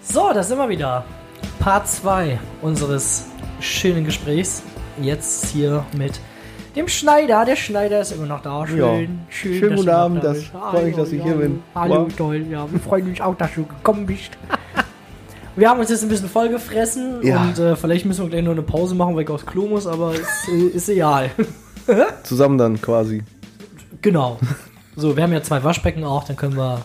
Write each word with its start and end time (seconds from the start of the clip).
So, 0.00 0.32
da 0.32 0.42
sind 0.42 0.58
wir 0.58 0.68
wieder. 0.68 1.04
Part 1.58 1.88
2 1.88 2.38
unseres 2.60 3.26
schönen 3.60 4.04
Gesprächs. 4.04 4.62
Jetzt 5.00 5.46
hier 5.46 5.84
mit 5.96 6.20
dem 6.76 6.88
Schneider. 6.88 7.44
Der 7.44 7.56
Schneider 7.56 8.00
ist 8.00 8.12
immer 8.12 8.26
noch 8.26 8.42
da. 8.42 8.66
Schön, 8.66 8.78
Ja. 8.78 9.08
schön. 9.30 9.54
Schönen 9.58 9.76
guten 9.76 9.88
Abend, 9.88 10.24
da 10.24 10.32
das 10.34 10.44
freut 10.44 10.84
mich, 10.84 10.96
dass 10.96 11.12
ich 11.12 11.22
hier 11.22 11.34
bin. 11.34 11.62
Hallo, 11.74 12.04
Wow. 12.06 12.16
toll. 12.16 12.46
Ja, 12.50 12.70
wir 12.70 12.80
freuen 12.80 13.08
uns 13.08 13.20
auch, 13.20 13.36
dass 13.36 13.54
du 13.54 13.64
gekommen 13.64 14.06
bist. 14.06 14.30
Wir 15.56 15.68
haben 15.68 15.80
uns 15.80 15.90
jetzt 15.90 16.02
ein 16.02 16.08
bisschen 16.08 16.28
vollgefressen 16.28 17.22
Ja. 17.22 17.42
und 17.42 17.58
äh, 17.58 17.76
vielleicht 17.76 18.06
müssen 18.06 18.22
wir 18.24 18.30
gleich 18.30 18.42
noch 18.42 18.52
eine 18.52 18.62
Pause 18.62 18.94
machen, 18.94 19.14
weil 19.14 19.24
ich 19.24 19.28
aufs 19.30 19.44
Klo 19.44 19.66
muss, 19.66 19.86
aber 19.86 20.14
ist, 20.14 20.48
äh, 20.48 20.66
ist 20.68 20.88
egal. 20.88 21.30
Zusammen 22.22 22.56
dann 22.58 22.80
quasi. 22.80 23.22
genau. 24.00 24.38
So, 24.96 25.16
wir 25.16 25.22
haben 25.22 25.32
ja 25.32 25.42
zwei 25.42 25.62
Waschbecken 25.64 26.04
auch, 26.04 26.24
dann 26.24 26.36
können 26.36 26.56
wir, 26.56 26.84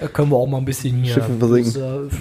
äh, 0.00 0.08
können 0.08 0.30
wir 0.30 0.36
auch 0.36 0.46
mal 0.46 0.58
ein 0.58 0.64
bisschen 0.64 1.02
hier. 1.02 1.14
Schiffen 1.14 1.38
versinken. 1.38 1.72
Das, 1.74 2.12
äh, 2.12 2.16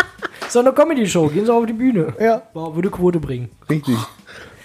so 0.48 0.58
eine 0.60 0.72
Comedy-Show, 0.72 1.28
gehen 1.28 1.44
Sie 1.46 1.52
auf 1.52 1.66
die 1.66 1.72
Bühne. 1.72 2.14
Ja, 2.20 2.42
würde 2.52 2.90
Quote 2.90 3.18
bringen. 3.20 3.48
richtig. 3.70 3.96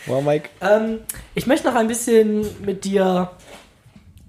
Wow, 0.05 0.23
Mike. 0.23 0.49
Ähm, 0.61 0.99
ich 1.35 1.45
möchte 1.45 1.67
noch 1.67 1.75
ein 1.75 1.87
bisschen 1.87 2.45
mit 2.65 2.83
dir 2.83 3.29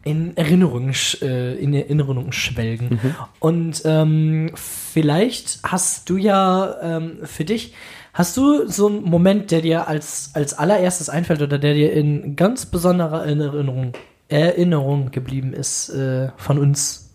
in 0.04 0.36
Erinnerungen, 0.36 0.94
äh, 1.22 1.54
in 1.56 1.74
Erinnerungen 1.74 2.32
schwelgen. 2.32 2.98
Und 3.38 3.82
ähm, 3.84 4.50
vielleicht 4.54 5.58
hast 5.62 6.08
du 6.08 6.16
ja 6.16 6.76
ähm, 6.82 7.18
für 7.24 7.44
dich, 7.44 7.74
hast 8.14 8.36
du 8.36 8.66
so 8.66 8.86
einen 8.88 9.02
Moment, 9.02 9.50
der 9.50 9.60
dir 9.60 9.88
als, 9.88 10.30
als 10.34 10.54
allererstes 10.54 11.08
einfällt 11.10 11.42
oder 11.42 11.58
der 11.58 11.74
dir 11.74 11.92
in 11.92 12.34
ganz 12.36 12.66
besonderer 12.66 13.24
Erinnerung, 13.26 13.92
Erinnerung 14.28 15.10
geblieben 15.10 15.52
ist 15.52 15.90
äh, 15.90 16.28
von 16.36 16.58
uns? 16.58 17.10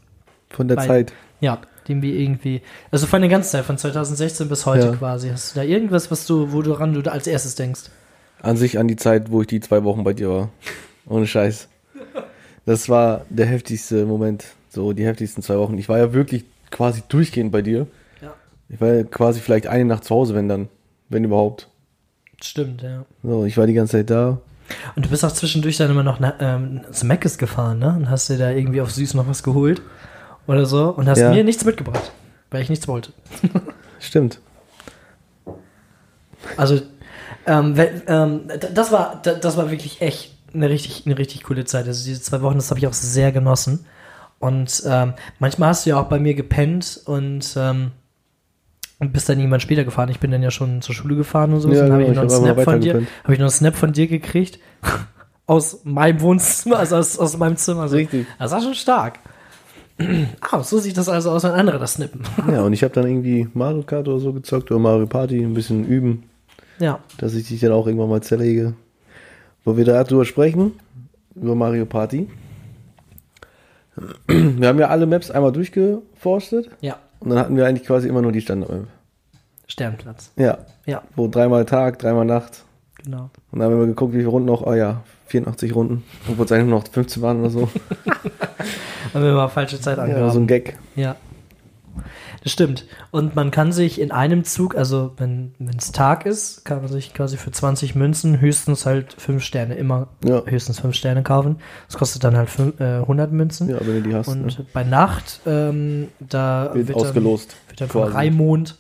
Von 0.50 0.68
der 0.68 0.76
Bei- 0.76 0.88
Zeit. 0.88 1.14
Ja, 1.42 1.60
den 1.88 2.02
wir 2.02 2.14
irgendwie, 2.14 2.62
also 2.92 3.06
von 3.08 3.22
der 3.22 3.30
ganzen 3.30 3.52
Zeit, 3.52 3.66
von 3.66 3.78
2016 3.78 4.48
bis 4.50 4.66
heute 4.66 4.88
Ja. 4.88 4.96
quasi. 4.96 5.30
Hast 5.30 5.56
du 5.56 5.60
da 5.60 5.66
irgendwas, 5.66 6.10
was 6.12 6.26
du, 6.26 6.52
wo 6.52 6.62
du 6.62 6.72
ran 6.72 6.94
du 6.94 7.02
da 7.02 7.12
als 7.12 7.28
erstes 7.28 7.56
denkst? 7.56 7.82
An 8.42 8.58
sich 8.58 8.78
an 8.80 8.88
die 8.88 8.96
Zeit, 8.96 9.32
wo 9.32 9.42
ich 9.42 9.48
die 9.48 9.60
zwei 9.60 9.84
Wochen 9.84 10.04
bei 10.04 10.14
dir 10.14 10.30
war. 10.30 10.50
Ohne 11.08 11.28
Scheiß. 11.28 11.68
Das 12.66 12.90
war 12.90 13.26
der 13.30 13.46
heftigste 13.46 14.06
Moment. 14.06 14.46
So, 14.70 14.94
die 14.94 15.06
heftigsten 15.06 15.42
zwei 15.44 15.58
Wochen. 15.58 15.78
Ich 15.78 15.88
war 15.90 15.98
ja 15.98 16.14
wirklich 16.14 16.46
quasi 16.72 17.04
durchgehend 17.08 17.52
bei 17.52 17.62
dir. 17.62 17.88
Ja. 18.22 18.34
Ich 18.70 18.82
war 18.82 18.94
ja 18.94 19.04
quasi 19.04 19.40
vielleicht 19.40 19.68
eine 19.68 19.86
Nacht 19.86 20.04
zu 20.04 20.16
Hause, 20.16 20.36
wenn 20.36 20.50
dann. 20.50 20.68
Wenn 21.10 21.24
überhaupt. 21.24 21.70
Stimmt, 22.42 22.82
ja. 22.82 23.06
So, 23.24 23.46
ich 23.46 23.58
war 23.58 23.68
die 23.68 23.74
ganze 23.74 23.94
Zeit 23.94 24.10
da. 24.10 24.40
Und 24.96 25.06
du 25.06 25.10
bist 25.10 25.24
auch 25.24 25.32
zwischendurch 25.32 25.78
dann 25.78 25.92
immer 25.92 26.04
noch 26.04 26.20
ähm, 26.40 26.82
zu 26.92 27.06
Meckes 27.06 27.38
gefahren, 27.38 27.78
ne? 27.80 27.90
Und 27.96 28.10
hast 28.10 28.30
dir 28.30 28.38
da 28.38 28.50
irgendwie 28.50 28.82
auf 28.82 28.92
süß 28.92 29.14
noch 29.14 29.28
was 29.28 29.44
geholt 29.44 29.82
oder 30.48 30.66
so 30.66 30.90
und 30.90 31.08
hast 31.08 31.20
Ja. 31.20 31.30
mir 31.32 31.44
nichts 31.44 31.64
mitgebracht, 31.64 32.12
weil 32.50 32.64
ich 32.64 32.70
nichts 32.70 32.88
wollte. 32.88 33.14
Stimmt. 34.00 34.40
Also, 36.58 36.82
ähm, 37.46 37.78
wenn, 37.78 38.02
ähm, 38.08 38.42
das 38.74 38.92
war, 38.92 39.22
das 39.22 39.56
war 39.56 39.70
wirklich 39.70 40.02
echt 40.02 40.35
eine 40.56 40.70
richtig, 40.70 41.04
eine 41.06 41.18
richtig 41.18 41.44
coole 41.44 41.66
Zeit. 41.66 41.88
Also 41.88 42.06
diese 42.06 42.22
zwei 42.22 42.42
Wochen, 42.42 42.56
das 42.56 42.70
habe 42.70 42.80
ich 42.80 42.88
auch 42.88 42.94
sehr 42.94 43.32
genossen. 43.32 43.86
Und 44.40 44.84
ähm, 44.86 45.14
manchmal 45.40 45.70
hast 45.70 45.86
du 45.86 45.92
ja 45.92 46.00
auch 46.00 46.08
bei 46.08 46.20
mir 46.20 46.36
gepennt 46.36 47.02
und 47.06 47.56
ähm, 47.58 47.92
bist 49.00 49.30
dann 49.30 49.40
irgendwann 49.40 49.60
später 49.60 49.84
gefahren. 49.84 50.10
Ich 50.10 50.20
bin 50.20 50.32
dann 50.32 50.44
ja 50.44 50.52
schon 50.52 50.82
zur 50.82 50.96
Schule 50.96 51.16
gefahren 51.16 51.54
und 51.54 51.62
so. 51.62 51.70
Ja, 51.70 51.84
dann 51.84 51.94
habe 51.94 52.06
genau, 52.06 52.24
ich 52.24 52.30
noch 52.30 52.36
einen 52.36 52.46
ich 52.46 52.54
Snap 52.54 52.64
von 52.64 52.82
dir, 52.82 52.94
habe 52.94 53.34
ich 53.34 53.40
noch 53.40 53.46
einen 53.46 53.50
Snap 53.50 53.76
von 53.76 53.94
dir 53.94 54.08
gekriegt 54.08 54.60
aus 55.48 55.82
meinem 55.84 56.22
Wohnzimmer, 56.22 56.80
also 56.80 56.96
aus, 56.98 57.20
aus 57.20 57.38
meinem 57.38 57.58
Zimmer. 57.58 57.84
Also, 57.84 57.98
Richtig. 57.98 58.28
Das 58.40 58.52
war 58.52 58.62
schon 58.62 58.74
stark. 58.74 59.20
ah, 60.42 60.62
so 60.62 60.80
sieht 60.80 60.98
das 60.98 61.08
also 61.08 61.32
aus, 61.32 61.44
wenn 61.44 61.52
andere 61.52 61.80
das 61.80 61.94
snippen. 61.94 62.22
Ja, 62.52 62.64
und 62.64 62.74
ich 62.74 62.84
habe 62.84 62.94
dann 62.94 63.08
irgendwie 63.08 63.48
Mario 63.54 63.84
Kart 63.84 64.08
oder 64.08 64.20
so 64.20 64.34
gezockt 64.34 64.72
oder 64.72 64.80
Mario 64.80 65.08
Party, 65.08 65.42
ein 65.42 65.54
bisschen 65.54 65.86
üben, 65.86 66.24
ja. 66.80 67.00
dass 67.18 67.34
ich 67.34 67.48
dich 67.48 67.62
dann 67.62 67.72
auch 67.72 67.88
irgendwann 67.88 68.10
mal 68.10 68.22
zerlege. 68.22 68.74
Wo 69.66 69.76
wir 69.78 69.84
da 69.86 70.04
drüber 70.04 70.24
sprechen, 70.26 70.74
über 71.36 71.56
Mario 71.56 71.86
Party. 71.86 72.30
Wir 74.28 74.68
haben 74.68 74.80
ja 74.80 74.88
alle 74.90 75.06
Maps 75.06 75.32
einmal 75.32 75.52
durchgeforstet 75.54 76.70
Ja. 76.82 76.98
und 77.20 77.30
dann 77.30 77.40
hatten 77.40 77.56
wir 77.56 77.66
eigentlich 77.66 77.88
quasi 77.88 78.08
immer 78.10 78.22
nur 78.22 78.32
die 78.32 78.42
Standard-Map. 78.42 78.88
Sternplatz. 79.68 80.32
Ja, 80.36 80.60
Ja, 80.86 81.02
wo 81.16 81.28
dreimal 81.28 81.66
Tag, 81.66 81.98
dreimal 82.00 82.26
Nacht. 82.26 82.64
genau. 83.04 83.30
Und 83.52 83.60
dann 83.60 83.72
haben 83.72 83.80
wir 83.80 83.88
geguckt, 83.88 84.14
wie 84.14 84.18
viele 84.18 84.30
Runden 84.30 84.48
noch. 84.48 84.62
Oh 84.66 84.74
ja, 84.74 85.02
84 85.28 85.74
Runden. 85.74 86.04
Obwohl 86.30 86.46
es 86.46 86.52
eigentlich 86.52 86.70
nur 86.70 86.80
noch 86.80 86.88
15 86.88 87.22
waren 87.24 87.40
oder 87.40 87.50
so. 87.50 87.62
Haben 89.14 89.24
wir 89.24 89.34
mal 89.34 89.48
falsche 89.48 89.80
Zeit 89.80 89.98
ja, 89.98 90.04
angehaben. 90.04 90.32
so 90.32 90.40
ein 90.40 90.48
Gag. 90.48 90.78
Ja. 90.96 91.16
Das 92.46 92.52
stimmt. 92.52 92.86
Und 93.10 93.36
man 93.36 93.50
kann 93.50 93.72
sich 93.72 94.00
in 94.00 94.12
einem 94.12 94.44
Zug, 94.44 94.76
also 94.76 95.14
wenn 95.18 95.56
es 95.76 95.92
Tag 95.92 96.28
ist, 96.28 96.64
kann 96.64 96.78
man 96.78 96.92
sich 96.92 97.12
quasi 97.12 97.38
für 97.38 97.50
20 97.50 97.96
Münzen 97.96 98.40
höchstens 98.40 98.86
halt 98.86 99.16
5 99.18 99.44
Sterne, 99.44 99.74
immer 99.74 100.10
Ja. 100.24 100.44
höchstens 100.46 100.80
5 100.80 100.94
Sterne 100.94 101.24
kaufen. 101.24 101.56
Das 101.88 101.98
kostet 101.98 102.24
dann 102.24 102.38
halt 102.38 102.52
fünf, 102.52 102.80
äh, 102.80 103.00
100 103.00 103.32
Münzen. 103.32 103.68
Ja, 103.68 103.80
wenn 103.80 104.04
du 104.04 104.10
die 104.10 104.16
hast. 104.16 104.28
Und 104.28 104.46
ne? 104.46 104.66
bei 104.74 104.84
Nacht, 104.84 105.40
ähm, 105.48 106.10
da 106.20 106.70
Wird, 106.76 106.90
wird, 106.90 106.98
ausgelost. 107.00 107.50
dann, 107.50 107.70
wird 107.70 107.82
dann 107.82 107.90
von. 107.90 108.14
Raimond, 108.14 108.76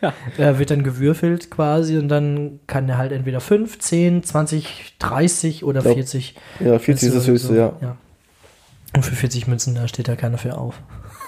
äh, 0.38 0.58
wird 0.58 0.70
dann 0.70 0.84
gewürfelt 0.84 1.50
quasi 1.50 1.98
und 1.98 2.06
dann 2.06 2.60
kann 2.68 2.88
er 2.88 2.96
halt 2.96 3.10
entweder 3.10 3.40
5, 3.40 3.76
10, 3.76 4.22
20, 4.22 4.94
30 5.00 5.64
oder 5.64 5.80
Glaub, 5.80 5.94
40 5.94 6.36
Ja, 6.60 6.78
40 6.78 7.08
ist 7.08 7.16
das 7.16 7.26
Münzen 7.26 7.32
höchste, 7.32 7.48
oder 7.48 7.58
ja. 7.58 7.72
ja. 7.88 7.96
Und 8.94 9.04
für 9.04 9.16
40 9.16 9.48
Münzen, 9.48 9.74
da 9.74 9.88
steht 9.88 10.06
da 10.06 10.14
keiner 10.14 10.38
für 10.38 10.56
auf. 10.56 10.80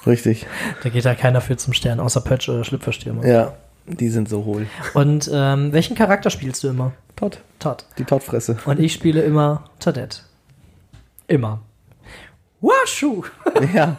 Richtig. 0.07 0.47
Da 0.83 0.89
geht 0.89 1.05
da 1.05 1.15
keiner 1.15 1.41
für 1.41 1.57
zum 1.57 1.73
Stern, 1.73 2.01
außer 2.01 2.21
Pötsch 2.21 2.49
oder 2.49 2.65
Schlüpferstürmer. 2.65 3.27
Ja, 3.27 3.55
die 3.87 4.09
sind 4.09 4.29
so 4.29 4.45
hohl. 4.45 4.67
Und 4.95 5.31
ähm, 5.33 5.73
welchen 5.73 5.97
Charakter 5.97 6.31
spielst 6.31 6.63
du 6.65 6.69
immer? 6.69 6.93
Todd. 7.17 7.41
Todd. 7.59 7.85
Die 7.99 8.05
Toddfresse. 8.05 8.57
Und 8.67 8.79
ich 8.79 8.93
spiele 8.93 9.23
immer 9.23 9.65
Toadette. 9.81 10.19
Immer. 11.29 11.61
Washu! 12.61 13.23
ja. 13.75 13.97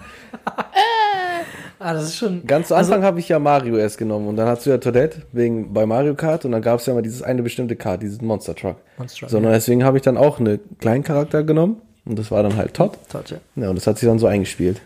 Ah, 1.80 1.94
das 1.94 2.06
ist 2.06 2.18
schon. 2.18 2.46
Ganz 2.48 2.70
zu 2.70 2.76
Also- 2.76 2.94
Anfang 2.94 3.06
habe 3.06 3.20
ich 3.20 3.30
ja 3.30 3.38
Mario 3.40 3.78
erst 3.78 3.98
genommen 3.98 4.28
und 4.28 4.36
dann 4.36 4.48
hast 4.48 4.66
du 4.66 4.70
ja 4.72 4.78
Toadette 4.78 5.22
wegen 5.32 5.74
bei 5.74 5.86
Mario 5.86 6.16
Kart 6.16 6.44
und 6.46 6.52
dann 6.52 6.62
gab 6.62 6.80
es 6.80 6.86
ja 6.88 6.94
mal 6.94 7.02
dieses 7.04 7.22
eine 7.22 7.44
bestimmte 7.44 7.76
Kart, 7.76 8.02
diesen 8.02 8.26
Monster 8.26 8.56
Truck. 8.56 8.78
Monster, 8.98 9.30
Sondern 9.30 9.54
deswegen 9.54 9.84
habe 9.84 9.98
ich 9.98 10.04
dann 10.04 10.18
auch 10.18 10.40
einen 10.40 10.60
kleinen 10.80 11.04
Charakter 11.04 11.44
genommen 11.44 11.82
und 12.06 12.18
das 12.18 12.32
war 12.32 12.42
dann 12.42 12.56
halt 12.58 12.74
Todd. 12.74 12.98
Todd, 13.10 13.30
ja. 13.30 13.38
Ja, 13.56 13.70
und 13.70 13.76
das 13.76 13.86
hat 13.86 14.00
sich 14.00 14.08
dann 14.10 14.18
so 14.20 14.26
eingespielt. 14.28 14.82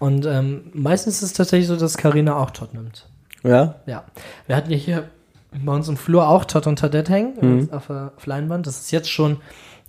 Und 0.00 0.26
ähm, 0.26 0.62
meistens 0.74 1.16
ist 1.18 1.22
es 1.22 1.32
tatsächlich 1.34 1.68
so, 1.68 1.76
dass 1.76 1.96
Karina 1.96 2.34
auch 2.36 2.50
Todd 2.50 2.74
nimmt. 2.74 3.08
Ja, 3.44 3.76
Ja. 3.86 4.04
Wir 4.48 4.56
hatten 4.56 4.70
ja 4.72 4.76
hier 4.76 5.08
bei 5.64 5.72
uns 5.72 5.88
im 5.88 5.96
Flur 5.96 6.26
auch 6.28 6.44
Todd 6.44 6.66
und 6.66 6.78
Toadette 6.80 7.12
hängen 7.12 7.34
Mhm. 7.40 7.72
auf 7.72 7.86
der 7.86 8.12
auf 8.16 8.26
Leinwand. 8.26 8.66
Das 8.66 8.80
ist 8.80 8.90
jetzt 8.90 9.10
schon 9.10 9.36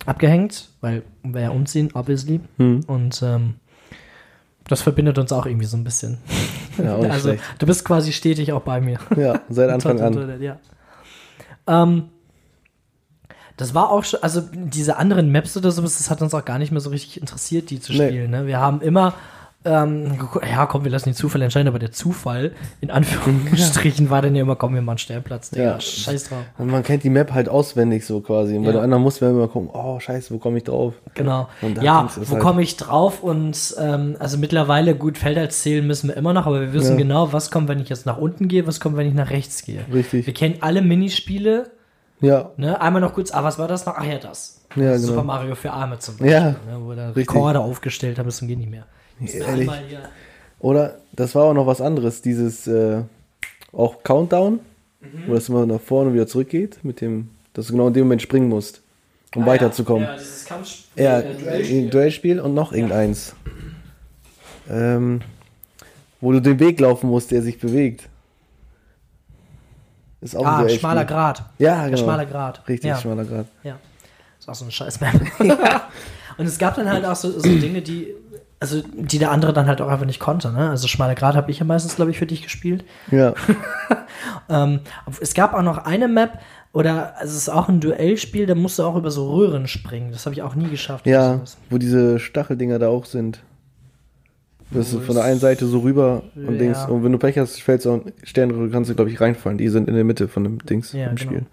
abgehängt, 0.06 0.68
weil 0.80 1.02
wir 1.24 1.40
ja 1.40 1.50
umziehen, 1.50 1.90
obviously. 1.94 2.40
Mhm. 2.58 2.80
Und 2.86 3.20
ähm, 3.22 3.54
das 4.68 4.80
verbindet 4.82 5.18
uns 5.18 5.32
auch 5.32 5.46
irgendwie 5.46 5.66
so 5.66 5.76
ein 5.76 5.84
bisschen. 5.84 6.18
ja, 6.78 6.94
also, 6.96 7.28
schlecht. 7.30 7.42
du 7.58 7.66
bist 7.66 7.84
quasi 7.84 8.12
stetig 8.12 8.52
auch 8.52 8.62
bei 8.62 8.80
mir. 8.80 8.98
Ja, 9.16 9.40
seit 9.48 9.70
Anfang 9.74 10.00
an. 10.00 10.12
Toadette, 10.12 10.42
ja. 10.44 10.58
Ähm, 11.66 12.04
das 13.56 13.74
war 13.74 13.90
auch 13.90 14.02
schon, 14.04 14.22
also 14.22 14.42
diese 14.52 14.96
anderen 14.96 15.30
Maps 15.30 15.56
oder 15.56 15.70
sowas, 15.70 15.98
das 15.98 16.10
hat 16.10 16.22
uns 16.22 16.34
auch 16.34 16.44
gar 16.44 16.58
nicht 16.58 16.72
mehr 16.72 16.80
so 16.80 16.90
richtig 16.90 17.20
interessiert, 17.20 17.70
die 17.70 17.80
zu 17.80 17.92
Nee. 17.92 18.08
spielen. 18.08 18.30
Ne? 18.30 18.46
Wir 18.46 18.58
haben 18.58 18.80
immer, 18.80 19.14
ähm, 19.64 20.18
ja 20.50 20.66
komm, 20.66 20.84
wir 20.84 20.90
lassen 20.90 21.10
den 21.10 21.14
Zufall 21.14 21.42
entscheiden, 21.42 21.68
aber 21.68 21.78
der 21.78 21.92
Zufall, 21.92 22.52
in 22.80 22.90
Anführungsstrichen, 22.90 24.10
war 24.10 24.22
dann 24.22 24.34
ja 24.34 24.42
immer, 24.42 24.56
komm, 24.56 24.74
wir 24.74 24.82
machen 24.82 24.98
Sternplatz. 24.98 25.50
Digga, 25.50 25.64
Ja. 25.64 25.80
scheiß 25.80 26.28
drauf. 26.30 26.44
Und 26.58 26.70
man 26.70 26.82
kennt 26.82 27.04
die 27.04 27.10
Map 27.10 27.32
halt 27.32 27.48
auswendig 27.48 28.04
so 28.06 28.20
quasi. 28.20 28.56
Und 28.56 28.62
bei 28.62 28.68
Ja. 28.68 28.72
der 28.74 28.82
anderen 28.82 29.02
muss 29.02 29.20
man 29.20 29.30
immer 29.30 29.48
gucken, 29.48 29.70
oh 29.72 30.00
scheiße, 30.00 30.32
wo 30.34 30.38
komme 30.38 30.58
ich 30.58 30.64
drauf? 30.64 30.94
Genau. 31.14 31.48
Ja, 31.80 32.08
wo 32.16 32.32
halt. 32.34 32.40
komme 32.42 32.62
ich 32.62 32.76
drauf? 32.76 33.22
Und 33.22 33.74
ähm, 33.78 34.16
also 34.18 34.38
mittlerweile, 34.38 34.94
gut, 34.94 35.18
Felder 35.18 35.48
zählen 35.50 35.86
müssen 35.86 36.08
wir 36.08 36.16
immer 36.16 36.32
noch, 36.32 36.46
aber 36.46 36.60
wir 36.60 36.72
wissen 36.72 36.92
Ja. 36.92 36.96
genau, 36.98 37.32
was 37.32 37.50
kommt, 37.50 37.68
wenn 37.68 37.80
ich 37.80 37.88
jetzt 37.88 38.06
nach 38.06 38.18
unten 38.18 38.48
gehe, 38.48 38.66
was 38.66 38.80
kommt, 38.80 38.96
wenn 38.96 39.06
ich 39.06 39.14
nach 39.14 39.30
rechts 39.30 39.64
gehe. 39.64 39.80
Richtig. 39.92 40.26
Wir 40.26 40.34
kennen 40.34 40.56
alle 40.60 40.82
Minispiele, 40.82 41.70
Ja, 42.20 42.50
ne? 42.56 42.80
Einmal 42.80 43.02
noch 43.02 43.14
kurz, 43.14 43.32
ah, 43.32 43.42
was 43.44 43.58
war 43.58 43.66
das 43.68 43.84
noch? 43.86 43.94
Ach 43.96 44.04
ja, 44.04 44.18
das. 44.18 44.60
Ja, 44.76 44.96
Super 44.96 45.22
genau. 45.22 45.24
Mario 45.24 45.54
für 45.54 45.72
Arme 45.72 45.98
zum 45.98 46.16
Beispiel, 46.16 46.32
Ja, 46.32 46.50
ne? 46.50 46.56
wo 46.80 46.94
da. 46.94 47.10
Rekorde 47.10 47.60
aufgestellt 47.60 48.18
haben, 48.18 48.26
bis 48.26 48.36
zum 48.38 48.48
geht 48.48 48.58
nicht 48.58 48.70
mehr. 48.70 48.86
Ehrlich. 49.28 49.68
einmal 49.70 49.82
hier- 49.88 50.02
Oder 50.60 50.98
das 51.12 51.34
war 51.34 51.44
auch 51.44 51.54
noch 51.54 51.66
was 51.66 51.80
anderes, 51.80 52.22
dieses 52.22 52.66
äh, 52.66 53.02
auch 53.72 54.02
Countdown, 54.02 54.60
Mhm. 55.00 55.24
wo 55.26 55.34
das 55.34 55.48
immer 55.48 55.66
nach 55.66 55.80
vorne 55.80 56.08
und 56.10 56.14
wieder 56.14 56.26
zurückgeht, 56.28 56.78
mit 56.84 57.00
dem, 57.00 57.30
dass 57.54 57.66
du 57.66 57.72
genau 57.72 57.88
in 57.88 57.94
dem 57.94 58.04
Moment 58.04 58.22
springen 58.22 58.48
musst, 58.48 58.82
um 59.34 59.42
Ah, 59.42 59.46
weiterzukommen. 59.46 60.04
Ja, 60.04 60.14
dieses 60.16 60.44
Kampf 60.44 60.68
Ja, 60.94 61.20
Duellspiel. 61.22 61.80
ein 61.86 61.90
Duellspiel 61.90 62.40
und 62.40 62.54
noch 62.54 62.72
irgendeins. 62.72 63.34
Ähm, 64.70 65.20
wo 66.20 66.30
du 66.30 66.40
den 66.40 66.60
Weg 66.60 66.78
laufen 66.78 67.08
musst, 67.10 67.32
der 67.32 67.42
sich 67.42 67.58
bewegt. 67.58 68.08
Ist 70.20 70.36
auch 70.36 70.42
ein 70.42 70.46
Ah, 70.46 70.58
Duellspiel. 70.60 70.80
schmaler 70.80 71.04
Grat. 71.04 71.42
Ja, 71.58 71.84
genau. 71.86 71.96
schmaler 71.96 72.26
Grat. 72.26 72.62
Richtig, 72.68 72.88
ja. 72.88 72.96
schmaler 73.00 73.24
Grad. 73.24 73.46
Ja. 73.64 73.76
Ist 74.38 74.48
auch 74.48 74.54
so 74.54 74.64
eine 74.64 74.70
scheiß 74.72 75.00
Map. 75.00 75.14
Und 76.38 76.46
es 76.46 76.56
gab 76.58 76.76
dann 76.76 76.88
halt 76.88 77.04
auch 77.04 77.16
so, 77.16 77.30
so 77.32 77.40
Dinge, 77.40 77.82
die, 77.82 78.14
also 78.62 78.82
die 78.94 79.18
der 79.18 79.32
andere 79.32 79.52
dann 79.52 79.66
halt 79.66 79.80
auch 79.82 79.88
einfach 79.88 80.06
nicht 80.06 80.20
konnte. 80.20 80.52
Ne? 80.52 80.70
Also 80.70 80.86
Schmaler 80.86 81.16
Grad 81.16 81.34
habe 81.34 81.50
ich 81.50 81.58
ja 81.58 81.64
meistens, 81.66 81.96
glaube 81.96 82.12
ich, 82.12 82.18
für 82.18 82.26
dich 82.26 82.42
gespielt. 82.42 82.84
Ja. 83.10 83.34
Ähm, 84.48 84.80
es 85.20 85.34
gab 85.34 85.52
auch 85.54 85.62
noch 85.62 85.78
eine 85.78 86.06
Map, 86.06 86.38
oder 86.72 87.14
also 87.18 87.32
es 87.32 87.38
ist 87.38 87.48
auch 87.48 87.68
ein 87.68 87.80
Duellspiel, 87.80 88.46
da 88.46 88.54
musst 88.54 88.78
du 88.78 88.84
auch 88.84 88.94
über 88.96 89.10
so 89.10 89.32
Röhren 89.32 89.66
springen. 89.66 90.12
Das 90.12 90.26
habe 90.26 90.34
ich 90.34 90.42
auch 90.42 90.54
nie 90.54 90.68
geschafft. 90.68 91.06
Ja, 91.06 91.40
wo 91.70 91.78
diese 91.78 92.18
Stacheldinger 92.18 92.78
da 92.78 92.88
auch 92.88 93.04
sind. 93.04 93.40
Das 94.70 94.92
ist 94.92 95.02
von 95.04 95.14
der 95.16 95.24
einen 95.24 95.40
Seite 95.40 95.66
so 95.66 95.80
rüber 95.80 96.22
und 96.34 96.52
Ja. 96.52 96.58
Dings. 96.58 96.84
Und 96.86 97.04
wenn 97.04 97.12
du 97.12 97.18
Pech 97.18 97.36
hast, 97.38 97.60
fällst 97.60 97.84
du 97.84 97.90
auch 97.92 98.00
Sternröhre, 98.22 98.70
kannst 98.70 98.90
du, 98.90 98.94
glaube 98.94 99.10
ich, 99.10 99.20
reinfallen. 99.20 99.58
Die 99.58 99.68
sind 99.68 99.88
in 99.88 99.94
der 99.94 100.04
Mitte 100.04 100.28
von 100.28 100.44
dem 100.44 100.64
Dings 100.64 100.92
Ja, 100.92 101.08
im 101.08 101.16
genau. 101.16 101.30
Spiel. 101.30 101.46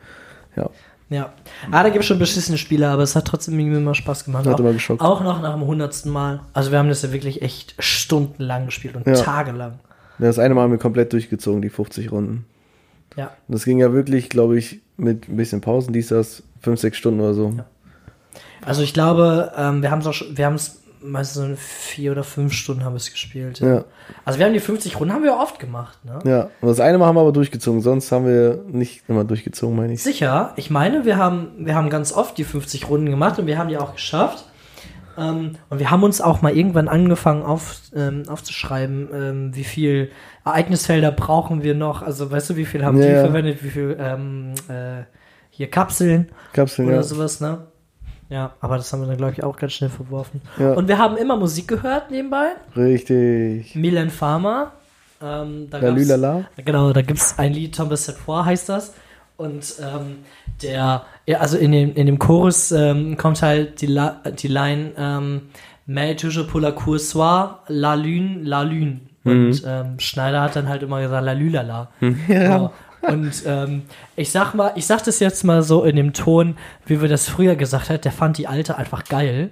Ja. 0.55 0.69
Ja. 1.09 1.33
Ah, 1.71 1.81
da 1.83 1.89
gibt 1.89 2.01
es 2.03 2.05
schon 2.07 2.19
beschissene 2.19 2.57
Spiele, 2.57 2.87
aber 2.87 3.01
es 3.01 3.15
hat 3.15 3.25
trotzdem 3.25 3.57
irgendwie 3.59 3.77
immer 3.77 3.95
Spaß 3.95 4.25
gemacht. 4.25 4.45
Hat 4.45 4.53
auch, 4.55 4.59
immer 4.59 4.73
geschockt. 4.73 5.01
auch 5.01 5.21
noch 5.23 5.41
nach 5.41 5.53
dem 5.53 5.65
hundertsten 5.65 6.11
Mal. 6.11 6.41
Also 6.53 6.71
wir 6.71 6.77
haben 6.77 6.89
das 6.89 7.01
ja 7.01 7.11
wirklich 7.11 7.41
echt 7.41 7.73
stundenlang 7.79 8.65
gespielt 8.67 8.95
und 8.95 9.07
Ja. 9.07 9.13
tagelang. 9.13 9.79
Das 10.19 10.37
eine 10.37 10.53
Mal 10.53 10.61
haben 10.63 10.71
wir 10.71 10.77
komplett 10.79 11.11
durchgezogen, 11.13 11.61
die 11.61 11.69
50 11.69 12.11
Runden. 12.11 12.45
Ja. 13.15 13.31
Und 13.47 13.53
das 13.55 13.65
ging 13.65 13.79
ja 13.79 13.91
wirklich, 13.93 14.29
glaube 14.29 14.57
ich, 14.59 14.81
mit 14.97 15.27
ein 15.29 15.37
bisschen 15.37 15.61
Pausen, 15.61 15.93
dies, 15.93 16.09
das, 16.09 16.43
5, 16.61 16.79
6 16.79 16.97
Stunden 16.97 17.21
oder 17.21 17.33
so. 17.33 17.53
Also 18.61 18.83
ich 18.83 18.93
glaube, 18.93 19.51
ähm, 19.57 19.81
wir 19.81 19.89
haben 19.91 20.55
es 20.55 20.78
meistens 21.01 21.35
so 21.35 21.43
in 21.43 21.57
vier 21.57 22.11
oder 22.11 22.23
fünf 22.23 22.53
Stunden 22.53 22.83
haben 22.83 22.93
wir 22.93 22.97
es 22.97 23.11
gespielt. 23.11 23.59
Ja. 23.59 23.85
Also 24.25 24.39
wir 24.39 24.45
haben 24.45 24.53
die 24.53 24.59
50 24.59 24.99
Runden 24.99 25.13
haben 25.13 25.23
wir 25.23 25.37
oft 25.37 25.59
gemacht, 25.59 26.03
ne? 26.05 26.19
Ja. 26.23 26.49
Und 26.61 26.67
das 26.67 26.79
eine 26.79 26.97
Mal 26.97 27.07
haben 27.07 27.15
wir 27.15 27.21
aber 27.21 27.31
durchgezogen, 27.31 27.81
sonst 27.81 28.11
haben 28.11 28.25
wir 28.25 28.63
nicht 28.67 29.03
immer 29.07 29.23
durchgezogen, 29.23 29.75
meine 29.75 29.93
ich. 29.93 30.03
Sicher, 30.03 30.53
ich 30.55 30.69
meine, 30.69 31.05
wir 31.05 31.17
haben, 31.17 31.51
wir 31.57 31.75
haben 31.75 31.89
ganz 31.89 32.13
oft 32.13 32.37
die 32.37 32.43
50 32.43 32.89
Runden 32.89 33.09
gemacht 33.09 33.39
und 33.39 33.47
wir 33.47 33.57
haben 33.57 33.69
die 33.69 33.77
auch 33.77 33.93
geschafft. 33.93 34.45
Ähm, 35.17 35.55
und 35.69 35.79
wir 35.79 35.91
haben 35.91 36.03
uns 36.03 36.21
auch 36.21 36.41
mal 36.41 36.55
irgendwann 36.55 36.87
angefangen 36.87 37.43
auf, 37.43 37.81
ähm, 37.95 38.23
aufzuschreiben, 38.27 39.09
ähm, 39.13 39.55
wie 39.55 39.63
viel 39.63 40.11
Ereignisfelder 40.45 41.11
brauchen 41.11 41.63
wir 41.63 41.75
noch. 41.75 42.01
Also 42.01 42.31
weißt 42.31 42.51
du, 42.51 42.55
wie 42.55 42.65
viel 42.65 42.85
haben 42.85 42.97
Ja, 42.99 43.05
die 43.07 43.13
ja. 43.13 43.19
verwendet, 43.21 43.63
wie 43.63 43.69
viel 43.69 43.97
ähm, 43.99 44.53
äh, 44.69 45.03
hier 45.49 45.69
Kapseln 45.69 46.29
Kapseln, 46.53 46.87
oder 46.87 47.03
sowas, 47.03 47.41
ne? 47.41 47.67
Ja, 48.29 48.51
aber 48.61 48.77
das 48.77 48.91
haben 48.93 49.01
wir 49.01 49.07
dann, 49.07 49.17
glaube 49.17 49.33
ich, 49.33 49.43
auch 49.43 49.57
ganz 49.57 49.73
schnell 49.73 49.89
verworfen. 49.89 50.41
Ja. 50.59 50.73
Und 50.73 50.87
wir 50.87 50.97
haben 50.99 51.17
immer 51.17 51.35
Musik 51.35 51.67
gehört 51.67 52.11
nebenbei. 52.11 52.49
Richtig. 52.75 53.75
Milan 53.75 54.09
Farmer. 54.09 54.71
Ähm, 55.21 55.67
da 55.69 55.79
La 55.79 55.89
gab's- 55.89 56.01
Lulala. 56.01 56.33
Genau, 56.33 56.47
Genau, 56.65 56.93
da 56.93 57.01
gibt 57.01 57.19
es 57.19 57.37
ein 57.39 57.53
Lied, 57.53 57.75
Thomas 57.75 58.05
Set 58.05 58.15
Four 58.15 58.45
heißt 58.45 58.69
das. 58.69 58.93
Und 59.37 59.73
ähm, 59.81 60.17
der, 60.61 61.03
ja, 61.25 61.37
also 61.39 61.57
in 61.57 61.71
dem, 61.71 61.93
in 61.95 62.05
dem 62.05 62.19
Chorus 62.19 62.71
ähm, 62.71 63.17
kommt 63.17 63.41
halt 63.41 63.81
die, 63.81 63.87
La, 63.87 64.21
die 64.37 64.47
Line 64.47 64.91
ähm, 64.97 65.41
Mais 65.85 66.15
toujours 66.21 66.45
pour 66.47 66.61
la 66.61 66.71
coursoir, 66.71 67.63
la 67.67 67.95
lune, 67.95 68.41
la 68.43 68.61
lune. 68.61 68.99
Und 69.23 69.63
ähm, 69.65 69.99
Schneider 69.99 70.41
hat 70.41 70.55
dann 70.55 70.69
halt 70.69 70.83
immer 70.83 71.01
gesagt, 71.01 71.25
la 71.25 71.33
lulala. 71.33 71.87
Genau. 72.27 72.71
Und 73.01 73.43
ähm, 73.45 73.83
ich 74.15 74.31
sag 74.31 74.53
mal, 74.53 74.73
ich 74.75 74.85
sag 74.85 75.03
das 75.03 75.19
jetzt 75.19 75.43
mal 75.43 75.63
so 75.63 75.83
in 75.83 75.95
dem 75.95 76.13
Ton, 76.13 76.57
wie 76.85 77.01
wir 77.01 77.07
das 77.07 77.29
früher 77.29 77.55
gesagt 77.55 77.89
hat, 77.89 78.05
der 78.05 78.11
fand 78.11 78.37
die 78.37 78.47
alte 78.47 78.77
einfach 78.77 79.05
geil. 79.05 79.51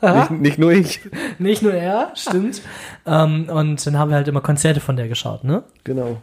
Nicht, 0.00 0.30
nicht 0.30 0.58
nur 0.58 0.72
ich. 0.72 1.00
Nicht 1.38 1.62
nur 1.62 1.74
er, 1.74 2.12
stimmt. 2.14 2.62
ähm, 3.06 3.48
und 3.48 3.86
dann 3.86 3.98
haben 3.98 4.10
wir 4.10 4.16
halt 4.16 4.28
immer 4.28 4.40
Konzerte 4.40 4.80
von 4.80 4.96
der 4.96 5.08
geschaut, 5.08 5.44
ne? 5.44 5.62
Genau. 5.84 6.22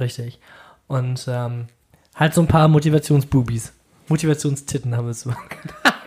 Richtig. 0.00 0.40
Und 0.88 1.26
ähm, 1.28 1.66
halt 2.14 2.34
so 2.34 2.40
ein 2.40 2.48
paar 2.48 2.68
Motivationsbubis. 2.68 3.72
Motivationstitten 4.08 4.96
haben 4.96 5.06
wir 5.06 5.14
so. 5.14 5.32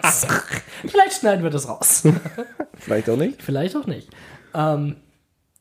Vielleicht 0.82 1.20
schneiden 1.20 1.44
wir 1.44 1.50
das 1.50 1.68
raus. 1.68 2.04
Vielleicht 2.78 3.10
auch 3.10 3.18
nicht. 3.18 3.42
Vielleicht 3.42 3.76
auch 3.76 3.86
nicht. 3.86 4.10
Ähm, 4.54 4.96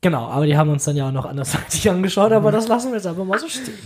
genau, 0.01 0.27
aber 0.27 0.45
die 0.45 0.57
haben 0.57 0.69
uns 0.69 0.85
dann 0.85 0.95
ja 0.95 1.07
auch 1.07 1.11
noch 1.11 1.25
andersweitig 1.25 1.89
angeschaut, 1.89 2.31
aber 2.31 2.51
das 2.51 2.67
lassen 2.67 2.89
wir 2.89 2.95
jetzt 2.95 3.07
einfach 3.07 3.25
mal 3.25 3.39
so 3.39 3.47
stehen. 3.47 3.77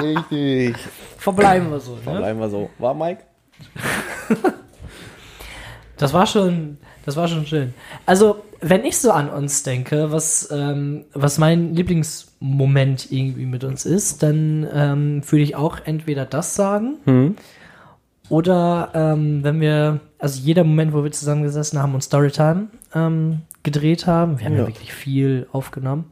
Richtig. 0.00 0.76
Verbleiben 1.18 1.70
wir 1.70 1.80
so. 1.80 1.96
Ne? 2.04 2.16
Bleiben 2.18 2.40
wir 2.40 2.48
so. 2.48 2.70
War 2.78 2.94
Mike? 2.94 3.22
Das 5.98 6.12
war 6.12 6.26
schon, 6.26 6.78
das 7.06 7.16
war 7.16 7.28
schon 7.28 7.46
schön. 7.46 7.74
Also, 8.06 8.42
wenn 8.60 8.84
ich 8.84 8.98
so 8.98 9.12
an 9.12 9.28
uns 9.30 9.62
denke, 9.62 10.10
was, 10.10 10.48
ähm, 10.50 11.04
was 11.12 11.38
mein 11.38 11.74
Lieblingsmoment 11.74 13.12
irgendwie 13.12 13.46
mit 13.46 13.62
uns 13.62 13.84
ist, 13.86 14.20
dann 14.22 14.66
ähm, 14.74 15.22
würde 15.30 15.42
ich 15.44 15.54
auch 15.54 15.78
entweder 15.84 16.24
das 16.24 16.56
sagen 16.56 16.94
Hm. 17.04 17.36
oder 18.30 18.90
ähm, 18.94 19.44
wenn 19.44 19.60
wir, 19.60 20.00
also 20.18 20.40
jeder 20.40 20.64
Moment, 20.64 20.92
wo 20.92 21.04
wir 21.04 21.12
zusammengesessen 21.12 21.80
haben 21.80 21.94
und 21.94 22.02
Storytime 22.02 22.66
ähm, 22.94 23.42
gedreht 23.62 24.06
haben, 24.06 24.38
wir 24.38 24.46
haben 24.46 24.54
ja, 24.54 24.62
Ja. 24.62 24.66
wirklich 24.66 24.92
viel 24.92 25.46
aufgenommen. 25.52 26.10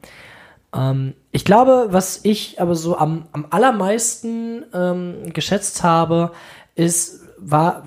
Ähm, 0.75 1.15
ich 1.33 1.45
glaube, 1.45 1.89
was 1.91 2.21
ich 2.25 2.61
aber 2.61 2.75
so 2.75 2.97
am, 2.97 3.27
am 3.33 3.47
allermeisten 3.51 4.65
ähm, 4.73 5.33
geschätzt 5.33 5.83
habe, 5.83 6.33
ist, 6.75 7.21
war, 7.39 7.85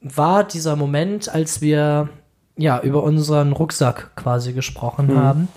war 0.00 0.44
dieser 0.44 0.76
Moment, 0.76 1.28
als 1.28 1.60
wir 1.60 2.08
ja 2.56 2.80
über 2.80 3.02
unseren 3.02 3.52
Rucksack 3.52 4.14
quasi 4.16 4.52
gesprochen 4.52 5.16
haben, 5.16 5.48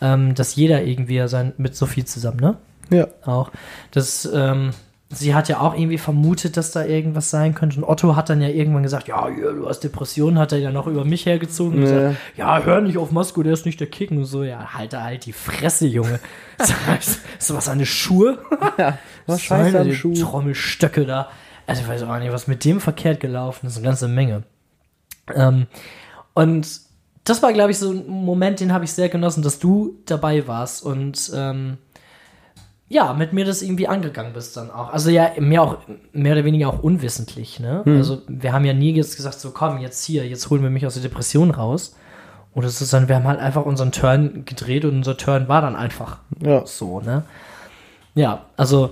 ähm, 0.00 0.34
dass 0.34 0.56
jeder 0.56 0.82
irgendwie 0.82 1.26
sein 1.28 1.52
mit 1.58 1.76
Sophie 1.76 2.04
zusammen, 2.04 2.38
ne? 2.40 2.56
Ja. 2.90 3.06
Auch. 3.24 3.50
Das, 3.92 4.28
ähm, 4.32 4.70
sie 5.14 5.34
hat 5.34 5.48
ja 5.48 5.60
auch 5.60 5.74
irgendwie 5.74 5.98
vermutet, 5.98 6.56
dass 6.56 6.72
da 6.72 6.84
irgendwas 6.84 7.30
sein 7.30 7.54
könnte. 7.54 7.76
Und 7.78 7.84
Otto 7.84 8.16
hat 8.16 8.30
dann 8.30 8.40
ja 8.40 8.48
irgendwann 8.48 8.82
gesagt, 8.82 9.08
ja, 9.08 9.28
ja 9.28 9.52
du 9.52 9.68
hast 9.68 9.80
Depressionen, 9.80 10.38
hat 10.38 10.52
er 10.52 10.58
ja 10.58 10.70
noch 10.72 10.86
über 10.86 11.04
mich 11.04 11.26
hergezogen 11.26 11.78
und 11.82 11.88
Ja. 11.88 11.90
gesagt, 12.08 12.16
ja, 12.36 12.62
hör 12.62 12.80
nicht 12.80 12.98
auf 12.98 13.10
Masko, 13.10 13.42
der 13.42 13.52
ist 13.52 13.66
nicht 13.66 13.78
der 13.80 13.88
Kicken 13.88 14.18
und 14.18 14.24
so. 14.24 14.42
Ja, 14.42 14.74
halt 14.74 14.92
da 14.92 15.02
halt 15.04 15.26
die 15.26 15.32
Fresse, 15.32 15.86
Junge. 15.86 16.18
ist 16.98 17.20
sowas 17.38 17.68
an 17.68 17.78
die 17.78 17.86
Schuhe? 17.86 18.38
Ja. 18.78 18.98
Was 19.26 19.42
scheiße 19.42 19.80
am 19.80 19.88
die 19.88 19.94
Schuh. 19.94 20.14
Trommelstöcke 20.14 21.04
da. 21.04 21.28
Also 21.66 21.82
ich 21.82 21.88
weiß 21.88 22.02
auch 22.02 22.18
nicht, 22.18 22.32
was 22.32 22.48
mit 22.48 22.64
dem 22.64 22.80
verkehrt 22.80 23.20
gelaufen 23.20 23.66
ist. 23.66 23.76
Eine 23.76 23.86
ganze 23.86 24.08
Menge. 24.08 24.42
Ähm, 25.34 25.66
und 26.34 26.80
das 27.24 27.42
war, 27.42 27.52
glaube 27.52 27.70
ich, 27.70 27.78
so 27.78 27.90
ein 27.92 28.06
Moment, 28.08 28.60
den 28.60 28.72
habe 28.72 28.84
ich 28.84 28.92
sehr 28.92 29.08
genossen, 29.08 29.42
dass 29.42 29.58
du 29.58 29.98
dabei 30.06 30.48
warst 30.48 30.82
und 30.82 31.30
ähm, 31.34 31.78
ja, 32.88 33.14
mit 33.14 33.32
mir 33.32 33.44
das 33.44 33.62
irgendwie 33.62 33.88
angegangen 33.88 34.32
bist 34.34 34.56
dann 34.56 34.70
auch. 34.70 34.92
Also 34.92 35.08
ja, 35.10 35.30
mehr 35.38 35.62
auch, 35.62 35.78
mehr 36.12 36.32
oder 36.32 36.44
weniger 36.44 36.68
auch 36.68 36.82
unwissentlich, 36.82 37.58
ne? 37.58 37.82
Also 37.86 38.22
wir 38.28 38.52
haben 38.52 38.64
ja 38.64 38.74
nie 38.74 38.92
jetzt 38.94 39.16
gesagt, 39.16 39.40
so 39.40 39.50
komm, 39.50 39.78
jetzt 39.78 40.04
hier, 40.04 40.26
jetzt 40.26 40.50
holen 40.50 40.62
wir 40.62 40.70
mich 40.70 40.86
aus 40.86 40.94
der 40.94 41.02
Depression 41.02 41.50
raus. 41.50 41.96
Oder 42.54 42.66
es 42.66 42.82
ist 42.82 42.92
dann, 42.92 43.08
wir 43.08 43.16
haben 43.16 43.26
halt 43.26 43.40
einfach 43.40 43.64
unseren 43.64 43.92
Turn 43.92 44.44
gedreht 44.44 44.84
und 44.84 44.96
unser 44.96 45.16
Turn 45.16 45.48
war 45.48 45.62
dann 45.62 45.74
einfach 45.74 46.18
Ja. 46.40 46.66
so, 46.66 47.00
ne? 47.00 47.24
Ja, 48.14 48.44
also 48.58 48.90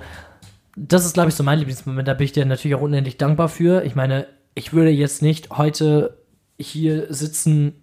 das 0.76 1.04
ist, 1.04 1.12
glaube 1.12 1.28
ich, 1.28 1.35
so 1.35 1.42
mein 1.42 1.59
Lieblingsmoment. 1.59 2.09
Da 2.09 2.14
bin 2.14 2.25
ich 2.25 2.32
dir 2.32 2.47
natürlich 2.47 2.75
auch 2.75 2.80
unendlich 2.80 3.18
dankbar 3.18 3.49
für. 3.50 3.85
Ich 3.85 3.94
meine, 3.94 4.26
ich 4.54 4.73
würde 4.73 4.90
jetzt 4.90 5.20
nicht 5.20 5.50
heute 5.50 6.16
hier 6.59 7.12
sitzen 7.12 7.75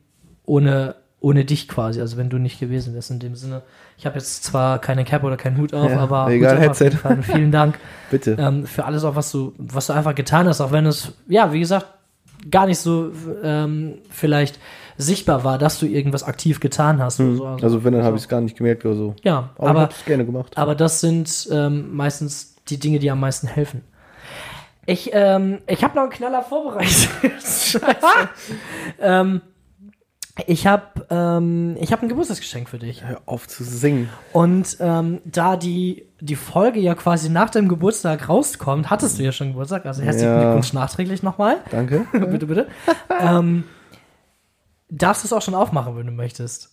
ohne, 0.45 0.95
ohne 1.19 1.45
dich 1.45 1.67
quasi, 1.67 2.00
also 2.00 2.15
wenn 2.17 2.29
du 2.29 2.38
nicht 2.38 2.59
gewesen 2.59 2.93
wärst 2.93 3.09
in 3.12 3.19
dem 3.19 3.36
Sinne. 3.36 3.63
Ich 3.97 4.05
habe 4.05 4.17
jetzt 4.19 4.43
zwar 4.43 4.79
keine 4.79 5.03
Cap 5.03 5.24
oder 5.24 5.36
keinen 5.38 5.57
Hut 5.57 5.74
auf, 5.74 5.89
Ja, 5.89 6.00
aber 6.00 6.29
egal, 6.29 6.62
Hut 6.62 6.69
auf 6.69 6.79
jeden. 6.79 6.97
Fall. 6.97 7.24
Vielen 7.24 7.51
Dank 7.51 7.79
Bitte. 8.12 8.38
ähm, 8.39 8.65
für 8.67 8.86
alles 8.86 9.03
auch, 9.03 9.15
was 9.15 9.31
du, 9.31 9.53
was 9.57 9.88
du 9.88 9.93
einfach 9.93 10.13
getan 10.13 10.47
hast, 10.47 10.62
auch 10.62 10.71
wenn 10.71 10.86
es, 10.86 11.13
ja, 11.27 11.51
wie 11.51 11.59
gesagt, 11.59 11.88
gar 12.51 12.67
nicht 12.67 12.77
so 12.77 13.12
ähm, 13.43 13.95
vielleicht 14.12 14.59
sichtbar 15.00 15.43
war, 15.43 15.57
dass 15.57 15.79
du 15.79 15.88
irgendwas 15.88 16.24
aktiv 16.24 16.59
getan 16.59 17.01
hast. 17.01 17.19
oder 17.19 17.36
so. 17.36 17.45
Also 17.63 17.83
wenn, 17.83 17.93
dann 17.93 18.03
habe 18.03 18.15
ich 18.17 18.24
es 18.24 18.29
gar 18.29 18.41
nicht 18.41 18.55
gemerkt 18.57 18.86
oder 18.86 18.95
so. 18.95 19.15
ja, 19.24 19.50
Aber, 19.57 19.63
ich 19.63 19.69
aber 19.69 19.81
habe 19.81 19.93
es 19.93 20.05
gerne 20.05 20.25
gemacht. 20.25 20.55
aber 20.57 20.75
das 20.75 21.01
sind 21.01 21.47
ähm, 21.51 21.95
meistens 21.95 22.55
die 22.69 22.79
Dinge, 22.79 23.00
die 23.00 23.09
am 23.09 23.19
meisten 23.19 23.47
helfen. 23.47 23.81
Ich, 24.86 25.09
ähm, 25.13 25.59
ich 25.67 25.83
habe 25.83 25.95
noch 25.95 26.03
einen 26.03 26.12
Knaller 26.12 26.43
vorbereitet. 26.43 27.09
Scheiße. 27.41 27.81
ich 30.46 30.67
habe 30.67 31.06
ähm, 31.10 31.75
ich 31.79 31.91
hab 31.91 32.01
ein 32.03 32.10
Geburtstagsgeschenk 32.10 32.70
für 32.70 32.77
dich. 32.79 33.03
Hör 33.03 33.22
auf 33.25 33.48
zu 33.48 33.63
singen. 33.63 34.10
Und 34.34 34.77
ähm, 34.79 35.20
da 35.25 35.58
die, 35.58 36.06
die 36.20 36.36
Folge 36.36 36.79
ja 36.79 36.94
quasi 36.96 37.29
nach 37.29 37.50
deinem 37.50 37.67
Geburtstag 37.70 38.29
rauskommt, 38.29 38.89
hattest 38.89 39.17
du 39.17 39.24
ja 39.24 39.32
schon 39.32 39.50
Geburtstag, 39.50 39.86
also 39.86 40.03
herzlichen 40.03 40.29
Ja. 40.32 40.41
Glückwunsch 40.41 40.74
nachträglich 40.74 41.24
nochmal. 41.24 41.58
Danke. 41.72 42.06
bitte, 42.12 42.46
bitte. 42.46 42.67
ähm, 43.20 43.63
darfst 44.89 45.24
du 45.24 45.27
es 45.27 45.34
auch 45.34 45.41
schon 45.41 45.56
aufmachen, 45.56 45.98
wenn 45.98 46.06
du 46.06 46.12
möchtest. 46.12 46.70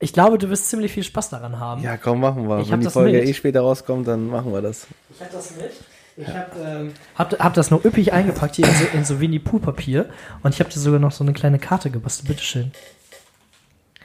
Ich 0.00 0.12
glaube, 0.12 0.38
du 0.38 0.48
wirst 0.48 0.68
ziemlich 0.70 0.92
viel 0.92 1.02
Spaß 1.02 1.30
daran 1.30 1.58
haben. 1.58 1.82
Ja, 1.82 1.96
komm, 1.96 2.20
machen 2.20 2.48
wir. 2.48 2.60
Ich 2.60 2.70
Wenn 2.70 2.80
die 2.80 2.88
Folge 2.88 3.18
mit. 3.18 3.28
eh 3.28 3.34
später 3.34 3.62
rauskommt, 3.62 4.06
dann 4.06 4.28
machen 4.28 4.52
wir 4.52 4.62
das. 4.62 4.86
Ich 5.12 5.20
hab 5.20 5.32
das 5.32 5.56
mit. 5.56 5.72
Ich 6.20 6.26
hab, 6.28 6.56
ähm, 6.56 6.92
hab, 7.14 7.38
hab 7.38 7.54
das 7.54 7.70
noch 7.70 7.84
üppig 7.84 8.12
eingepackt 8.12 8.56
hier 8.56 8.66
in 8.66 8.74
so, 8.74 8.84
in 8.94 9.04
so 9.04 9.20
Winnie-Pooh-Papier. 9.20 10.06
Und 10.42 10.52
ich 10.54 10.60
habe 10.60 10.68
dir 10.70 10.80
sogar 10.80 10.98
noch 10.98 11.12
so 11.12 11.22
eine 11.22 11.32
kleine 11.32 11.58
Karte 11.58 11.90
gebastelt. 11.90 12.28
Bitteschön. 12.28 12.72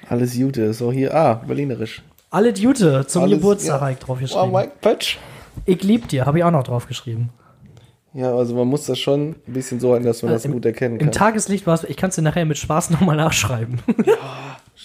Alles. 0.09 0.35
Ist 0.35 0.81
auch 0.81 0.91
hier. 0.91 1.13
Ah, 1.15 1.35
berlinerisch. 1.35 2.03
Alle 2.29 2.49
Jute 2.53 3.05
zum 3.07 3.23
Alles- 3.23 3.37
Geburtstag 3.39 3.81
ja. 3.81 3.87
hab 3.87 3.91
ich 3.93 3.99
drauf 3.99 4.17
Wow, 4.17 4.21
geschrieben. 4.21 4.51
Mike, 4.51 4.71
Patsch. 4.81 5.17
ich 5.65 5.83
lieb 5.83 6.07
dir, 6.09 6.25
habe 6.25 6.37
ich 6.39 6.43
auch 6.43 6.51
noch 6.51 6.63
drauf 6.63 6.87
geschrieben. 6.87 7.29
Ja, 8.13 8.31
also 8.35 8.53
man 8.53 8.67
muss 8.67 8.85
das 8.85 8.99
schon 8.99 9.29
ein 9.47 9.53
bisschen 9.53 9.79
so 9.79 9.91
halten, 9.93 10.05
dass 10.05 10.21
man 10.21 10.31
das 10.33 10.43
Äh, 10.43 10.47
im- 10.49 10.53
gut 10.53 10.65
erkennen 10.65 10.95
Im 10.99 11.07
kann. 11.07 11.11
Tageslicht 11.11 11.65
war 11.65 11.73
es, 11.75 11.83
ich 11.83 11.97
kann 11.97 12.09
es 12.09 12.15
dir 12.15 12.21
nachher 12.21 12.45
mit 12.45 12.57
Spaß 12.59 12.91
nochmal 12.91 13.15
nachschreiben. 13.17 13.79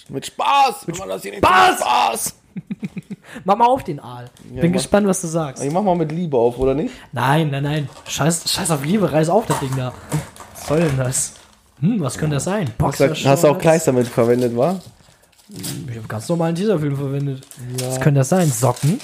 Mit 0.09 0.25
Spaß! 0.25 0.87
Mit 0.87 0.99
das 0.99 1.21
hier 1.21 1.31
nicht 1.31 1.45
Spaß! 1.45 1.69
mit 1.71 1.79
Spaß! 1.79 2.35
mach 3.45 3.55
mal 3.57 3.65
auf 3.67 3.83
den 3.83 3.99
Aal. 3.99 4.29
Bin 4.43 4.71
mach- 4.71 4.73
gespannt, 4.77 5.07
was 5.07 5.21
du 5.21 5.27
sagst. 5.27 5.63
Ich 5.63 5.71
mach 5.71 5.81
mal 5.83 5.95
mit 5.95 6.11
Liebe 6.11 6.37
auf, 6.37 6.57
oder 6.57 6.73
nicht? 6.73 6.93
Nein, 7.11 7.49
nein, 7.51 7.63
nein. 7.63 7.89
Scheiß, 8.07 8.49
scheiß 8.51 8.71
auf 8.71 8.83
Liebe, 8.83 9.11
reiß 9.11 9.29
auf 9.29 9.45
das 9.45 9.59
Ding 9.59 9.75
da. 9.75 9.93
Was 10.55 10.67
soll 10.67 10.79
denn 10.81 10.97
das? 10.97 11.33
Hm, 11.81 12.01
was 12.01 12.17
könnte 12.17 12.35
das 12.35 12.43
sein? 12.45 12.67
Hast, 12.67 12.71
du- 12.77 12.83
Boxershorts? 12.83 13.25
hast 13.25 13.43
du 13.43 13.47
auch 13.49 13.57
Kleister 13.57 13.91
mit 13.91 14.07
verwendet, 14.07 14.55
war? 14.55 14.79
Ich 15.49 15.97
habe 15.97 16.07
ganz 16.07 16.27
normalen 16.29 16.53
Teaserfilm 16.55 16.95
verwendet. 16.95 17.45
Was 17.83 17.99
könnte 17.99 18.19
das 18.19 18.29
sein? 18.29 18.51
Socken? 18.51 18.99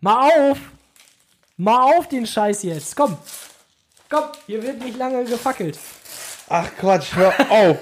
Mal 0.00 0.30
auf! 0.30 0.58
Mal 1.56 1.96
auf 1.96 2.08
den 2.08 2.26
Scheiß 2.26 2.62
jetzt. 2.64 2.94
Komm. 2.94 3.16
Komm, 4.08 4.24
hier 4.46 4.62
wird 4.62 4.78
nicht 4.80 4.96
lange 4.98 5.24
gefackelt. 5.24 5.78
Ach 6.48 6.68
Quatsch, 6.78 7.16
hör 7.16 7.32
auf! 7.50 7.78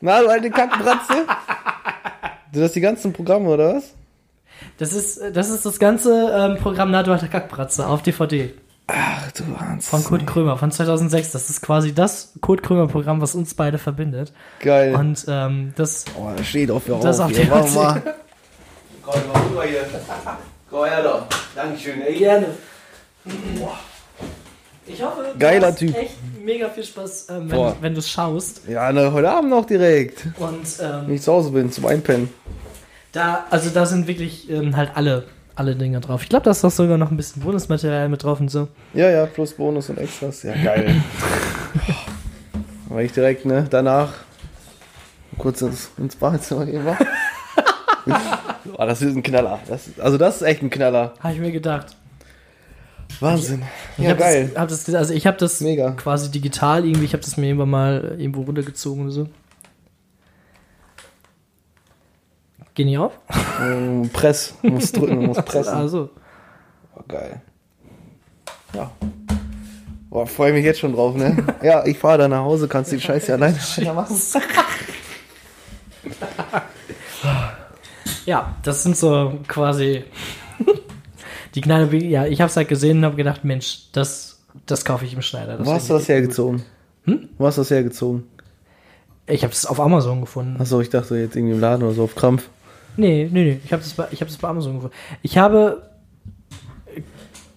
Na, 0.00 0.20
du 0.20 0.28
alte 0.28 0.50
Kackenbratze? 0.50 1.26
Sind 2.54 2.62
das 2.62 2.72
die 2.72 2.80
ganzen 2.80 3.12
Programme, 3.12 3.48
oder 3.50 3.74
was? 3.74 3.92
Das 4.78 4.92
ist 4.92 5.20
das, 5.32 5.50
ist 5.50 5.66
das 5.66 5.78
ganze 5.78 6.30
ähm, 6.32 6.56
Programm 6.58 6.90
Na, 6.90 7.02
du 7.02 7.10
alter 7.10 7.28
Kackbratze 7.28 7.86
auf 7.86 8.02
DVD. 8.02 8.54
Ach 8.86 9.32
du 9.32 9.42
Wahnsinn. 9.58 9.80
Von 9.80 10.04
Kurt 10.04 10.26
Krömer 10.26 10.56
von 10.56 10.70
2006. 10.70 11.32
Das 11.32 11.50
ist 11.50 11.62
quasi 11.62 11.94
das 11.94 12.34
Kurt 12.40 12.62
Krömer-Programm, 12.62 13.20
was 13.20 13.34
uns 13.34 13.54
beide 13.54 13.78
verbindet. 13.78 14.32
Geil. 14.60 14.94
Und 14.94 15.24
ähm, 15.26 15.72
das 15.76 16.04
oh, 16.16 16.30
da 16.36 16.44
steht 16.44 16.70
auf, 16.70 16.86
hör 16.86 17.00
Das 17.00 17.18
auf. 17.18 17.30
auf 17.30 17.36
hier. 17.36 17.50
Warte 17.50 17.72
mal. 17.72 18.02
Komm 19.04 19.20
mal 19.32 19.42
rüber 19.48 19.64
hier. 19.64 19.84
Komm 20.70 20.84
her 20.84 21.02
doch. 21.02 21.26
Dankeschön, 21.54 22.02
ey. 22.02 22.16
gerne. 22.16 22.46
Ich 24.86 25.02
hoffe, 25.02 25.34
Geiler 25.38 25.72
du 25.72 25.86
Typ. 25.86 25.96
echt 25.96 26.16
mega 26.44 26.68
viel 26.68 26.84
Spaß, 26.84 27.28
ähm, 27.30 27.48
Boah. 27.48 27.74
wenn, 27.76 27.82
wenn 27.82 27.92
du 27.94 28.00
es 28.00 28.10
schaust. 28.10 28.62
Ja, 28.68 28.92
ne, 28.92 29.12
heute 29.12 29.30
Abend 29.30 29.50
noch 29.50 29.64
direkt. 29.64 30.26
Und 30.38 30.66
ähm, 30.80 31.04
Wenn 31.06 31.14
ich 31.14 31.22
zu 31.22 31.32
Hause 31.32 31.50
bin, 31.50 31.72
zum 31.72 31.86
Einpennen. 31.86 32.28
da, 33.12 33.46
also 33.50 33.70
da 33.70 33.86
sind 33.86 34.06
wirklich 34.06 34.50
ähm, 34.50 34.76
halt 34.76 34.90
alle, 34.94 35.24
alle 35.54 35.74
Dinge 35.74 36.00
drauf. 36.00 36.22
Ich 36.22 36.28
glaube, 36.28 36.44
da 36.44 36.50
ist 36.50 36.62
doch 36.62 36.70
sogar 36.70 36.98
noch 36.98 37.10
ein 37.10 37.16
bisschen 37.16 37.42
Bonusmaterial 37.42 38.08
mit 38.10 38.22
drauf 38.22 38.40
und 38.40 38.50
so. 38.50 38.68
Ja, 38.92 39.08
ja, 39.10 39.24
plus 39.26 39.54
Bonus 39.54 39.88
und 39.88 39.96
Extras. 39.98 40.42
Ja, 40.42 40.52
geil. 40.62 40.94
War 42.90 43.00
ich 43.02 43.12
direkt, 43.12 43.46
ne, 43.46 43.66
danach 43.68 44.12
kurz 45.38 45.62
ins, 45.62 45.90
ins 45.96 46.14
Badezimmer 46.14 46.64
gehen 46.66 46.84
war. 46.84 46.96
oh, 48.76 48.84
das 48.86 49.00
ist 49.02 49.16
ein 49.16 49.22
Knaller. 49.22 49.58
Das, 49.66 49.88
also 49.98 50.18
das 50.18 50.36
ist 50.36 50.42
echt 50.42 50.62
ein 50.62 50.70
Knaller. 50.70 51.14
Habe 51.20 51.34
ich 51.34 51.40
mir 51.40 51.50
gedacht. 51.52 51.96
Wahnsinn. 53.20 53.62
Ich 53.98 54.04
Ja, 54.04 54.10
hab 54.10 54.18
geil. 54.18 54.50
Das, 54.52 54.60
hab 54.60 54.68
das, 54.68 54.94
also 54.94 55.14
ich 55.14 55.26
habe 55.26 55.36
das 55.36 55.60
Mega. 55.60 55.92
quasi 55.92 56.30
digital 56.30 56.84
irgendwie, 56.84 57.04
ich 57.04 57.12
habe 57.12 57.22
das 57.22 57.36
mir 57.36 57.46
irgendwann 57.46 57.70
mal 57.70 58.16
irgendwo 58.18 58.42
runtergezogen 58.42 59.04
oder 59.04 59.12
so. 59.12 59.28
Geh 62.74 62.84
nicht 62.84 62.98
auf? 62.98 63.12
Ähm, 63.62 64.10
Press. 64.12 64.54
Muss 64.62 64.90
drücken, 64.92 65.26
muss 65.26 65.36
pressen. 65.44 65.74
Also, 65.74 66.10
Oh, 66.96 67.02
geil. 67.08 67.40
Ja. 68.74 68.90
Boah, 70.10 70.26
freue 70.26 70.52
mich 70.52 70.64
jetzt 70.64 70.78
schon 70.80 70.92
drauf, 70.92 71.16
ne? 71.16 71.44
Ja, 71.62 71.84
ich 71.84 71.98
fahre 71.98 72.18
dann 72.18 72.30
nach 72.30 72.42
Hause, 72.44 72.68
kannst 72.68 72.92
den 72.92 73.00
Scheiß 73.00 73.26
ja 73.28 73.34
alleine 73.34 73.58
machen. 73.94 74.16
ja, 78.26 78.54
das 78.62 78.82
sind 78.82 78.96
so 78.96 79.38
quasi 79.48 80.04
die 81.54 81.60
Be- 81.60 82.04
ja, 82.04 82.26
ich 82.26 82.40
habe 82.40 82.50
es 82.50 82.56
halt 82.56 82.68
gesehen 82.68 82.98
und 82.98 83.04
habe 83.04 83.16
gedacht, 83.16 83.44
Mensch, 83.44 83.88
das, 83.92 84.42
das 84.66 84.84
kaufe 84.84 85.04
ich 85.04 85.14
im 85.14 85.22
Schneider. 85.22 85.56
Das 85.58 85.66
Wo 85.66 85.72
hast 85.72 85.88
du 85.88 85.94
das 85.94 86.08
hergezogen? 86.08 86.62
Hm? 87.04 87.28
Wo 87.38 87.46
hast 87.46 87.58
du 87.58 87.60
das 87.62 87.70
hergezogen? 87.70 88.24
Ich 89.26 89.42
habe 89.42 89.52
es 89.52 89.64
auf 89.66 89.80
Amazon 89.80 90.20
gefunden. 90.20 90.60
Achso, 90.60 90.80
ich 90.80 90.90
dachte 90.90 91.16
jetzt 91.16 91.34
irgendwie 91.36 91.54
im 91.54 91.60
Laden 91.60 91.82
oder 91.84 91.92
so 91.94 92.04
auf 92.04 92.14
Krampf. 92.14 92.48
Nee, 92.96 93.28
nee, 93.32 93.44
nee. 93.44 93.60
Ich 93.64 93.72
habe 93.72 93.82
das, 93.82 93.92
bei- 93.94 94.08
ich 94.10 94.20
hab 94.20 94.28
das 94.28 94.36
bei 94.36 94.48
Amazon 94.48 94.74
gefunden. 94.74 94.94
Ich 95.22 95.38
habe. 95.38 95.90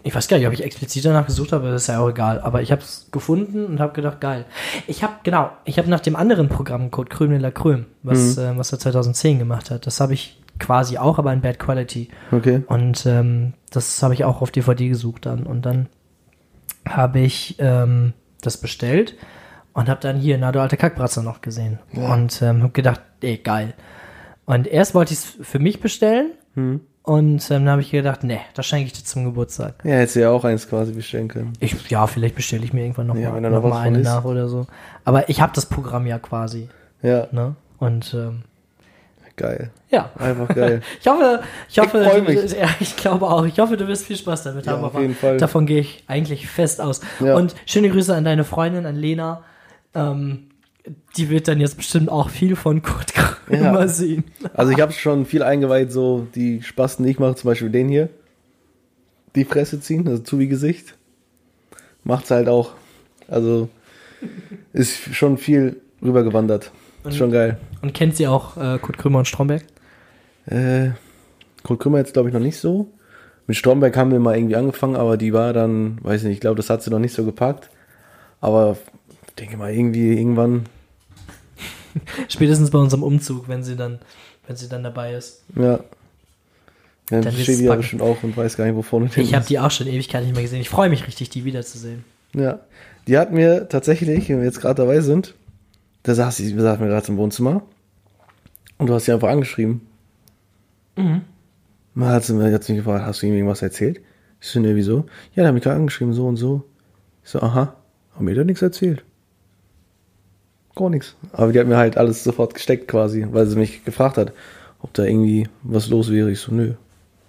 Ich 0.04 0.16
weiß 0.16 0.30
gar 0.30 0.38
nicht, 0.38 0.48
ob 0.48 0.54
ich 0.54 0.63
explizit 0.63 1.04
danach 1.04 1.25
gesucht 1.25 1.51
habe, 1.51 1.70
das 1.70 1.82
ist 1.82 1.88
ja 1.88 2.00
auch 2.00 2.08
egal. 2.10 2.39
Aber 2.39 2.62
ich 2.62 2.72
habe 2.72 2.82
es 2.82 3.08
gefunden 3.12 3.66
und 3.66 3.80
habe 3.82 3.92
gedacht, 3.92 4.22
geil. 4.22 4.46
Ich 4.88 5.04
habe, 5.04 5.13
genau, 5.24 5.50
ich 5.66 5.77
habe 5.77 5.89
nach 5.89 6.00
dem 6.00 6.16
anderen 6.16 6.48
Programm 6.48 6.92
Code 6.92 7.10
Krüm 7.10 7.32
de 7.32 7.39
la 7.39 7.51
Krüm, 7.51 7.88
was, 8.04 8.38
äh, 8.38 8.58
was 8.58 8.72
er 8.72 8.80
2010 8.80 9.38
gemacht 9.39 9.70
hat, 9.70 9.86
das 9.86 10.00
habe 10.00 10.13
ich 10.13 10.37
quasi 10.60 10.98
auch, 10.98 11.20
aber 11.20 11.34
in 11.34 11.42
Bad 11.42 11.60
Quality. 11.60 12.10
Okay. 12.32 12.64
Und 12.68 13.06
ähm, 13.06 13.54
das 13.72 14.02
habe 14.04 14.14
ich 14.14 14.24
auch 14.24 14.42
auf 14.42 14.52
DVD 14.52 14.90
gesucht 14.90 15.26
dann. 15.26 15.44
Und 15.46 15.66
dann 15.66 15.88
habe 16.88 17.20
ich 17.20 17.56
ähm, 17.60 18.14
das 18.42 18.58
bestellt 18.58 19.16
und 19.74 19.90
habe 19.90 20.00
dann 20.02 20.18
hier 20.18 20.38
Na 20.38 20.52
du 20.52 20.62
alte 20.62 20.78
Kackbratze 20.78 21.24
noch 21.24 21.42
gesehen. 21.42 21.80
Und 21.94 22.42
ähm, 22.42 22.64
habe 22.64 22.72
gedacht, 22.74 23.02
ey, 23.22 23.38
geil. 23.38 23.74
Und 24.46 24.68
erst 24.68 24.96
wollte 24.96 25.14
ich 25.14 25.20
es 25.20 25.26
für 25.42 25.60
mich 25.60 25.80
bestellen. 25.82 26.32
Hm. 26.56 26.82
Und 27.04 27.52
ähm, 27.52 27.64
dann 27.64 27.70
habe 27.70 27.82
ich 27.82 27.92
gedacht, 27.92 28.24
nee, 28.26 28.40
das 28.54 28.66
schenke 28.66 28.88
ich 28.88 28.94
dir 28.94 29.04
zum 29.06 29.24
Geburtstag. 29.24 29.76
Ja, 29.86 29.92
hättest 29.92 30.18
du 30.18 30.22
ja 30.22 30.30
auch 30.30 30.44
eins 30.44 30.68
quasi 30.68 30.92
bestellen 30.92 31.30
können. 31.30 31.54
Ich, 31.62 31.90
ja, 31.90 32.06
vielleicht 32.06 32.36
bestelle 32.36 32.66
ich 32.66 32.74
mir 32.74 32.82
irgendwann 32.82 33.08
noch 33.08 33.16
Ja, 33.16 33.32
mal, 33.32 33.40
noch 33.40 33.50
noch 33.50 33.64
mal 33.70 33.80
eine 33.80 34.00
ist. 34.00 34.06
nach 34.06 34.26
oder 34.26 34.50
so. 34.50 34.68
Aber 35.06 35.30
ich 35.30 35.40
habe 35.40 35.54
das 35.56 35.68
Programm 35.68 36.06
ja 36.06 36.20
quasi. 36.20 36.68
Ja, 37.02 37.28
Ne? 37.32 37.56
Und 37.78 38.14
ähm, 38.14 38.42
geil. 39.38 39.72
ja. 39.89 40.12
Einfach 40.17 40.53
geil. 40.53 40.82
Ich 41.01 41.08
hoffe, 41.08 41.41
ich 41.70 41.79
hoffe, 41.79 42.03
du- 42.03 42.22
mich. 42.24 42.51
Ja, 42.51 42.67
ich 42.79 42.96
glaube 42.98 43.27
auch. 43.27 43.46
Ich 43.46 43.58
hoffe, 43.60 43.77
du 43.77 43.88
wirst 43.88 44.06
viel 44.06 44.17
Spaß 44.17 44.44
damit 44.44 44.65
Ja, 44.65 44.74
haben. 44.74 44.84
auf 44.84 45.00
jeden 45.00 45.15
Fall. 45.15 45.38
Davon 45.38 45.65
gehe 45.65 45.79
ich 45.79 46.03
eigentlich 46.08 46.48
fest 46.48 46.82
aus. 46.82 47.00
Ja. 47.20 47.36
Und 47.38 47.56
schöne 47.65 47.89
Grüße 47.89 48.13
an 48.13 48.25
deine 48.25 48.44
Freundin, 48.44 48.86
an 48.86 48.96
Lena. 48.96 49.44
Ähm, 49.96 50.48
die 51.17 51.29
wird 51.29 51.48
dann 51.48 51.60
jetzt 51.60 51.77
bestimmt 51.77 52.10
auch 52.10 52.29
viel 52.29 52.56
von 52.56 52.82
Kurt 52.82 53.13
Krömer 53.13 53.82
Ja. 53.82 53.88
sehen. 53.88 54.24
Also 54.53 54.72
ich 54.72 54.79
habe 54.82 54.91
schon 54.94 55.25
viel 55.25 55.44
eingeweiht, 55.44 55.91
so 55.91 56.27
die 56.36 56.62
Spasten, 56.62 57.06
die 57.06 57.12
ich 57.12 57.20
mache, 57.20 57.36
zum 57.36 57.50
Beispiel 57.50 57.70
den 57.70 57.89
hier. 57.89 58.10
Die 59.36 59.46
Fresse 59.46 59.79
ziehen, 59.79 60.08
also 60.08 60.24
zu 60.24 60.39
wie 60.39 60.48
Gesicht. 60.48 60.96
Macht's 62.03 62.32
halt 62.32 62.48
auch. 62.50 62.72
Also 63.27 63.70
ist 64.74 65.13
schon 65.13 65.38
viel 65.38 65.82
rübergewandert. 66.01 66.72
Ist 67.08 67.18
schon 67.18 67.32
geil. 67.32 67.58
Und 67.82 67.94
kennt 67.94 68.16
sie 68.16 68.28
auch 68.28 68.58
äh, 68.58 68.80
Kurt 68.80 68.98
Krömer 68.98 69.20
und 69.20 69.28
Stromberg? 69.28 69.64
Äh, 70.46 70.90
Kurt 71.64 71.80
Krümmer 71.80 72.00
jetzt 72.00 72.14
glaube 72.14 72.30
ich 72.30 72.34
noch 72.34 72.42
nicht 72.42 72.58
so. 72.58 72.92
Mit 73.48 73.56
Stromberg 73.56 73.96
haben 73.96 74.12
wir 74.12 74.20
mal 74.20 74.36
irgendwie 74.36 74.56
angefangen, 74.56 74.96
aber 74.96 75.16
die 75.18 75.32
war 75.32 75.54
dann, 75.54 76.00
weiß 76.04 76.24
nicht, 76.24 76.34
ich 76.34 76.40
glaube, 76.42 76.58
das 76.58 76.70
hat 76.70 76.84
sie 76.84 76.90
noch 76.90 77.00
nicht 77.00 77.14
so 77.14 77.24
gepackt. 77.24 77.70
Aber 78.42 78.78
ich 79.28 79.36
denke 79.36 79.58
mal, 79.58 79.74
irgendwie, 79.74 80.18
irgendwann, 80.18 80.66
Spätestens 82.28 82.72
bei 82.72 82.80
unserem 82.80 83.04
Umzug, 83.04 83.48
wenn 83.48 83.64
sie 83.64 83.76
dann, 83.76 84.00
wenn 84.48 84.56
sie 84.56 84.70
dann 84.70 84.84
dabei 84.84 85.14
ist. 85.14 85.44
ja. 85.56 85.80
Dann 87.10 87.22
Dann 87.22 87.34
steht 87.36 87.60
die 87.60 87.64
ja 87.64 87.74
bestimmt 87.76 88.02
auch 88.02 88.22
und 88.22 88.36
weiß 88.36 88.58
gar 88.58 88.66
nicht, 88.66 88.76
wo 88.76 88.82
vorne 88.82 89.06
und 89.06 89.16
Ich 89.16 89.34
habe 89.34 89.46
die 89.46 89.60
auch 89.60 89.72
schon 89.72 89.88
Ewigkeit 89.88 90.26
nicht 90.26 90.34
mehr 90.34 90.42
gesehen. 90.42 90.60
Ich 90.60 90.68
freue 90.68 90.90
mich 90.90 91.08
richtig, 91.08 91.30
die 91.30 91.46
wiederzusehen. 91.46 92.04
Ja. 92.36 92.60
Die 93.08 93.18
hat 93.18 93.32
mir 93.32 93.70
tatsächlich, 93.70 94.28
wenn 94.28 94.40
wir 94.40 94.46
jetzt 94.46 94.60
gerade 94.60 94.82
dabei 94.82 95.00
sind, 95.00 95.34
da 96.08 96.16
saß 96.16 96.40
wir 96.40 96.62
saßen 96.62 96.84
mir 96.84 96.90
gerade 96.92 97.08
im 97.08 97.18
Wohnzimmer 97.18 97.62
und 98.78 98.88
du 98.88 98.94
hast 98.94 99.06
sie 99.06 99.12
einfach 99.14 99.30
angeschrieben. 99.30 99.82
Mhm. 100.96 101.22
Mal 101.94 102.14
hat 102.14 102.24
sie, 102.24 102.34
mir- 102.34 102.52
hat 102.54 102.64
sie 102.64 102.74
mich 102.74 102.84
gefragt, 102.84 103.06
hast 103.06 103.22
du 103.22 103.28
ihm 103.28 103.34
irgendwas 103.34 103.62
erzählt? 103.62 104.02
Ich 104.40 104.48
so, 104.50 104.60
ne, 104.60 104.76
wieso? 104.76 105.06
Ja, 105.34 105.44
der 105.44 105.48
hat 105.48 105.54
mich 105.56 105.64
gerade 105.64 105.78
angeschrieben, 105.78 106.14
so 106.14 106.28
und 106.28 106.38
so. 106.38 106.64
Ich 107.24 107.30
so, 107.32 107.42
aha, 107.42 107.76
haben 108.16 108.26
mir 108.26 108.36
da 108.36 108.44
nichts 108.44 108.62
erzählt. 108.62 109.04
Gar 110.76 110.92
nichts. 110.92 111.16
Aber 111.34 111.52
die 111.52 111.60
hat 111.60 111.68
mir 111.68 111.78
halt 111.78 111.98
alles 111.98 112.24
sofort 112.24 112.54
gesteckt 112.54 112.88
quasi, 112.88 113.26
weil 113.32 113.48
sie 113.48 113.56
mich 113.58 113.84
gefragt 113.84 114.18
hat, 114.18 114.32
ob 114.80 114.94
da 114.94 115.04
irgendwie 115.04 115.48
was 115.64 115.90
los 115.90 116.12
wäre. 116.12 116.30
Ich 116.32 116.40
so, 116.40 116.54
nö, 116.54 116.74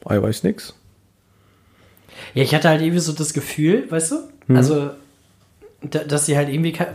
ich 0.03 0.07
weiß 0.23 0.43
nix. 0.43 0.75
Ja, 2.35 2.43
ich 2.43 2.55
hatte 2.55 2.69
halt 2.69 2.83
irgendwie 2.83 3.01
so 3.01 3.13
das 3.13 3.33
Gefühl, 3.33 3.91
weißt 3.91 4.13
du? 4.13 4.17
Mhm. 4.49 4.57
Also, 4.57 4.91
da, 5.83 6.05
dass 6.05 6.27
sie 6.27 6.37
halt 6.37 6.51
irgendwie 6.51 6.73
kein, 6.73 6.89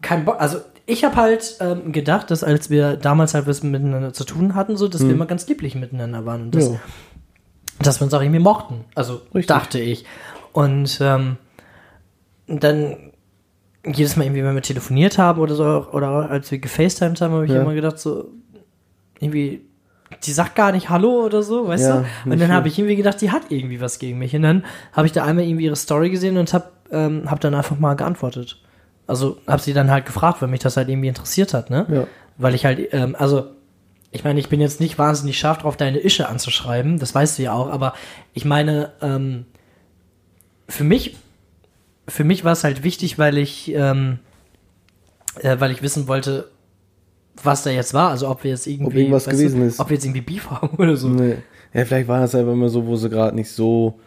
kein 0.00 0.24
Bock. 0.24 0.40
Also, 0.40 0.60
ich 0.90 1.04
habe 1.04 1.16
halt 1.16 1.56
ähm, 1.60 1.92
gedacht, 1.92 2.30
dass 2.30 2.44
als 2.44 2.70
wir 2.70 2.96
damals 2.96 3.34
halt 3.34 3.46
was 3.46 3.62
miteinander 3.62 4.12
zu 4.12 4.24
tun 4.24 4.54
hatten, 4.54 4.76
so, 4.76 4.88
dass 4.88 5.02
wir 5.04 5.10
immer 5.12 5.26
ganz 5.26 5.46
lieblich 5.48 5.74
miteinander 5.74 6.26
waren 6.26 6.42
und 6.42 6.54
das. 6.54 6.68
Ja. 6.68 6.80
dass 7.82 8.00
wir 8.00 8.04
uns 8.04 8.14
auch 8.14 8.20
irgendwie 8.22 8.40
mochten. 8.40 8.84
Also, 8.94 9.22
Richtig. 9.34 9.46
dachte 9.46 9.78
ich. 9.80 10.04
Und 10.52 10.98
ähm, 11.00 11.36
dann 12.46 12.96
jedes 13.86 14.16
Mal 14.16 14.24
irgendwie, 14.24 14.44
wenn 14.44 14.54
wir 14.54 14.62
telefoniert 14.62 15.16
haben 15.18 15.40
oder 15.40 15.54
so, 15.54 15.64
oder 15.92 16.30
als 16.30 16.50
wir 16.50 16.58
gefacetimed 16.58 17.20
haben, 17.20 17.32
habe 17.32 17.46
ich 17.46 17.52
Ja. 17.52 17.62
immer 17.62 17.72
gedacht, 17.74 17.98
so, 17.98 18.28
irgendwie, 19.20 19.62
die 20.24 20.32
sagt 20.32 20.54
gar 20.56 20.72
nicht 20.72 20.90
Hallo 20.90 21.24
oder 21.24 21.42
so, 21.42 21.68
weißt 21.68 21.84
Ja, 21.88 22.04
du? 22.24 22.30
Und 22.32 22.40
dann 22.40 22.52
habe 22.52 22.68
ich 22.68 22.78
irgendwie 22.78 22.96
gedacht, 22.96 23.20
die 23.20 23.30
hat 23.30 23.42
irgendwie 23.48 23.80
was 23.80 23.98
gegen 23.98 24.18
mich. 24.18 24.34
Und 24.36 24.42
dann 24.42 24.64
habe 24.92 25.06
ich 25.06 25.12
da 25.12 25.24
einmal 25.24 25.44
irgendwie 25.44 25.64
ihre 25.64 25.76
Story 25.76 26.10
gesehen 26.10 26.36
und 26.36 26.52
habe 26.52 26.66
ähm, 26.90 27.30
hab 27.30 27.40
dann 27.40 27.54
einfach 27.54 27.78
mal 27.78 27.94
geantwortet. 27.94 28.60
Also 29.10 29.38
habe 29.46 29.60
sie 29.60 29.72
dann 29.72 29.90
halt 29.90 30.06
gefragt, 30.06 30.40
weil 30.40 30.48
mich 30.48 30.60
das 30.60 30.76
halt 30.76 30.88
irgendwie 30.88 31.08
interessiert 31.08 31.52
hat, 31.52 31.68
ne? 31.68 31.86
Ja. 31.90 32.06
Weil 32.38 32.54
ich 32.54 32.64
halt, 32.64 32.92
ähm, 32.92 33.16
also, 33.18 33.46
ich 34.12 34.22
meine, 34.24 34.38
ich 34.38 34.48
bin 34.48 34.60
jetzt 34.60 34.80
nicht 34.80 34.98
wahnsinnig 34.98 35.36
scharf 35.38 35.58
drauf, 35.58 35.76
deine 35.76 35.98
Ische 35.98 36.28
anzuschreiben, 36.28 36.98
das 36.98 37.14
weißt 37.14 37.38
du 37.38 37.42
ja 37.42 37.52
auch, 37.52 37.68
aber 37.70 37.94
ich 38.34 38.44
meine, 38.44 38.92
ähm, 39.02 39.46
für 40.68 40.84
mich, 40.84 41.16
für 42.06 42.22
mich 42.24 42.44
war 42.44 42.52
es 42.52 42.62
halt 42.62 42.84
wichtig, 42.84 43.18
weil 43.18 43.36
ich, 43.36 43.72
ähm, 43.74 44.20
äh, 45.40 45.58
weil 45.58 45.72
ich 45.72 45.82
wissen 45.82 46.06
wollte, 46.06 46.48
was 47.42 47.62
da 47.64 47.70
jetzt 47.70 47.94
war. 47.94 48.10
Also 48.10 48.28
ob 48.28 48.44
wir 48.44 48.50
jetzt 48.52 48.66
irgendwie, 48.66 48.86
Ob 48.86 48.94
irgendwas 48.94 49.24
gewesen 49.26 49.60
du, 49.60 49.66
ist. 49.66 49.80
ob 49.80 49.90
wir 49.90 49.94
jetzt 49.94 50.04
irgendwie 50.04 50.20
Beef 50.20 50.50
haben 50.50 50.76
oder 50.78 50.96
so. 50.96 51.08
Nee. 51.08 51.38
Ja, 51.74 51.84
vielleicht 51.84 52.08
war 52.08 52.20
das 52.20 52.34
einfach 52.34 52.52
immer 52.52 52.68
so, 52.68 52.86
wo 52.86 52.96
sie 52.96 53.08
gerade 53.08 53.34
nicht 53.34 53.50
so 53.50 53.98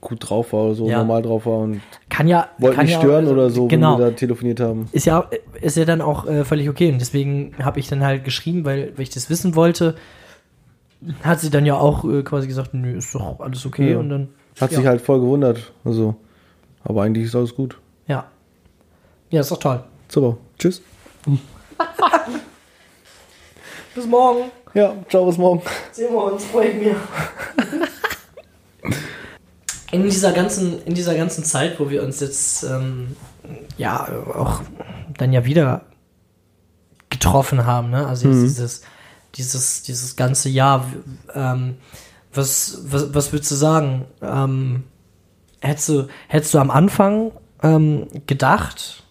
gut 0.00 0.28
drauf 0.28 0.52
war 0.52 0.64
oder 0.66 0.74
so 0.74 0.88
Ja. 0.88 0.98
normal 0.98 1.22
drauf 1.22 1.46
war 1.46 1.58
und 1.58 1.80
Kann 2.08 2.28
ja, 2.28 2.48
wollten 2.58 2.76
kann 2.76 2.86
nicht 2.86 2.94
ja, 2.94 3.00
stören 3.00 3.24
also, 3.24 3.32
oder 3.32 3.50
so, 3.50 3.66
Genau. 3.66 3.94
wenn 3.98 4.04
wir 4.04 4.10
da 4.10 4.16
telefoniert 4.16 4.60
haben. 4.60 4.88
ist 4.92 5.06
ja, 5.06 5.28
ist 5.60 5.76
ja 5.76 5.84
dann 5.84 6.00
auch 6.00 6.26
äh, 6.26 6.44
völlig 6.44 6.68
okay. 6.68 6.90
Und 6.92 7.00
deswegen 7.00 7.54
habe 7.62 7.80
ich 7.80 7.88
dann 7.88 8.02
halt 8.04 8.24
geschrieben, 8.24 8.64
weil, 8.64 8.92
weil 8.96 9.02
ich 9.02 9.10
das 9.10 9.28
wissen 9.30 9.56
wollte, 9.56 9.96
hat 11.22 11.40
sie 11.40 11.50
dann 11.50 11.66
ja 11.66 11.74
auch 11.76 12.04
äh, 12.04 12.22
quasi 12.22 12.46
gesagt, 12.48 12.74
nö, 12.74 12.96
ist 12.96 13.14
doch 13.14 13.40
alles 13.40 13.64
okay. 13.66 13.92
Ja. 13.92 13.98
Und 13.98 14.08
dann, 14.10 14.28
Hat 14.60 14.70
sich 14.70 14.86
halt 14.86 15.00
voll 15.00 15.20
gewundert. 15.20 15.72
Also, 15.84 16.14
aber 16.84 17.02
eigentlich 17.02 17.24
ist 17.26 17.34
alles 17.36 17.54
gut. 17.54 17.76
ja. 18.06 18.24
Ja, 19.30 19.40
ist 19.42 19.50
doch 19.50 19.58
toll. 19.58 19.82
Super. 20.08 20.38
Tschüss. 20.58 20.80
Bis 23.94 24.06
morgen. 24.06 24.50
Ja, 24.74 24.94
ciao, 25.08 25.26
bis 25.26 25.36
morgen. 25.38 25.60
Sehen 25.92 26.12
wir 26.12 26.24
uns, 26.32 26.44
freue 26.44 26.68
ich 26.68 26.86
mich. 26.86 26.94
In 29.90 30.02
dieser 30.02 30.32
ganzen, 30.32 30.82
in 30.84 30.94
dieser 30.94 31.14
ganzen 31.14 31.44
Zeit, 31.44 31.80
wo 31.80 31.88
wir 31.88 32.02
uns 32.02 32.20
jetzt 32.20 32.62
ähm, 32.64 33.16
ja 33.78 34.06
auch 34.34 34.60
dann 35.16 35.32
ja 35.32 35.44
wieder 35.44 35.82
getroffen 37.08 37.64
haben, 37.64 37.90
ne? 37.90 38.06
Also 38.06 38.28
jetzt 38.28 38.42
dieses, 38.42 38.82
dieses, 39.34 39.82
dieses 39.82 40.16
ganze 40.16 40.50
Jahr, 40.50 40.86
ähm, 41.34 41.76
was, 42.34 42.80
was, 42.84 43.14
was 43.14 43.32
würdest 43.32 43.50
du 43.50 43.54
sagen? 43.54 44.04
Ähm, 44.20 44.84
hättest 45.60 45.88
du, 45.88 46.08
hättest 46.28 46.54
du 46.54 46.58
am 46.58 46.70
Anfang 46.70 47.32
ähm, 47.62 48.08
gedacht, 48.26 49.02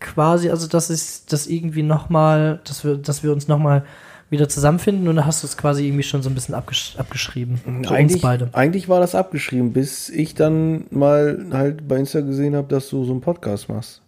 quasi, 0.00 0.50
also 0.50 0.66
dass 0.66 0.90
es 0.90 1.26
das 1.26 1.46
irgendwie 1.46 1.82
nochmal, 1.82 2.60
dass 2.64 2.84
wir, 2.84 2.96
dass 2.96 3.22
wir 3.22 3.32
uns 3.32 3.48
nochmal 3.48 3.84
wieder 4.30 4.48
zusammenfinden 4.48 5.08
oder 5.08 5.24
hast 5.26 5.42
du 5.42 5.46
es 5.46 5.56
quasi 5.56 5.86
irgendwie 5.86 6.02
schon 6.02 6.22
so 6.22 6.28
ein 6.28 6.34
bisschen 6.34 6.54
abgesch 6.54 6.96
abgeschrieben? 6.98 7.60
Uns 7.66 7.88
eigentlich, 7.90 8.22
beide. 8.22 8.50
eigentlich 8.52 8.88
war 8.88 9.00
das 9.00 9.14
abgeschrieben, 9.14 9.72
bis 9.72 10.08
ich 10.08 10.34
dann 10.34 10.86
mal 10.90 11.46
halt 11.52 11.86
bei 11.86 11.96
Insta 11.96 12.20
gesehen 12.20 12.56
habe, 12.56 12.68
dass 12.68 12.88
du 12.88 13.04
so 13.04 13.12
einen 13.12 13.20
Podcast 13.20 13.68
machst. 13.68 14.02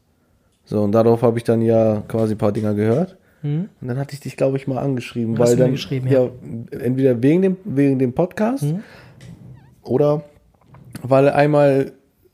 So, 0.64 0.82
und 0.82 0.92
darauf 0.92 1.22
habe 1.22 1.38
ich 1.38 1.44
dann 1.44 1.62
ja 1.62 2.02
quasi 2.08 2.34
ein 2.34 2.38
paar 2.38 2.52
Dinger 2.52 2.74
gehört. 2.74 3.16
Und 3.42 3.68
dann 3.80 3.96
hatte 3.98 4.14
ich 4.14 4.20
dich, 4.20 4.36
glaube 4.36 4.56
ich, 4.56 4.66
mal 4.66 4.78
angeschrieben. 4.78 5.34
Hm? 5.34 5.40
Hast 5.40 5.50
weil 5.50 5.56
dann, 5.56 5.70
geschrieben, 5.70 6.08
ja. 6.08 6.24
ja. 6.24 6.30
Entweder 6.80 7.22
wegen 7.22 7.42
dem, 7.42 7.56
wegen 7.64 7.98
dem 8.00 8.12
Podcast 8.12 8.64
Mhm. 8.64 8.82
oder 9.82 10.24
weil 11.02 11.28
einmal, 11.28 11.92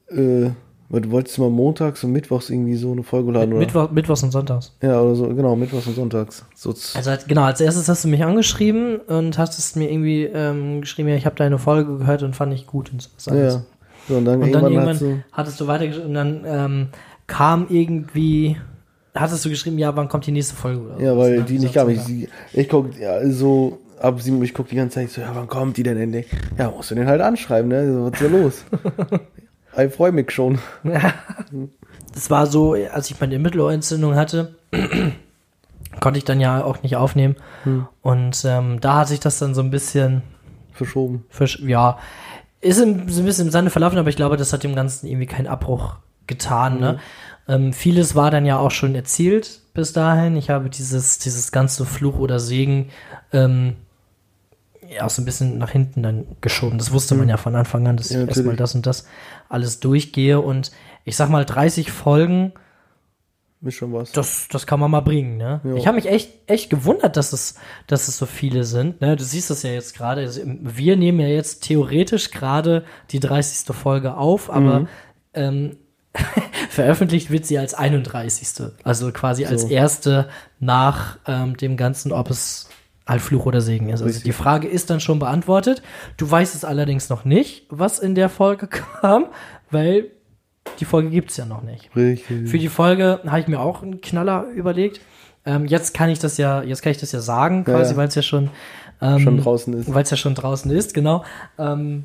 äh, 0.09 0.49
weil 0.95 1.01
du 1.01 1.11
wolltest 1.11 1.39
mal 1.39 1.51
montags 1.51 2.05
und 2.05 2.13
mittwochs 2.13 2.51
irgendwie 2.51 2.77
so 2.77 2.93
eine 2.93 3.03
Folge 3.03 3.33
laden, 3.33 3.51
oder? 3.53 3.61
Mittwoch, 3.61 3.91
Mittwochs 3.91 4.23
und 4.23 4.31
Sonntags. 4.31 4.73
Ja, 4.81 5.01
oder 5.01 5.17
so, 5.17 5.27
genau, 5.35 5.57
mittwochs 5.57 5.87
und 5.89 5.95
sonntags. 5.97 6.45
So, 6.55 6.71
Also 6.71 7.11
halt, 7.11 7.27
genau, 7.27 7.43
als 7.43 7.61
erstes 7.61 7.89
hast 7.89 8.05
du 8.05 8.09
mich 8.09 8.25
angeschrieben 8.25 8.97
und 8.99 9.37
hast 9.37 9.77
mir 9.77 9.91
irgendwie 9.91 10.25
ähm, 10.25 10.81
geschrieben, 10.83 11.09
ja, 11.09 11.17
ich 11.17 11.27
habe 11.27 11.35
deine 11.37 11.59
Folge 11.59 11.99
gehört 11.99 12.23
und 12.23 12.37
fand 12.37 12.55
ich 12.55 12.67
gut 12.67 12.93
und 12.93 13.09
so. 13.17 13.35
ja, 13.35 13.43
ja. 13.43 13.63
So, 14.09 14.17
und 14.17 14.25
dann 14.25 14.43
Und 14.43 14.53
dann 14.53 14.65
irgendwann, 14.65 14.73
irgendwann 14.73 14.89
hat 14.89 14.97
so, 14.99 15.17
hattest 15.33 15.61
du 15.61 15.67
weitergeschrieben 15.67 16.11
und 16.11 16.15
dann 16.15 16.43
ähm, 16.47 16.87
kam 17.27 17.67
irgendwie, 17.71 18.57
hattest 19.15 19.45
du 19.45 19.49
geschrieben, 19.49 19.79
ja, 19.79 19.97
wann 19.97 20.09
kommt 20.09 20.27
die 20.27 20.33
nächste 20.33 20.55
Folge? 20.55 20.81
Oder 20.81 21.01
Ja, 21.01 21.17
weil 21.17 21.39
Und 21.39 21.49
die 21.49 21.55
dann 21.55 21.63
nicht 21.63 21.75
gab. 21.75 21.89
Ich, 21.89 22.29
ich 22.53 22.69
guck 22.69 22.99
ja, 23.01 23.27
so 23.31 23.79
ab 24.01 24.21
sieben, 24.21 24.43
ich 24.43 24.53
guck 24.55 24.69
die 24.69 24.77
ganze 24.77 24.97
Zeit 24.97 25.11
so, 25.11 25.21
ja, 25.23 25.31
wann 25.35 25.47
kommt 25.49 25.77
die 25.77 25.83
denn 25.83 25.97
endlich? 25.97 26.27
Ja, 26.59 26.71
musst 26.71 26.91
du 26.91 26.95
den 26.95 27.07
halt 27.07 27.21
anschreiben, 27.21 27.69
ne? 27.69 27.93
So, 27.93 28.05
Was 28.05 28.21
ist 28.21 28.23
da 28.23 28.37
los? 28.37 28.65
ich 29.77 29.95
freue 29.95 30.13
mich 30.13 30.31
schon. 30.31 30.59
Das 32.15 32.31
war 32.31 32.47
so, 32.47 32.75
als 32.75 33.11
ich 33.11 33.21
meine 33.21 33.41
Mittelohrentzündung 33.41 34.15
hatte, 34.15 34.55
konnte 36.01 36.19
ich 36.19 36.25
dann 36.25 36.39
ja 36.39 36.63
auch 36.63 36.81
nicht 36.85 36.95
aufnehmen. 36.95 37.35
Hm. 37.65 37.89
Und 38.03 38.45
ähm, 38.45 38.81
da 38.81 38.99
hat 38.99 39.09
sich 39.09 39.19
das 39.19 39.41
dann 39.41 39.53
so 39.53 39.61
ein 39.61 39.71
bisschen, 39.71 40.23
Verschoben. 40.73 41.25
versch 41.29 41.59
ja, 41.59 41.99
ist 42.61 42.81
im, 42.81 43.09
so 43.09 43.21
ein 43.21 43.27
bisschen 43.27 43.47
im 43.47 43.51
Sande 43.51 43.73
verlaufen, 43.73 43.99
aber 43.99 44.09
ich 44.09 44.17
glaube, 44.17 44.37
das 44.37 44.53
hat 44.53 44.63
dem 44.63 44.77
Ganzen 44.77 45.09
irgendwie 45.09 45.27
keinen 45.27 45.49
Abbruch 45.49 45.97
getan. 46.29 46.79
Ne? 46.79 46.99
Ähm, 47.49 47.73
vieles 47.73 48.15
war 48.15 48.31
dann 48.31 48.47
ja 48.47 48.59
auch 48.59 48.71
schon 48.71 48.95
erzielt 48.95 49.61
bis 49.75 49.93
dahin. 49.93 50.37
Ich 50.37 50.51
habe 50.51 50.71
dieses, 50.71 51.19
dieses 51.19 51.53
ganze 51.53 51.85
Fluch 51.85 52.19
oder 52.19 52.39
Segen 52.39 52.91
ähm, 53.33 53.75
ja, 54.89 55.05
auch 55.05 55.11
so 55.11 55.23
ein 55.23 55.25
bisschen 55.25 55.59
nach 55.59 55.71
hinten 55.71 56.03
dann 56.03 56.27
geschoben. 56.41 56.79
Das 56.79 56.93
wusste 56.93 57.15
man 57.15 57.29
ja 57.29 57.37
von 57.37 57.55
Anfang 57.57 57.87
an, 57.87 57.97
dass 57.97 58.11
Ja, 58.11 58.23
ich 58.23 58.29
erstmal 58.29 58.57
das 58.57 58.75
und 58.75 58.87
das 58.87 59.07
alles 59.49 59.81
durchgehe. 59.81 60.41
Und 60.41 60.71
ich 61.05 61.17
sag 61.17 61.29
mal, 61.31 61.45
30 61.45 61.91
Folgen 61.93 62.53
Ist 63.63 63.75
schon 63.77 63.93
was. 63.93 64.13
das, 64.13 64.49
das 64.49 64.67
kann 64.67 64.81
man 64.81 64.91
mal 64.91 65.01
bringen, 65.01 65.37
ne? 65.37 65.61
Ja. 65.65 65.75
Ich 65.75 65.87
habe 65.87 65.97
mich 65.97 66.07
echt, 66.07 66.31
echt 66.47 66.71
gewundert, 66.71 67.17
dass 67.17 67.33
es, 67.33 67.57
dass 67.87 68.09
es 68.09 68.17
so 68.19 68.27
viele 68.27 68.65
sind. 68.65 69.01
Ne? 69.01 69.17
Du 69.17 69.25
siehst 69.25 69.51
das 69.51 69.63
ja 69.63 69.71
jetzt 69.71 69.95
gerade. 69.97 70.23
Also, 70.23 70.41
wir 70.45 70.97
nehmen 70.97 71.21
ja 71.21 71.29
jetzt 71.29 71.63
theoretisch 71.65 72.31
gerade 72.31 72.85
die 73.11 73.21
30. 73.21 73.75
Folge 73.75 74.17
auf, 74.17 74.51
aber 74.51 74.81
Mhm. 74.81 74.89
ähm, 75.35 75.77
veröffentlicht 76.71 77.31
wird 77.31 77.45
sie 77.47 77.59
als 77.59 77.75
31. 77.75 78.49
Also 78.85 79.11
quasi 79.13 79.47
als 79.47 79.63
So. 79.63 79.69
erste 79.69 80.29
nach 80.61 81.19
ähm, 81.27 81.57
dem 81.57 81.77
Ganzen, 81.77 82.13
ob 82.13 82.31
es 82.31 82.69
halt 83.07 83.21
Fluch 83.21 83.47
oder 83.47 83.61
Segen 83.61 83.89
ist. 83.91 84.03
Also 84.03 84.21
die 84.21 84.33
Frage 84.33 84.67
ist 84.69 84.89
dann 84.91 85.01
schon 85.01 85.19
beantwortet. 85.19 85.83
Du 86.17 86.31
weißt 86.31 86.55
es 86.55 86.65
allerdings 86.65 87.09
noch 87.11 87.25
nicht, 87.25 87.67
was 87.69 87.99
in 87.99 88.15
der 88.15 88.29
Folge 88.29 88.67
kam, 89.01 89.27
weil 89.71 90.07
die 90.81 90.85
Folge 90.87 91.11
gibt's 91.11 91.37
ja 91.37 91.45
noch 91.45 91.63
nicht. 91.63 91.95
Richtig. 91.95 92.49
Für 92.49 92.59
die 92.59 92.69
Folge 92.69 93.21
habe 93.27 93.41
ich 93.41 93.49
mir 93.49 93.61
auch 93.61 93.83
einen 93.83 94.01
Knaller 94.01 94.47
überlegt. 94.55 95.01
Ähm, 95.45 95.67
jetzt 95.67 95.93
kann 95.93 96.09
ich 96.09 96.19
das 96.19 96.39
ja, 96.39 96.63
jetzt 96.63 96.83
kann 96.83 96.93
ich 96.93 96.99
das 96.99 97.13
ja 97.13 97.21
sagen, 97.21 97.65
Ja, 97.67 97.75
quasi, 97.75 97.93
ja. 97.93 97.97
weil 97.99 98.09
es 98.09 98.15
ja 98.15 98.23
schon, 98.23 98.49
ähm, 99.03 99.19
schon 99.19 99.37
draußen 99.39 99.75
ist. 99.75 99.93
weil 99.93 100.03
es 100.05 100.11
ja 100.11 100.17
schon 100.17 100.35
draußen 100.35 100.71
ist, 100.71 100.95
genau. 100.95 101.23
Ähm, 101.59 102.05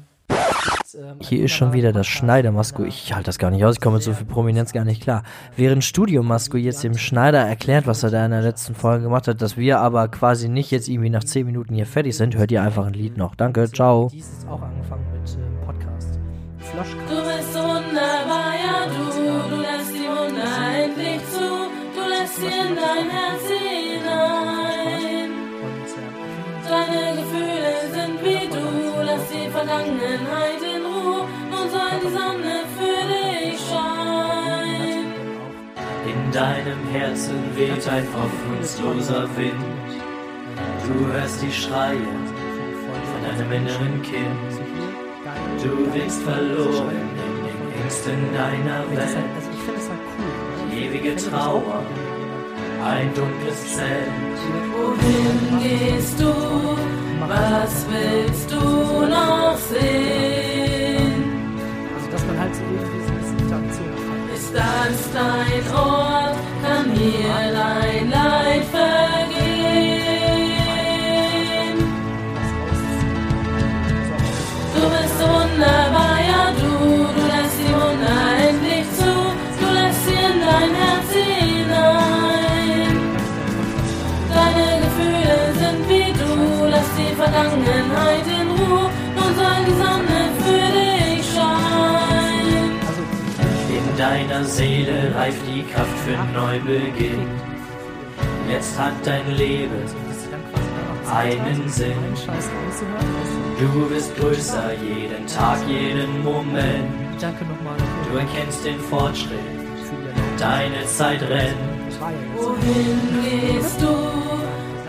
Hier 1.20 1.44
ist 1.44 1.52
schon 1.52 1.74
wieder 1.74 1.92
das 1.92 2.08
Schneidermasko. 2.08 2.84
Ich 2.84 3.14
halte 3.14 3.28
das 3.28 3.38
gar 3.38 3.52
nicht 3.52 3.64
aus, 3.64 3.76
ich 3.76 3.82
komme 3.82 3.96
mit 3.98 4.04
so 4.04 4.14
viel 4.14 4.26
Prominenz 4.26 4.74
gar 4.74 4.86
nicht 4.86 5.04
klar. 5.04 5.24
Während 5.56 5.84
Studio 5.84 6.24
Masko 6.24 6.58
jetzt 6.58 6.84
dem 6.84 6.98
Schneider 6.98 7.40
erklärt, 7.40 7.86
was 7.86 8.02
er 8.02 8.10
da 8.10 8.26
in 8.26 8.32
der 8.32 8.42
letzten 8.42 8.74
Folge 8.74 9.04
gemacht 9.04 9.28
hat, 9.28 9.42
dass 9.42 9.56
wir 9.56 9.80
aber 9.80 10.08
quasi 10.08 10.50
nicht 10.50 10.72
jetzt 10.72 10.88
irgendwie 10.88 11.12
nach 11.12 11.24
10 11.24 11.46
Minuten 11.46 11.76
hier 11.76 11.86
fertig 11.86 12.18
sind, 12.18 12.36
hört 12.36 12.52
ihr 12.52 12.64
einfach 12.64 12.88
ein 12.88 12.94
Lied 12.94 13.18
noch. 13.18 13.36
Danke, 13.36 13.72
ciao. 13.72 14.10
Dies 14.12 14.30
ist 14.30 14.48
auch 14.48 14.62
angefangen 14.62 15.06
mit 15.12 15.38
ähm, 15.38 15.66
Podcast. 15.66 16.20
Floschka. 16.58 16.98
Du 17.08 17.16
bist 17.16 17.54
so 17.54 17.60
wunderbar, 17.60 18.54
ja 18.56 18.88
du, 18.88 19.56
du 19.56 19.62
lässt 19.62 19.94
die 19.94 20.08
Wunder 20.08 20.58
endlich 20.74 21.22
zu, 21.30 21.70
du 21.94 22.10
lässt 22.10 22.36
sie 22.36 22.46
in 22.46 22.76
dein 22.76 23.10
Herz 23.12 23.46
hinein. 23.48 25.30
Ähm, 25.62 25.90
Deine 26.68 27.18
Gefühle 27.18 27.76
sind 27.94 28.24
wie 28.24 28.48
du, 28.48 29.04
lass 29.04 29.28
die 29.30 29.50
Vergangenheit 29.50 30.69
soll 31.70 32.00
die 32.04 32.12
Sonne 32.18 32.56
für 32.78 33.00
dich 33.14 33.60
scheinen. 33.70 35.14
In 36.06 36.32
deinem 36.32 36.82
Herzen 36.92 37.40
weht 37.56 37.88
ein 37.88 38.08
hoffnungsloser 38.16 39.28
Wind. 39.38 39.90
Du 40.88 41.14
hörst 41.14 41.42
die 41.42 41.52
Schreie 41.52 41.98
von 42.86 43.22
deinem 43.24 43.52
inneren 43.52 44.02
Kind. 44.02 44.52
Du 45.62 45.94
wirkst 45.94 46.22
verloren 46.24 46.90
in 46.90 47.46
den 47.46 47.82
Ängsten 47.84 48.34
deiner 48.34 48.80
halt, 48.80 48.92
Welt. 48.92 49.00
also 49.36 49.50
ich 49.52 49.60
finde 49.66 49.80
es 49.80 49.90
halt 49.90 50.00
cool. 50.18 50.72
Die 50.72 50.86
ewige 50.86 51.16
Trauer, 51.16 51.84
ein 52.86 53.14
dunkles 53.14 53.76
Zelt. 53.76 54.40
Wohin 54.74 55.60
gehst 55.62 56.20
du? 56.20 56.34
Was 57.28 57.86
willst 57.92 58.52
du 58.52 59.06
noch 59.06 59.58
sehen? 59.58 60.49
Ist 64.50 64.58
das 64.58 65.14
dein 65.14 65.78
Ort? 65.78 66.36
Kann 66.64 66.92
dein 66.96 67.54
Leid 67.54 67.89
deiner 94.40 94.48
Seele 94.48 95.14
reift 95.16 95.42
die 95.48 95.64
Kraft 95.64 95.98
für 96.06 96.18
Neubeginn. 96.34 97.28
Jetzt 98.50 98.80
hat 98.80 98.94
dein 99.04 99.36
Leben 99.36 99.84
einen 101.14 101.68
Sinn. 101.68 101.94
Du 103.60 103.90
bist 103.90 104.16
größer 104.16 104.74
jeden 104.76 105.28
Tag, 105.28 105.58
jeden 105.68 106.24
Moment. 106.24 107.20
Du 107.20 108.18
erkennst 108.18 108.66
den 108.66 108.80
Fortschritt, 108.80 109.40
deine 110.38 110.86
Zeit 110.86 111.22
rennt. 111.22 112.00
Wohin 112.38 113.00
gehst 113.22 113.82
du? 113.82 113.88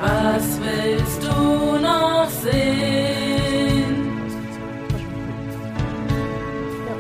Was 0.01 0.61
willst 0.61 1.23
du 1.23 1.79
noch 1.83 2.29
sehen? 2.29 4.11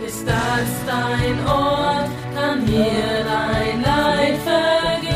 Ist 0.04 0.26
das 0.26 0.68
dein 0.86 1.46
Ort? 1.46 1.99
Hier 2.70 3.24
dein 3.24 3.82
Leid 3.82 4.38
vergehen? 4.44 5.10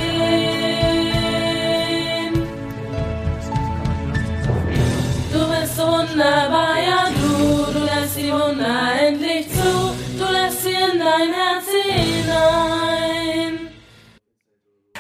Du 5.33 5.39
bist 5.39 5.79
wunderbar, 5.79 6.75
ja 6.85 7.11
du, 7.15 7.73
du 7.73 7.85
lässt 7.85 8.17
die 8.19 8.33
Wunder 8.33 8.91
endlich 9.01 9.47
zu, 9.51 9.95
du 10.19 10.25
lässt 10.33 10.65
sie 10.65 10.71
in 10.71 10.99
dein 10.99 11.33
Herz 11.33 11.67
hinein. 11.85 13.69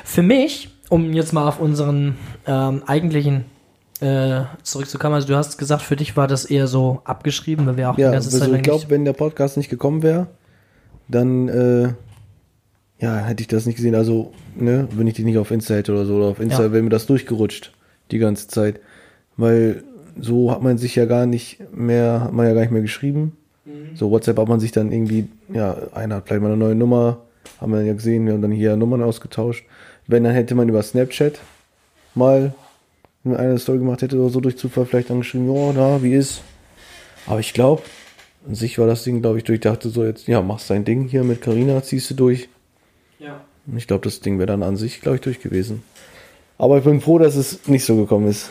Für 0.05 0.23
mich, 0.23 0.69
um 0.91 1.13
jetzt 1.13 1.33
mal 1.33 1.49
auf 1.49 1.59
unseren 1.59 2.17
ähm, 2.47 2.85
eigentlichen 2.87 3.47
äh, 4.01 4.43
zurückzukommen, 4.63 5.17
also 5.17 5.27
du 5.27 5.35
hast 5.35 5.59
gesagt, 5.59 5.83
für 5.83 5.97
dich 5.97 6.17
war 6.17 6.29
das 6.29 6.45
eher 6.45 6.69
so 6.69 7.01
abgeschrieben, 7.05 7.67
weil 7.67 7.77
wir 7.79 7.91
auch 7.91 7.99
Ja, 7.99 8.11
die 8.11 8.13
ganze 8.13 8.29
also 8.29 8.39
Zeit 8.39 8.55
ich 8.55 8.63
glaube, 8.63 8.85
wenn 8.91 9.05
der 9.05 9.13
Podcast 9.13 9.57
nicht 9.57 9.71
gekommen 9.71 10.05
wäre, 10.05 10.29
dann 11.09 11.49
äh, 11.49 11.95
ja, 13.01 13.17
hätte 13.19 13.43
ich 13.43 13.49
das 13.49 13.67
nicht 13.67 13.77
gesehen. 13.77 13.95
Also, 13.95 14.33
ne, 14.57 14.89
wenn 14.93 15.07
ich 15.07 15.15
die 15.15 15.25
nicht 15.25 15.39
auf 15.39 15.51
Insta 15.51 15.75
hätte 15.75 15.93
oder 15.93 16.07
so, 16.07 16.17
oder 16.17 16.27
auf 16.27 16.41
Insta 16.41 16.63
Ja. 16.65 16.73
wäre 16.73 16.83
mir 16.83 16.91
das 16.91 17.07
durchgerutscht 17.07 17.73
die 18.11 18.19
ganze 18.19 18.49
Zeit. 18.49 18.81
Weil 19.37 19.83
so 20.19 20.51
hat 20.51 20.63
man 20.63 20.79
sich 20.79 20.95
ja 20.95 21.07
gar 21.07 21.27
nicht 21.27 21.59
mehr, 21.75 22.21
hat 22.21 22.33
man 22.33 22.47
ja 22.47 22.53
gar 22.55 22.61
nicht 22.61 22.71
mehr 22.71 22.83
geschrieben. 22.83 23.37
Mhm. 23.65 23.97
So 23.97 24.11
WhatsApp 24.11 24.39
hat 24.39 24.49
man 24.49 24.61
sich 24.61 24.73
dann 24.73 24.93
irgendwie, 24.93 25.29
ja, 25.53 25.77
einer 25.93 26.17
hat 26.17 26.27
vielleicht 26.27 26.43
mal 26.43 26.49
eine 26.49 26.57
neue 26.57 26.75
Nummer, 26.75 27.19
haben 27.61 27.73
wir 27.73 27.83
ja 27.83 27.95
gesehen, 27.95 28.27
wir 28.27 28.35
haben 28.35 28.43
dann 28.43 28.53
hier 28.53 28.77
Nummern 28.77 29.03
ausgetauscht. 29.03 29.65
Wenn, 30.07 30.25
dann 30.25 30.35
hätte 30.35 30.55
man 30.55 30.69
über 30.69 30.83
Snapchat 30.83 31.41
mal 32.15 32.55
eine 33.25 33.59
Story 33.59 33.79
gemacht 33.79 34.03
hätte 34.03 34.19
oder 34.21 34.29
so 34.29 34.41
durch 34.41 34.57
Zufall 34.59 34.85
vielleicht 34.85 35.11
angeschrieben, 35.11 35.53
ja, 35.53 35.73
na, 35.75 36.03
wie 36.03 36.15
ist? 36.15 36.43
Aber 37.27 37.41
ich 37.41 37.55
glaube, 37.55 37.83
an 38.47 38.55
sich 38.55 38.79
war 38.79 38.87
das 38.87 39.03
Ding, 39.05 39.23
glaube 39.23 39.39
ich, 39.39 39.45
durch. 39.45 39.57
Ich 39.57 39.63
dachte 39.63 39.89
so 39.89 40.05
jetzt, 40.05 40.29
ja, 40.29 40.43
machst 40.43 40.69
dein 40.69 40.85
Ding 40.85 41.09
hier 41.09 41.25
mit 41.25 41.41
Carina, 41.41 41.83
ziehst 41.83 42.11
du 42.11 42.15
durch. 42.15 42.49
Ja. 43.25 43.41
Ich 43.75 43.87
glaube, 43.87 44.05
das 44.05 44.21
Ding 44.21 44.39
wäre 44.39 44.47
dann 44.47 44.63
an 44.63 44.77
sich, 44.77 45.01
glaube 45.01 45.17
ich, 45.17 45.23
durch 45.23 45.41
gewesen. 45.41 45.83
Aber 46.59 46.79
ich 46.79 46.85
bin 46.85 47.01
froh, 47.01 47.19
dass 47.19 47.35
es 47.37 47.67
nicht 47.67 47.85
so 47.85 47.97
gekommen 47.97 48.29
ist. 48.29 48.51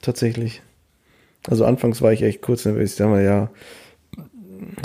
Tatsächlich. 0.00 0.62
Also 1.48 1.64
anfangs 1.64 2.00
war 2.00 2.12
ich 2.12 2.22
echt 2.22 2.42
kurz 2.42 2.64
nervös. 2.64 2.92
Ich 2.92 2.96
dachte 2.96 3.10
mal, 3.10 3.24
ja, 3.24 3.50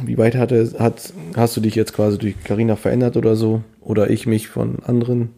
wie 0.03 0.17
weit 0.17 0.35
hatte, 0.35 0.73
hat, 0.79 1.13
hast 1.35 1.55
du 1.55 1.61
dich 1.61 1.75
jetzt 1.75 1.93
quasi 1.93 2.17
durch 2.17 2.43
Carina 2.43 2.75
verändert 2.75 3.17
oder 3.17 3.35
so? 3.35 3.63
Oder 3.81 4.09
ich 4.09 4.25
mich 4.25 4.47
von 4.47 4.79
anderen? 4.83 5.29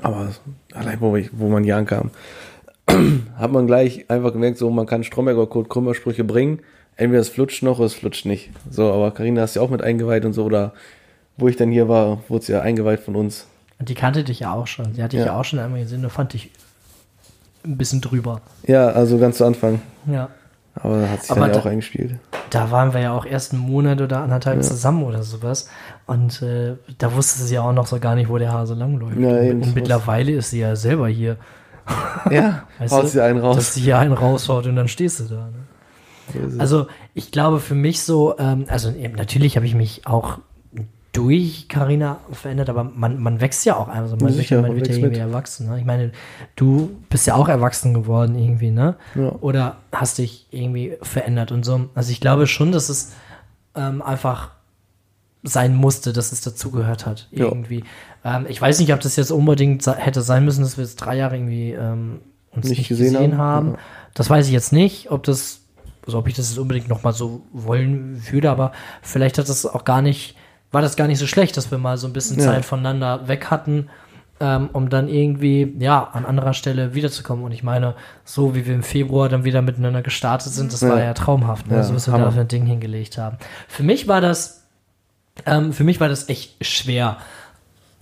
Aber 0.00 0.32
allein, 0.72 1.00
wo, 1.00 1.16
ich, 1.16 1.30
wo 1.32 1.48
man 1.48 1.64
hier 1.64 1.76
ankam, 1.76 2.10
hat 3.36 3.52
man 3.52 3.66
gleich 3.66 4.10
einfach 4.10 4.32
gemerkt, 4.32 4.58
so 4.58 4.70
man 4.70 4.86
kann 4.86 5.04
Stromberger 5.04 5.46
Code 5.46 5.68
Krümmersprüche 5.68 6.24
bringen. 6.24 6.60
Entweder 6.96 7.20
es 7.20 7.28
flutscht 7.28 7.62
noch 7.62 7.78
oder 7.78 7.86
es 7.86 7.94
flutscht 7.94 8.24
nicht. 8.24 8.50
So, 8.70 8.90
aber 8.90 9.10
Carina 9.10 9.42
hast 9.42 9.54
ja 9.54 9.62
auch 9.62 9.70
mit 9.70 9.82
eingeweiht 9.82 10.24
und 10.24 10.32
so. 10.32 10.44
Oder 10.44 10.72
wo 11.36 11.48
ich 11.48 11.56
dann 11.56 11.70
hier 11.70 11.88
war, 11.88 12.18
wurde 12.28 12.42
es 12.42 12.48
ja 12.48 12.60
eingeweiht 12.60 13.00
von 13.00 13.16
uns. 13.16 13.46
Und 13.78 13.88
die 13.88 13.94
kannte 13.94 14.24
dich 14.24 14.40
ja 14.40 14.52
auch 14.52 14.66
schon. 14.66 14.92
Die 14.94 15.02
hatte 15.02 15.16
ich 15.16 15.20
Ja. 15.20 15.32
ja 15.32 15.38
auch 15.40 15.44
schon 15.44 15.58
einmal 15.58 15.80
gesehen, 15.80 16.02
da 16.02 16.08
fand 16.08 16.34
ich 16.34 16.50
ein 17.64 17.76
bisschen 17.76 18.00
drüber. 18.00 18.40
Ja, 18.66 18.88
also 18.88 19.18
ganz 19.18 19.38
zu 19.38 19.44
Anfang. 19.44 19.80
Ja. 20.06 20.28
Aber 20.76 21.00
da 21.00 21.08
hat 21.08 21.22
sich 21.22 21.30
Aber 21.30 21.40
dann 21.40 21.48
ja 21.50 21.54
da- 21.54 21.60
auch 21.60 21.66
eingespielt. 21.66 22.14
Da 22.50 22.70
waren 22.70 22.92
wir 22.94 23.00
ja 23.00 23.12
auch 23.12 23.26
erst 23.26 23.52
einen 23.52 23.62
Monat 23.62 24.00
oder 24.00 24.20
anderthalb 24.20 24.62
zusammen 24.62 25.02
oder 25.02 25.22
sowas. 25.24 25.68
Und 26.06 26.42
äh, 26.42 26.76
da 26.98 27.12
wusste 27.14 27.42
sie 27.42 27.54
ja 27.54 27.62
auch 27.62 27.72
noch 27.72 27.86
so 27.86 27.98
gar 27.98 28.14
nicht, 28.14 28.28
wo 28.28 28.38
der 28.38 28.52
Hase 28.52 28.74
langläuft. 28.74 29.18
Ja, 29.18 29.40
eben, 29.42 29.62
und, 29.62 29.74
mittlerweile 29.74 30.32
ist 30.32 30.50
sie 30.50 30.60
ja 30.60 30.76
selber 30.76 31.08
hier. 31.08 31.38
Ja, 32.30 32.64
Weißt 32.78 32.92
haut 32.94 33.04
du, 33.04 33.08
sie 33.08 33.22
einen 33.22 33.40
raus. 33.40 33.56
Dass 33.56 33.74
sie 33.74 33.80
hier 33.80 33.98
einen 33.98 34.12
raushaut 34.12 34.66
und 34.66 34.76
dann 34.76 34.86
stehst 34.88 35.20
du 35.20 35.24
da. 35.24 35.48
Ne? 35.48 36.54
Also 36.58 36.86
ich 37.14 37.30
glaube 37.32 37.58
für 37.60 37.74
mich 37.74 38.02
so, 38.02 38.36
ähm, 38.38 38.66
also 38.68 38.90
eben, 38.90 39.14
natürlich 39.14 39.56
habe 39.56 39.66
ich 39.66 39.74
mich 39.74 40.06
auch 40.06 40.38
durch 41.16 41.68
Carina 41.68 42.18
verändert, 42.30 42.68
aber 42.68 42.84
man, 42.84 43.18
man 43.22 43.40
wächst 43.40 43.64
ja 43.64 43.76
auch 43.76 43.88
einfach 43.88 44.10
so. 44.10 44.16
Man, 44.16 44.32
Sicher, 44.32 44.38
wird, 44.38 44.50
ja- 44.50 44.56
man 44.60 44.70
man 44.70 44.76
wird 44.76 44.88
ja 44.88 44.94
irgendwie 44.94 45.10
mit. 45.10 45.18
erwachsen. 45.18 45.68
Ne? 45.68 45.78
Ich 45.78 45.84
meine, 45.84 46.12
du 46.56 46.90
bist 47.08 47.26
ja 47.26 47.34
auch 47.34 47.48
erwachsen 47.48 47.94
geworden 47.94 48.34
irgendwie, 48.38 48.70
ne? 48.70 48.96
Ja. 49.14 49.30
Oder 49.40 49.76
hast 49.92 50.18
dich 50.18 50.46
irgendwie 50.50 50.96
verändert 51.02 51.52
und 51.52 51.64
so. 51.64 51.88
Also 51.94 52.10
ich 52.12 52.20
glaube 52.20 52.46
schon, 52.46 52.70
dass 52.72 52.88
es 52.90 53.12
ähm, 53.74 54.02
einfach 54.02 54.50
sein 55.42 55.74
musste, 55.74 56.12
dass 56.12 56.32
es 56.32 56.40
dazugehört 56.42 57.06
hat. 57.06 57.28
Ja. 57.30 57.46
Irgendwie. 57.46 57.84
Ähm, 58.24 58.46
ich 58.48 58.60
weiß 58.60 58.78
nicht, 58.80 58.92
ob 58.92 59.00
das 59.00 59.16
jetzt 59.16 59.30
unbedingt 59.30 59.86
hätte 59.86 60.20
sein 60.22 60.44
müssen, 60.44 60.62
dass 60.62 60.76
wir 60.76 60.84
jetzt 60.84 60.96
drei 60.96 61.16
Jahre 61.16 61.36
irgendwie 61.36 61.70
ähm, 61.72 62.20
uns 62.50 62.68
Nicht 62.68 62.78
nicht, 62.78 62.88
gesehen 62.88 63.12
gesehen, 63.12 63.32
haben. 63.38 63.38
haben. 63.38 63.70
Ja. 63.72 63.78
Das 64.14 64.28
weiß 64.28 64.46
ich 64.46 64.52
jetzt 64.52 64.72
nicht, 64.72 65.10
ob 65.10 65.22
das, 65.22 65.60
also 66.04 66.18
ob 66.18 66.26
ich 66.28 66.34
das 66.34 66.48
jetzt 66.50 66.58
unbedingt 66.58 66.88
nochmal 66.88 67.12
so 67.12 67.42
wollen 67.52 68.22
würde, 68.30 68.50
aber 68.50 68.72
vielleicht 69.02 69.38
hat 69.38 69.48
das 69.48 69.64
auch 69.66 69.84
gar 69.84 70.02
nicht, 70.02 70.36
war 70.76 70.82
das 70.82 70.96
gar 70.96 71.06
nicht 71.06 71.18
so 71.18 71.26
schlecht, 71.26 71.56
dass 71.56 71.70
wir 71.70 71.78
mal 71.78 71.96
so 71.96 72.06
ein 72.06 72.12
bisschen 72.12 72.38
Ja. 72.38 72.44
Zeit 72.52 72.66
voneinander 72.66 73.28
weg 73.28 73.46
hatten, 73.50 73.88
ähm, 74.40 74.68
um 74.74 74.90
dann 74.90 75.08
irgendwie, 75.08 75.74
ja, 75.78 76.02
an 76.12 76.26
anderer 76.26 76.52
Stelle 76.52 76.92
wiederzukommen. 76.94 77.46
Und 77.46 77.52
ich 77.52 77.62
meine, 77.62 77.94
so 78.26 78.54
wie 78.54 78.66
wir 78.66 78.74
im 78.74 78.82
Februar 78.82 79.30
dann 79.30 79.44
wieder 79.44 79.62
miteinander 79.62 80.02
gestartet 80.02 80.52
sind, 80.52 80.74
das 80.74 80.82
Ja. 80.82 80.90
war 80.90 81.00
ja 81.02 81.14
traumhaft, 81.14 81.66
ne? 81.68 81.76
Ja, 81.76 81.82
so 81.82 81.94
was 81.94 82.06
wir 82.06 82.12
Hammer. 82.12 82.26
da 82.26 82.30
für 82.32 82.40
ein 82.42 82.48
Ding 82.48 82.66
hingelegt 82.66 83.16
haben. 83.16 83.38
Für 83.68 83.84
mich 83.84 84.06
war 84.06 84.20
das, 84.20 84.64
ähm, 85.46 85.72
für 85.72 85.82
mich 85.84 85.98
war 85.98 86.10
das 86.10 86.28
echt 86.28 86.62
schwer, 86.62 87.16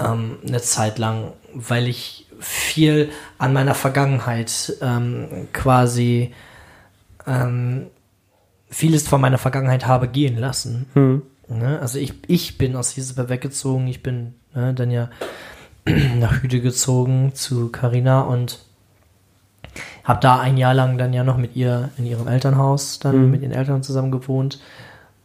ähm, 0.00 0.38
eine 0.44 0.60
Zeit 0.60 0.98
lang, 0.98 1.30
weil 1.54 1.87
ich 1.87 2.26
viel 2.40 3.10
an 3.38 3.52
meiner 3.52 3.74
Vergangenheit 3.76 4.72
ähm, 4.82 5.46
quasi 5.52 6.34
ähm, 7.28 7.87
vieles 8.68 9.06
von 9.06 9.20
meiner 9.20 9.38
Vergangenheit 9.38 9.87
habe 9.87 10.08
gehen 10.08 10.37
lassen. 10.37 10.87
Hm. 10.94 11.22
Ne? 11.48 11.78
Also 11.80 11.98
ich, 11.98 12.14
ich 12.26 12.59
bin 12.59 12.76
aus 12.76 12.90
Hiesebe 12.90 13.28
weggezogen, 13.28 13.87
ich 13.87 14.02
bin 14.02 14.35
ne, 14.54 14.72
dann 14.74 14.90
ja 14.90 15.11
nach 16.18 16.42
Hüde 16.42 16.61
gezogen 16.61 17.33
zu 17.35 17.68
Carina 17.70 18.22
und 18.22 18.61
habe 20.04 20.20
da 20.20 20.38
ein 20.40 20.57
Jahr 20.57 20.74
lang 20.74 20.98
dann 20.98 21.12
ja 21.12 21.24
noch 21.24 21.37
mit 21.37 21.57
ihr 21.57 21.90
in 21.98 22.07
ihrem 22.07 22.28
Elternhaus 22.28 22.98
dann 22.98 23.24
Mhm. 23.24 23.30
mit 23.30 23.42
ihren 23.42 23.52
Eltern 23.52 23.83
zusammen 23.83 24.11
gewohnt 24.11 24.61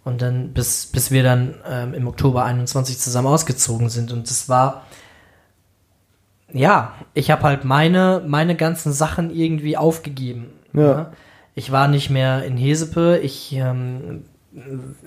und 0.03 0.21
dann 0.21 0.53
bis 0.53 0.88
bis 0.88 1.12
wir 1.12 1.23
dann 1.23 1.55
ähm, 1.69 1.93
im 1.93 2.08
Oktober 2.08 2.43
21 2.45 2.97
zusammen 2.99 3.27
ausgezogen 3.27 3.89
sind 3.89 4.12
und 4.12 4.29
das 4.29 4.49
war 4.49 4.84
ja, 6.51 6.93
ich 7.13 7.29
habe 7.29 7.43
halt 7.43 7.63
meine 7.63 8.23
meine 8.25 8.55
ganzen 8.55 8.91
Sachen 8.91 9.29
irgendwie 9.29 9.77
aufgegeben. 9.77 10.47
Ja. 10.73 10.82
ne? 10.82 11.08
Ich 11.55 11.71
war 11.71 11.88
nicht 11.88 12.10
mehr 12.10 12.43
in 12.43 12.58
Hesepe, 12.58 13.19
ich 13.21 13.53
ähm, 13.53 14.23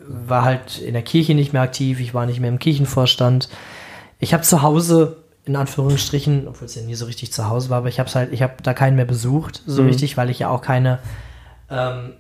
war 0.06 0.44
halt 0.44 0.78
in 0.78 0.92
der 0.92 1.02
Kirche 1.02 1.34
nicht 1.34 1.52
mehr 1.52 1.62
aktiv, 1.62 2.00
ich 2.00 2.14
war 2.14 2.26
nicht 2.26 2.40
mehr 2.40 2.48
im 2.50 2.58
Kirchenvorstand. 2.58 3.48
Ich 4.18 4.32
habe 4.34 4.42
zu 4.44 4.62
Hause, 4.62 5.16
in 5.44 5.56
Anführungsstrichen, 5.56 6.46
obwohl 6.46 6.66
es 6.66 6.74
ja 6.76 6.82
nie 6.82 6.94
so 6.94 7.06
richtig 7.06 7.32
zu 7.32 7.48
Hause 7.48 7.68
war, 7.70 7.78
aber 7.78 7.88
ich 7.88 7.98
habe 7.98 8.08
halt, 8.10 8.32
ich 8.32 8.42
habe 8.42 8.54
da 8.62 8.72
keinen 8.74 8.94
mehr 8.96 9.04
besucht, 9.04 9.62
so 9.66 9.82
Mhm. 9.82 9.88
richtig, 9.88 10.16
weil 10.16 10.30
ich 10.30 10.38
ja 10.38 10.48
auch 10.48 10.62
keine, 10.62 11.00
ähm, 11.70 12.12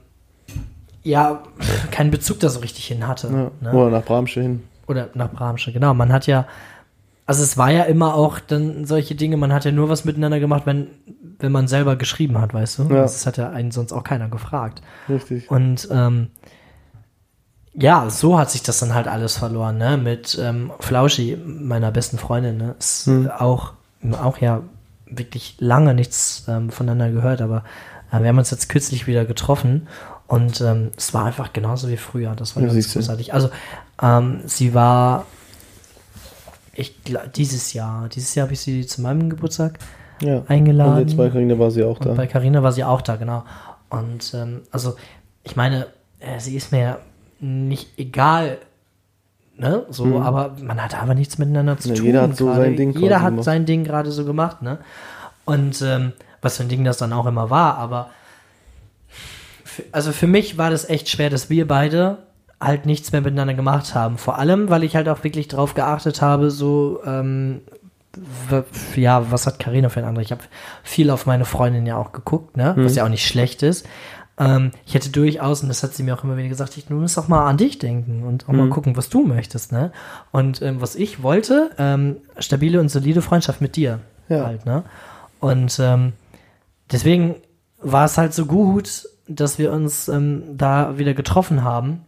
ja, 1.04 1.42
keinen 1.90 2.10
Bezug 2.10 2.40
da 2.40 2.48
so 2.48 2.60
richtig 2.60 2.86
hin 2.86 3.06
hatte. 3.06 3.28
Ja. 3.28 3.50
Ne? 3.72 3.72
Oder 3.78 3.90
nach 3.90 4.04
Bramsche 4.04 4.42
hin. 4.42 4.62
Oder 4.88 5.08
nach 5.14 5.30
Bramsche, 5.30 5.72
genau. 5.72 5.94
Man 5.94 6.12
hat 6.12 6.26
ja, 6.26 6.46
also 7.24 7.42
es 7.44 7.56
war 7.56 7.70
ja 7.70 7.84
immer 7.84 8.14
auch 8.14 8.40
dann 8.40 8.84
solche 8.84 9.14
Dinge, 9.14 9.36
man 9.36 9.52
hat 9.52 9.64
ja 9.64 9.70
nur 9.70 9.88
was 9.88 10.04
miteinander 10.04 10.40
gemacht, 10.40 10.62
wenn, 10.66 10.88
wenn 11.38 11.52
man 11.52 11.68
selber 11.68 11.94
geschrieben 11.96 12.40
hat, 12.40 12.52
weißt 12.52 12.80
du? 12.80 12.82
Ja. 12.84 13.02
Das 13.02 13.24
hat 13.26 13.36
ja 13.36 13.50
einen 13.50 13.70
sonst 13.70 13.92
auch 13.92 14.02
keiner 14.02 14.28
gefragt. 14.28 14.82
Richtig. 15.08 15.48
Und 15.50 15.88
ähm, 15.92 16.28
ja, 17.74 18.10
so 18.10 18.38
hat 18.38 18.50
sich 18.50 18.62
das 18.62 18.78
dann 18.80 18.94
halt 18.94 19.08
alles 19.08 19.36
verloren, 19.38 19.78
ne? 19.78 19.96
Mit 19.96 20.38
ähm, 20.40 20.72
Flauschi, 20.80 21.36
meiner 21.44 21.90
besten 21.90 22.18
Freundin, 22.18 22.56
ne? 22.58 22.74
Ist 22.78 23.06
Hm. 23.06 23.30
auch, 23.30 23.72
auch 24.22 24.38
ja 24.38 24.62
wirklich 25.06 25.56
lange 25.58 25.94
nichts 25.94 26.44
ähm, 26.48 26.70
voneinander 26.70 27.10
gehört, 27.10 27.40
aber 27.40 27.64
äh, 28.12 28.20
wir 28.20 28.28
haben 28.28 28.38
uns 28.38 28.50
jetzt 28.50 28.68
kürzlich 28.68 29.06
wieder 29.06 29.24
getroffen 29.24 29.88
und 30.26 30.60
ähm, 30.60 30.90
es 30.96 31.12
war 31.14 31.24
einfach 31.26 31.52
genauso 31.52 31.88
wie 31.88 31.96
früher. 31.96 32.34
Das 32.34 32.56
war 32.56 32.62
Ja, 32.62 32.72
ganz 32.72 32.92
großartig. 32.92 33.32
Also 33.34 33.50
ähm, 34.02 34.40
sie 34.46 34.74
war 34.74 35.26
ich 36.74 36.96
gla- 37.06 37.26
dieses 37.26 37.72
Jahr, 37.74 38.08
dieses 38.08 38.34
Jahr 38.34 38.44
habe 38.46 38.54
ich 38.54 38.60
sie 38.60 38.86
zu 38.86 39.02
meinem 39.02 39.28
Geburtstag 39.28 39.78
Ja. 40.22 40.42
eingeladen. 40.48 40.94
Und 40.94 41.00
jetzt 41.08 41.16
bei 41.16 41.28
Karina 41.28 41.58
war 41.58 41.70
sie 41.70 41.84
auch 41.84 42.00
Und 42.00 42.06
da. 42.06 42.14
bei 42.14 42.26
Carina 42.26 42.62
war 42.62 42.72
sie 42.72 42.84
auch 42.84 43.02
da, 43.02 43.16
genau. 43.16 43.44
Und 43.90 44.32
ähm, 44.34 44.62
also, 44.70 44.94
ich 45.42 45.54
meine, 45.56 45.86
äh, 46.20 46.40
sie 46.40 46.56
ist 46.56 46.72
mir 46.72 46.98
nicht 47.42 47.98
egal, 47.98 48.58
ne? 49.56 49.84
So, 49.90 50.04
Mhm. 50.06 50.16
aber 50.22 50.56
man 50.62 50.82
hat 50.82 51.00
aber 51.00 51.14
nichts 51.14 51.36
miteinander 51.38 51.76
zu 51.78 51.88
Ja, 51.90 51.94
tun. 51.96 52.04
jeder 52.06 52.22
hat 52.22 52.36
so 52.36 52.52
sein 52.54 52.76
Ding 52.76 52.92
Jeder 52.92 53.20
hat 53.20 53.30
gemacht. 53.30 53.44
sein 53.44 53.66
Ding 53.66 53.84
gerade 53.84 54.10
so 54.12 54.24
gemacht, 54.24 54.62
ne? 54.62 54.78
Und 55.44 55.82
ähm, 55.82 56.12
was 56.40 56.56
für 56.56 56.62
ein 56.62 56.68
Ding 56.68 56.84
das 56.84 56.98
dann 56.98 57.12
auch 57.12 57.26
immer 57.26 57.50
war, 57.50 57.76
aber 57.78 58.10
für, 59.64 59.82
also 59.92 60.12
für 60.12 60.26
mich 60.26 60.56
war 60.58 60.70
das 60.70 60.88
echt 60.88 61.08
schwer, 61.08 61.30
dass 61.30 61.50
wir 61.50 61.66
beide 61.66 62.18
halt 62.60 62.86
nichts 62.86 63.10
mehr 63.10 63.20
miteinander 63.22 63.54
gemacht 63.54 63.94
haben. 63.94 64.18
Vor 64.18 64.38
allem, 64.38 64.70
weil 64.70 64.84
ich 64.84 64.94
halt 64.94 65.08
auch 65.08 65.24
wirklich 65.24 65.48
drauf 65.48 65.74
geachtet 65.74 66.22
habe, 66.22 66.50
so, 66.50 67.00
ähm, 67.04 67.60
ja, 68.94 69.30
was 69.32 69.46
hat 69.46 69.58
Karina 69.58 69.88
für 69.88 70.00
ein 70.00 70.06
anderer? 70.06 70.22
Ich 70.22 70.30
habe 70.32 70.42
viel 70.84 71.10
auf 71.10 71.26
meine 71.26 71.44
Freundin 71.44 71.86
ja 71.86 71.96
auch 71.96 72.12
geguckt, 72.12 72.56
ne? 72.56 72.74
Was 72.76 72.94
ja 72.94 73.04
auch 73.04 73.08
nicht 73.08 73.26
schlecht 73.26 73.62
ist. 73.62 73.86
Ähm, 74.38 74.70
ich 74.86 74.94
hätte 74.94 75.10
durchaus, 75.10 75.62
und 75.62 75.68
das 75.68 75.82
hat 75.82 75.94
sie 75.94 76.02
mir 76.02 76.14
auch 76.16 76.24
immer 76.24 76.36
wieder 76.36 76.48
gesagt, 76.48 76.76
ich, 76.76 76.86
du 76.86 76.94
musst 76.94 77.18
auch 77.18 77.28
mal 77.28 77.46
an 77.48 77.56
dich 77.58 77.78
denken 77.78 78.22
und 78.24 78.48
auch 78.48 78.52
mal 78.52 78.68
gucken, 78.70 78.96
was 78.96 79.08
du 79.08 79.24
möchtest, 79.24 79.72
ne? 79.72 79.92
Und 80.30 80.62
ähm, 80.62 80.80
was 80.80 80.94
ich 80.94 81.22
wollte, 81.22 81.70
ähm, 81.78 82.16
stabile 82.38 82.80
und 82.80 82.88
solide 82.88 83.22
Freundschaft 83.22 83.60
mit 83.60 83.76
dir 83.76 84.00
Ja. 84.28 84.46
halt, 84.46 84.64
ne? 84.64 84.84
Und 85.40 85.78
ähm, 85.80 86.14
deswegen 86.90 87.34
war 87.80 88.04
es 88.06 88.16
halt 88.16 88.32
so 88.32 88.46
gut, 88.46 89.06
dass 89.28 89.58
wir 89.58 89.72
uns 89.72 90.08
ähm, 90.08 90.42
da 90.56 90.98
wieder 90.98 91.14
getroffen 91.14 91.62
haben. 91.62 92.04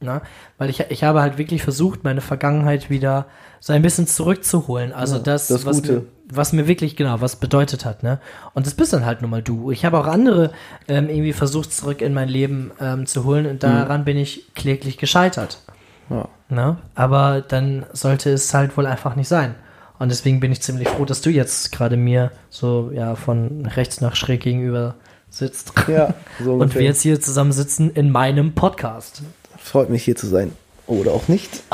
Ne? 0.00 0.22
Weil 0.58 0.70
ich, 0.70 0.80
ich 0.88 1.04
habe 1.04 1.20
halt 1.20 1.36
wirklich 1.36 1.62
versucht, 1.62 2.04
meine 2.04 2.20
Vergangenheit 2.22 2.88
wieder 2.88 3.26
so 3.60 3.72
ein 3.72 3.82
bisschen 3.82 4.06
zurückzuholen. 4.06 4.92
Also 4.92 5.16
Ja, 5.16 5.22
das, 5.22 5.48
das 5.48 5.66
was. 5.66 5.82
Mir, 5.82 6.04
was 6.32 6.52
mir 6.52 6.66
wirklich, 6.68 6.96
genau, 6.96 7.20
was 7.20 7.36
bedeutet 7.36 7.84
hat. 7.84 8.02
Ne? 8.02 8.20
Und 8.54 8.66
das 8.66 8.74
bist 8.74 8.92
dann 8.92 9.04
halt 9.04 9.20
nun 9.20 9.30
mal 9.30 9.42
du. 9.42 9.70
Ich 9.70 9.84
habe 9.84 9.98
auch 9.98 10.06
andere 10.06 10.52
ähm, 10.88 11.08
irgendwie 11.08 11.32
versucht, 11.32 11.72
zurück 11.72 12.02
in 12.02 12.14
mein 12.14 12.28
Leben 12.28 12.70
ähm, 12.80 13.06
zu 13.06 13.24
holen 13.24 13.46
und 13.46 13.62
daran 13.62 14.04
bin 14.04 14.16
ich 14.16 14.54
kläglich 14.54 14.96
gescheitert. 14.96 15.58
Ja. 16.08 16.28
Ne? 16.48 16.76
Aber 16.94 17.40
dann 17.40 17.84
sollte 17.92 18.30
es 18.30 18.52
halt 18.54 18.76
wohl 18.76 18.86
einfach 18.86 19.16
nicht 19.16 19.28
sein. 19.28 19.54
Und 19.98 20.10
deswegen 20.10 20.40
bin 20.40 20.50
ich 20.50 20.62
ziemlich 20.62 20.88
froh, 20.88 21.04
dass 21.04 21.20
du 21.20 21.30
jetzt 21.30 21.72
gerade 21.72 21.96
mir 21.96 22.32
so 22.48 22.90
ja 22.94 23.16
von 23.16 23.66
rechts 23.66 24.00
nach 24.00 24.16
schräg 24.16 24.40
gegenüber 24.40 24.94
sitzt. 25.28 25.72
Ja, 25.88 26.14
so 26.42 26.54
Und 26.54 26.74
wir 26.74 26.82
jetzt 26.82 27.02
hier 27.02 27.20
zusammen 27.20 27.52
sitzen 27.52 27.90
in 27.90 28.10
meinem 28.10 28.54
Podcast. 28.54 29.22
Freut 29.70 29.88
mich 29.88 30.02
hier 30.04 30.16
zu 30.16 30.26
sein. 30.26 30.52
Oder 30.86 31.12
auch 31.12 31.28
nicht. 31.28 31.62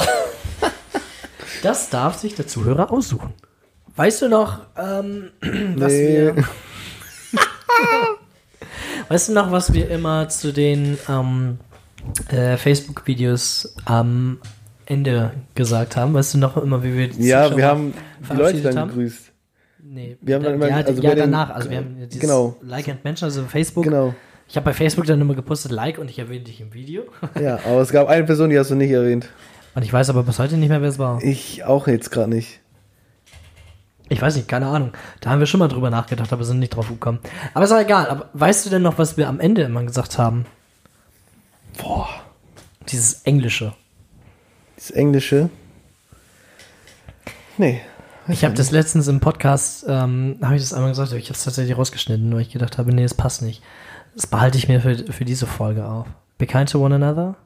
Das 1.63 1.89
darf 1.91 2.19
sich 2.19 2.35
der 2.35 2.47
Zuhörer 2.47 2.93
aussuchen. 2.93 3.33
Weißt 3.97 4.23
du 4.23 4.29
noch, 4.29 4.61
ähm, 4.77 5.31
was 5.77 5.93
Nee. 5.93 6.33
wir. 6.35 6.35
weißt 9.09 9.29
du 9.31 9.33
noch, 9.33 9.51
was 9.51 9.73
wir 9.73 9.89
immer 9.91 10.29
zu 10.29 10.53
den 10.53 10.99
ähm, 11.09 11.59
äh, 12.29 12.57
Facebook-Videos 12.57 13.75
am 13.85 14.39
Ende 14.85 15.33
gesagt 15.55 15.97
haben? 15.97 16.15
Weißt 16.15 16.35
du 16.35 16.39
noch 16.39 16.57
immer, 16.57 16.85
wie 16.85 16.95
wir 16.97 17.09
die 17.09 17.27
Ja, 17.27 17.45
Zuschauer 17.45 17.57
wir 17.57 17.67
haben 17.67 17.95
die 18.31 18.37
Leute 18.37 18.61
dann 18.61 18.79
haben? 18.79 18.89
gegrüßt. 18.91 19.33
Nee, 19.83 20.19
Wir 20.21 20.35
haben 20.35 20.45
dann 20.45 20.55
immer- 20.55 20.69
ja, 20.69 20.77
also 20.77 21.03
ja 21.03 21.15
danach. 21.15 21.51
Also 21.51 21.71
wir 21.71 21.79
haben 21.79 21.97
dieses 22.09 22.21
Genau. 22.21 22.57
Like 22.61 22.89
and 22.89 23.03
Mention, 23.03 23.29
also 23.29 23.45
Facebook. 23.45 23.85
Genau. 23.85 24.15
Ich 24.49 24.57
habe 24.57 24.65
bei 24.65 24.73
Facebook 24.73 25.07
dann 25.07 25.21
immer 25.21 25.35
gepostet 25.35 25.73
Like 25.73 25.99
und 25.99 26.09
ich 26.09 26.19
erwähne 26.19 26.45
dich 26.45 26.61
im 26.61 26.73
Video. 26.73 27.03
Ja, 27.41 27.57
aber 27.65 27.81
es 27.81 27.91
gab 27.91 28.09
eine 28.09 28.25
Person, 28.25 28.51
die 28.51 28.59
hast 28.59 28.71
du 28.71 28.75
nicht 28.75 28.91
erwähnt. 28.91 29.29
Und 29.75 29.83
ich 29.83 29.93
weiß 29.93 30.09
aber 30.11 30.23
bis 30.23 30.39
heute 30.39 30.57
nicht 30.57 30.69
mehr, 30.69 30.81
wer 30.81 30.89
es 30.89 30.99
war. 30.99 31.23
Ich 31.23 31.65
auch 31.65 31.87
jetzt 31.87 32.11
gerade 32.11 32.31
nicht. 32.31 32.61
Ich 34.09 34.23
weiß 34.23 34.37
nicht, 34.37 34.47
keine 34.47 34.67
Ahnung. 34.67 34.93
Da 35.21 35.31
haben 35.31 35.41
wir 35.41 35.47
schon 35.47 35.59
mal 35.59 35.69
drüber 35.69 35.91
nachgedacht, 35.91 36.33
aber 36.33 36.45
sind 36.45 36.61
nicht 36.61 36.77
drauf 36.77 36.89
gekommen. 36.89 37.19
Aber 37.55 37.65
ist 37.65 37.73
auch 37.73 37.81
egal. 37.81 38.09
Aber 38.09 38.31
weißt 38.35 38.65
du 38.65 38.71
denn 38.71 38.83
noch, 38.83 38.99
was 38.99 39.17
wir 39.17 39.29
am 39.29 39.41
Ende 39.41 39.63
immer 39.63 39.83
gesagt 39.83 40.17
haben? 40.17 40.47
Boah. 41.77 42.09
Dieses 42.89 43.23
Englische. 43.23 43.75
Das 44.77 44.93
Englische. 44.93 45.51
Nee. 47.59 47.81
Ich 48.29 48.45
habe 48.45 48.55
das 48.55 48.71
letztens 48.71 49.09
im 49.09 49.21
Podcast, 49.21 49.85
ähm, 49.89 50.39
habe 50.43 50.57
ich 50.57 50.63
das 50.63 50.73
einmal 50.73 50.91
gesagt, 50.91 51.11
aber 51.11 51.19
ich 51.19 51.27
habe 51.27 51.37
es 51.37 51.45
tatsächlich 51.45 51.77
rausgeschnitten, 51.77 52.33
weil 52.33 52.41
ich 52.41 52.51
gedacht 52.51 52.79
habe, 52.79 52.93
nee, 52.93 53.05
es 53.05 53.15
passt 53.15 53.43
nicht. 53.43 53.63
Das 54.17 54.27
behalte 54.27 54.57
ich 54.57 54.67
mir 54.67 54.81
für, 54.81 54.97
für 54.97 55.25
diese 55.25 55.47
Folge 55.47 55.85
auf. 55.87 56.07
Be 56.39 56.47
kind 56.47 56.71
to 56.71 56.85
one 56.85 56.95
another. 56.95 57.37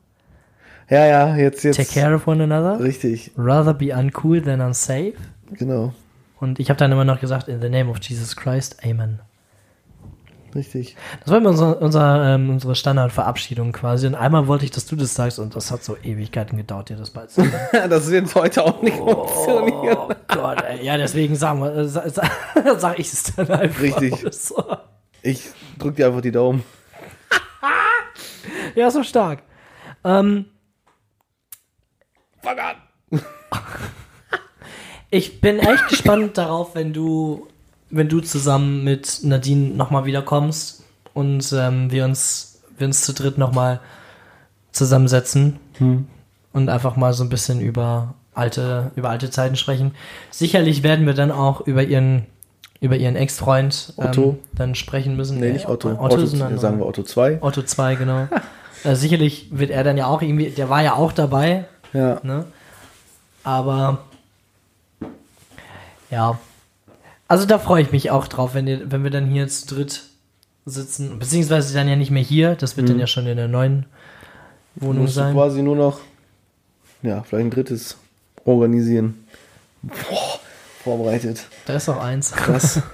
Ja, 0.88 1.04
ja, 1.04 1.37
jetzt, 1.37 1.64
jetzt. 1.64 1.76
Take 1.76 1.92
care 1.92 2.14
of 2.14 2.26
one 2.26 2.42
another. 2.42 2.83
Richtig, 2.83 3.33
Rather 3.37 3.74
be 3.74 3.94
uncool 3.94 4.40
than 4.40 4.61
unsafe. 4.61 5.14
genau. 5.52 5.92
Und 6.38 6.59
ich 6.59 6.70
habe 6.70 6.78
dann 6.78 6.90
immer 6.90 7.04
noch 7.04 7.20
gesagt, 7.20 7.48
in 7.48 7.61
the 7.61 7.68
name 7.68 7.90
of 7.90 7.98
Jesus 8.00 8.35
Christ, 8.35 8.78
Amen. 8.85 9.20
Richtig. 10.54 10.96
Das 11.20 11.30
war 11.30 11.38
immer 11.38 11.50
unser, 11.50 11.80
unser, 11.83 12.35
ähm, 12.35 12.50
unsere 12.50 12.74
Standardverabschiedung 12.74 13.72
quasi. 13.72 14.06
Und 14.06 14.14
einmal 14.14 14.46
wollte 14.46 14.64
ich, 14.64 14.70
dass 14.70 14.87
du 14.87 14.96
das 14.96 15.14
sagst 15.14 15.38
und 15.38 15.54
das 15.54 15.70
hat 15.70 15.85
so 15.85 15.96
Ewigkeiten 16.02 16.56
gedauert, 16.56 16.88
dir 16.88 16.96
das 16.96 17.11
beizubringen. 17.11 17.54
das 17.88 18.06
ist 18.06 18.12
jetzt 18.12 18.35
heute 18.35 18.64
auch 18.64 18.83
nicht 18.83 18.96
funktioniert. 18.96 19.96
oh 19.96 20.11
Gott, 20.28 20.62
ey. 20.62 20.85
Ja, 20.85 20.96
deswegen 20.96 21.37
sagen 21.37 21.61
wir, 21.61 21.74
äh, 21.76 21.88
sa, 21.88 22.09
sa, 22.09 22.22
sag 22.78 22.98
ich 22.98 23.12
es 23.12 23.35
dann 23.35 23.48
einfach. 23.48 23.80
Richtig. 23.80 24.14
So. 24.33 24.64
Ich 25.22 25.50
drück 25.78 25.96
dir 25.96 26.06
einfach 26.06 26.20
die 26.20 26.33
Daumen. 26.33 26.64
Ja, 28.76 28.88
so 28.90 29.02
stark. 29.02 29.42
Ähm, 30.04 30.46
Fang 32.40 32.59
an! 32.59 32.76
ich 35.11 35.40
bin 35.40 35.59
echt 35.59 35.88
gespannt 35.88 36.38
darauf, 36.38 36.74
wenn 36.76 36.92
du, 36.92 37.48
wenn 37.90 38.09
du 38.09 38.20
zusammen 38.20 38.85
mit 38.85 39.20
Nadine 39.24 39.74
nochmal 39.74 40.04
wiederkommst 40.04 40.85
und 41.14 41.52
ähm, 41.52 41.90
wir 41.90 42.04
uns, 42.04 42.62
wir 42.78 42.87
uns 42.87 43.02
zu 43.02 43.12
dritt 43.12 43.38
nochmal 43.38 43.80
zusammensetzen 44.72 45.59
und 46.52 46.68
einfach 46.68 46.96
mal 46.96 47.12
so 47.12 47.24
ein 47.24 47.28
bisschen 47.28 47.61
über 47.61 48.14
alte, 48.35 48.92
über 48.96 49.11
alte 49.11 49.30
Zeiten 49.30 49.56
sprechen. 49.56 49.94
Sicherlich 50.30 50.83
werden 50.83 51.06
wir 51.06 51.14
dann 51.14 51.33
auch 51.33 51.62
über 51.62 51.83
ihren, 51.83 52.26
über 52.80 52.96
ihren 52.96 53.16
Ex-Freund 53.16 53.94
ähm, 53.98 54.06
Otto. 54.06 54.38
dann 54.54 54.74
sprechen 54.74 55.16
müssen. 55.16 55.38
Nee, 55.38 55.52
nicht 55.52 55.68
Otto. 55.68 55.90
Otto, 55.90 56.02
Otto, 56.02 56.26
sondern 56.26 56.58
sagen 56.58 56.78
wir 56.78 56.86
Otto 56.86 57.02
2. 57.02 57.38
Otto 57.42 57.62
2, 57.62 57.94
genau. 57.96 58.28
äh, 58.84 58.94
sicherlich 58.94 59.48
wird 59.50 59.70
er 59.70 59.84
dann 59.84 59.96
ja 59.96 60.06
auch 60.06 60.22
irgendwie, 60.22 60.50
der 60.50 60.68
war 60.70 60.82
ja 60.82 60.94
auch 60.94 61.12
dabei, 61.12 61.66
Ja. 61.92 62.20
ne? 62.22 62.46
Aber 63.44 63.98
ja. 66.10 66.38
Also 67.28 67.46
da 67.46 67.58
freue 67.58 67.82
ich 67.82 67.92
mich 67.92 68.10
auch 68.10 68.26
drauf, 68.26 68.54
wenn, 68.54 68.66
ihr, 68.66 68.90
wenn 68.90 69.04
wir 69.04 69.10
dann 69.10 69.26
hier 69.26 69.46
zu 69.48 69.74
dritt 69.74 70.02
sitzen. 70.66 71.18
Beziehungsweise 71.18 71.72
dann 71.74 71.88
ja 71.88 71.96
nicht 71.96 72.10
mehr 72.10 72.22
hier, 72.22 72.54
das 72.54 72.76
wird 72.76 72.88
dann 72.88 72.98
ja 72.98 73.06
schon 73.06 73.26
in 73.26 73.36
der 73.36 73.48
neuen 73.48 73.86
Wohnung 74.74 75.02
Musst 75.02 75.14
sein. 75.14 75.32
quasi 75.34 75.62
nur 75.62 75.76
noch, 75.76 76.00
ja, 77.02 77.22
vielleicht 77.22 77.46
ein 77.46 77.50
drittes 77.50 77.96
organisieren. 78.44 79.24
Boah, 79.82 80.39
vorbereitet. 80.82 81.46
Da 81.66 81.74
ist 81.76 81.88
auch 81.88 82.02
eins. 82.02 82.32
Krass. 82.32 82.82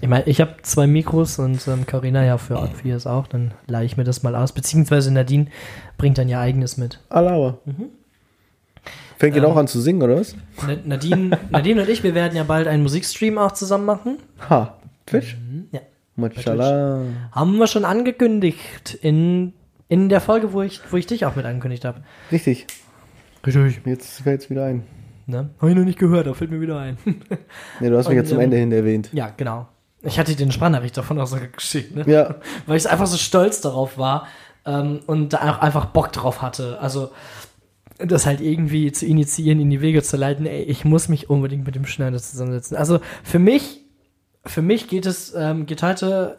Ich 0.00 0.06
meine, 0.08 0.26
ich 0.28 0.40
habe 0.40 0.54
zwei 0.62 0.86
Mikros 0.86 1.40
und 1.40 1.66
ähm, 1.66 1.84
Carina 1.84 2.24
ja 2.24 2.38
für 2.38 2.56
Art 2.56 2.76
4 2.76 2.94
ist 2.94 3.08
auch, 3.08 3.26
dann 3.26 3.52
leihe 3.66 3.84
ich 3.84 3.96
mir 3.96 4.04
das 4.04 4.22
mal 4.22 4.36
aus. 4.36 4.52
Beziehungsweise 4.52 5.12
Nadine 5.12 5.46
bringt 5.96 6.18
dann 6.18 6.28
ihr 6.28 6.38
eigenes 6.38 6.76
mit. 6.76 7.00
Alaba. 7.08 7.58
Fängt 9.18 9.34
ihr 9.34 9.42
Ähm. 9.42 9.50
auch 9.50 9.56
an 9.56 9.66
zu 9.66 9.80
singen, 9.80 10.00
oder 10.02 10.20
was? 10.20 10.36
Na- 10.64 10.76
Nadine, 10.84 11.36
Nadine 11.50 11.82
und 11.82 11.88
ich, 11.88 12.04
wir 12.04 12.14
werden 12.14 12.36
ja 12.36 12.44
bald 12.44 12.68
einen 12.68 12.84
Musikstream 12.84 13.38
auch 13.38 13.50
zusammen 13.52 13.86
machen. 13.86 14.18
Ha, 14.48 14.76
Twitch? 15.06 15.36
Ja. 15.72 15.80
Machala. 16.14 17.02
Haben 17.32 17.56
wir 17.58 17.66
schon 17.66 17.84
angekündigt 17.84 18.94
in, 19.02 19.52
in 19.88 20.08
der 20.08 20.20
Folge, 20.20 20.52
wo 20.52 20.62
ich, 20.62 20.80
wo 20.92 20.96
ich 20.96 21.06
dich 21.08 21.26
auch 21.26 21.34
mit 21.34 21.44
angekündigt 21.44 21.84
habe. 21.84 22.02
Richtig. 22.30 22.68
Richtig. 23.44 23.80
Jetzt 23.84 24.20
fällt 24.20 24.42
es 24.42 24.50
wieder 24.50 24.64
ein. 24.66 24.84
Ne? 25.28 25.50
Habe 25.58 25.70
ich 25.70 25.76
noch 25.76 25.84
nicht 25.84 25.98
gehört, 25.98 26.26
da 26.26 26.32
fällt 26.32 26.50
mir 26.50 26.60
wieder 26.60 26.78
ein. 26.78 26.96
Nee, 27.80 27.90
du 27.90 27.98
hast 27.98 28.08
mich 28.08 28.16
jetzt 28.16 28.30
zum 28.30 28.38
ähm, 28.38 28.44
Ende 28.44 28.56
hin 28.56 28.72
erwähnt. 28.72 29.10
ja, 29.12 29.30
genau. 29.36 29.68
Ich 30.02 30.18
hatte 30.18 30.34
eine 30.40 30.52
Sprachnachricht 30.52 30.96
davon 30.96 31.20
auch 31.20 31.26
so 31.26 31.36
geschickt, 31.54 31.94
ne? 31.94 32.04
Ja. 32.06 32.36
Weil 32.66 32.76
ich 32.78 32.88
einfach 32.88 33.06
so 33.06 33.18
stolz 33.18 33.60
darauf 33.60 33.98
war 33.98 34.26
ähm, 34.64 35.00
und 35.06 35.34
da 35.34 35.50
auch 35.50 35.58
einfach 35.58 35.86
Bock 35.86 36.12
drauf 36.12 36.40
hatte. 36.40 36.78
Also, 36.80 37.10
das 37.98 38.24
halt 38.24 38.40
irgendwie 38.40 38.90
zu 38.92 39.04
initiieren, 39.06 39.60
in 39.60 39.68
die 39.68 39.80
Wege 39.80 40.02
zu 40.02 40.16
leiten, 40.16 40.46
ey, 40.46 40.62
ich 40.62 40.84
muss 40.84 41.08
mich 41.08 41.28
unbedingt 41.28 41.66
mit 41.66 41.74
dem 41.74 41.84
Schneider 41.84 42.18
zusammensetzen. 42.18 42.76
Also, 42.76 43.00
für 43.22 43.38
mich, 43.38 43.84
für 44.46 44.62
mich 44.62 44.88
geht 44.88 45.04
es, 45.04 45.34
ähm, 45.34 45.66
geht 45.66 45.82
heute 45.82 46.38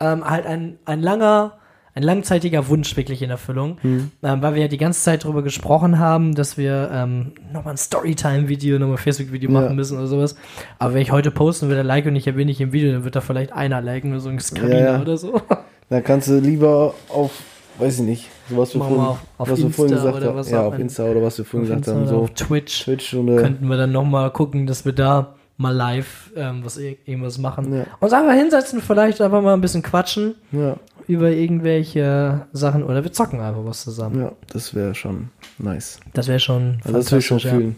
ähm, 0.00 0.28
halt 0.28 0.46
ein, 0.46 0.78
ein 0.84 1.00
langer, 1.00 1.58
ein 1.96 2.02
langzeitiger 2.02 2.68
Wunsch 2.68 2.96
wirklich 2.96 3.22
in 3.22 3.30
Erfüllung, 3.30 3.78
ähm, 3.82 4.10
weil 4.22 4.54
wir 4.54 4.62
ja 4.62 4.68
die 4.68 4.76
ganze 4.76 5.00
Zeit 5.02 5.24
darüber 5.24 5.42
gesprochen 5.42 5.98
haben, 5.98 6.34
dass 6.34 6.56
wir 6.58 6.90
ähm, 6.92 7.32
nochmal 7.52 7.74
ein 7.74 7.76
Storytime-Video, 7.78 8.78
nochmal 8.78 8.96
ein 8.96 9.02
Facebook-Video 9.02 9.50
Ja. 9.50 9.60
machen 9.62 9.74
müssen 9.76 9.96
oder 9.98 10.06
sowas. 10.06 10.36
Aber 10.78 10.94
wenn 10.94 11.00
ich 11.02 11.10
heute 11.10 11.30
posten 11.30 11.68
würde, 11.68 11.82
like 11.82 12.06
und 12.06 12.14
ich 12.14 12.26
erwähne 12.26 12.50
ich 12.52 12.60
im 12.60 12.72
Video, 12.72 12.92
dann 12.92 13.04
wird 13.04 13.16
da 13.16 13.20
vielleicht 13.20 13.52
einer 13.52 13.80
liken 13.80 14.12
oder 14.12 14.20
so 14.20 14.28
ein 14.28 14.38
Skarina 14.38 14.78
Ja, 14.78 14.92
ja. 14.96 15.00
oder 15.00 15.16
so. 15.16 15.40
Dann 15.88 16.02
kannst 16.04 16.28
du 16.28 16.38
lieber 16.40 16.94
auf, 17.08 17.30
weiß 17.78 18.00
ich 18.00 18.04
nicht, 18.04 18.28
so 18.50 18.56
was 18.56 18.74
wir 18.74 18.80
vorhin, 18.82 18.98
auf- 19.00 19.18
auf 19.38 19.48
was 19.50 19.62
wir 19.62 19.70
vorhin 19.70 19.94
gesagt 19.94 20.16
oder 20.16 20.34
haben. 20.34 20.48
Ja, 20.50 20.66
auf 20.66 20.78
Insta 20.78 21.04
oder 21.04 21.22
was 21.22 21.38
wir 21.38 21.44
vorhin 21.44 21.62
gesagt 21.68 21.78
Insta 21.86 21.92
haben. 21.92 22.00
oder 22.02 22.10
So 22.10 22.16
auf 22.22 22.30
Twitch, 22.34 22.82
Twitch 22.84 23.14
und 23.14 23.28
äh, 23.28 23.36
könnten 23.36 23.66
wir 23.68 23.76
dann 23.76 23.92
nochmal 23.92 24.30
gucken, 24.32 24.66
dass 24.66 24.84
wir 24.84 24.92
da 24.92 25.34
mal 25.58 25.70
live 25.70 26.32
ähm, 26.36 26.60
was 26.64 26.76
ir- 26.76 26.96
irgendwas 27.06 27.38
machen. 27.38 27.72
Ja. 27.72 27.84
Uns 28.00 28.12
einfach 28.12 28.34
hinsetzen, 28.34 28.82
vielleicht 28.82 29.20
einfach 29.22 29.40
mal 29.40 29.54
ein 29.54 29.60
bisschen 29.62 29.82
quatschen 29.82 30.34
ja, 30.52 30.76
über 31.08 31.30
irgendwelche 31.30 32.46
Sachen 32.52 32.82
oder 32.84 33.02
wir 33.04 33.12
zocken 33.12 33.40
einfach 33.40 33.64
was 33.64 33.82
zusammen. 33.82 34.20
ja, 34.20 34.32
das 34.52 34.74
wäre 34.74 34.94
schon 34.94 35.30
nice. 35.58 36.00
Das 36.12 36.28
wäre 36.28 36.40
schon 36.40 36.78
Also 36.84 36.98
das 36.98 37.12
will 37.12 37.18
ich 37.20 37.26
schon 37.26 37.40
fantastisch, 37.40 37.58
fühlen. 37.62 37.76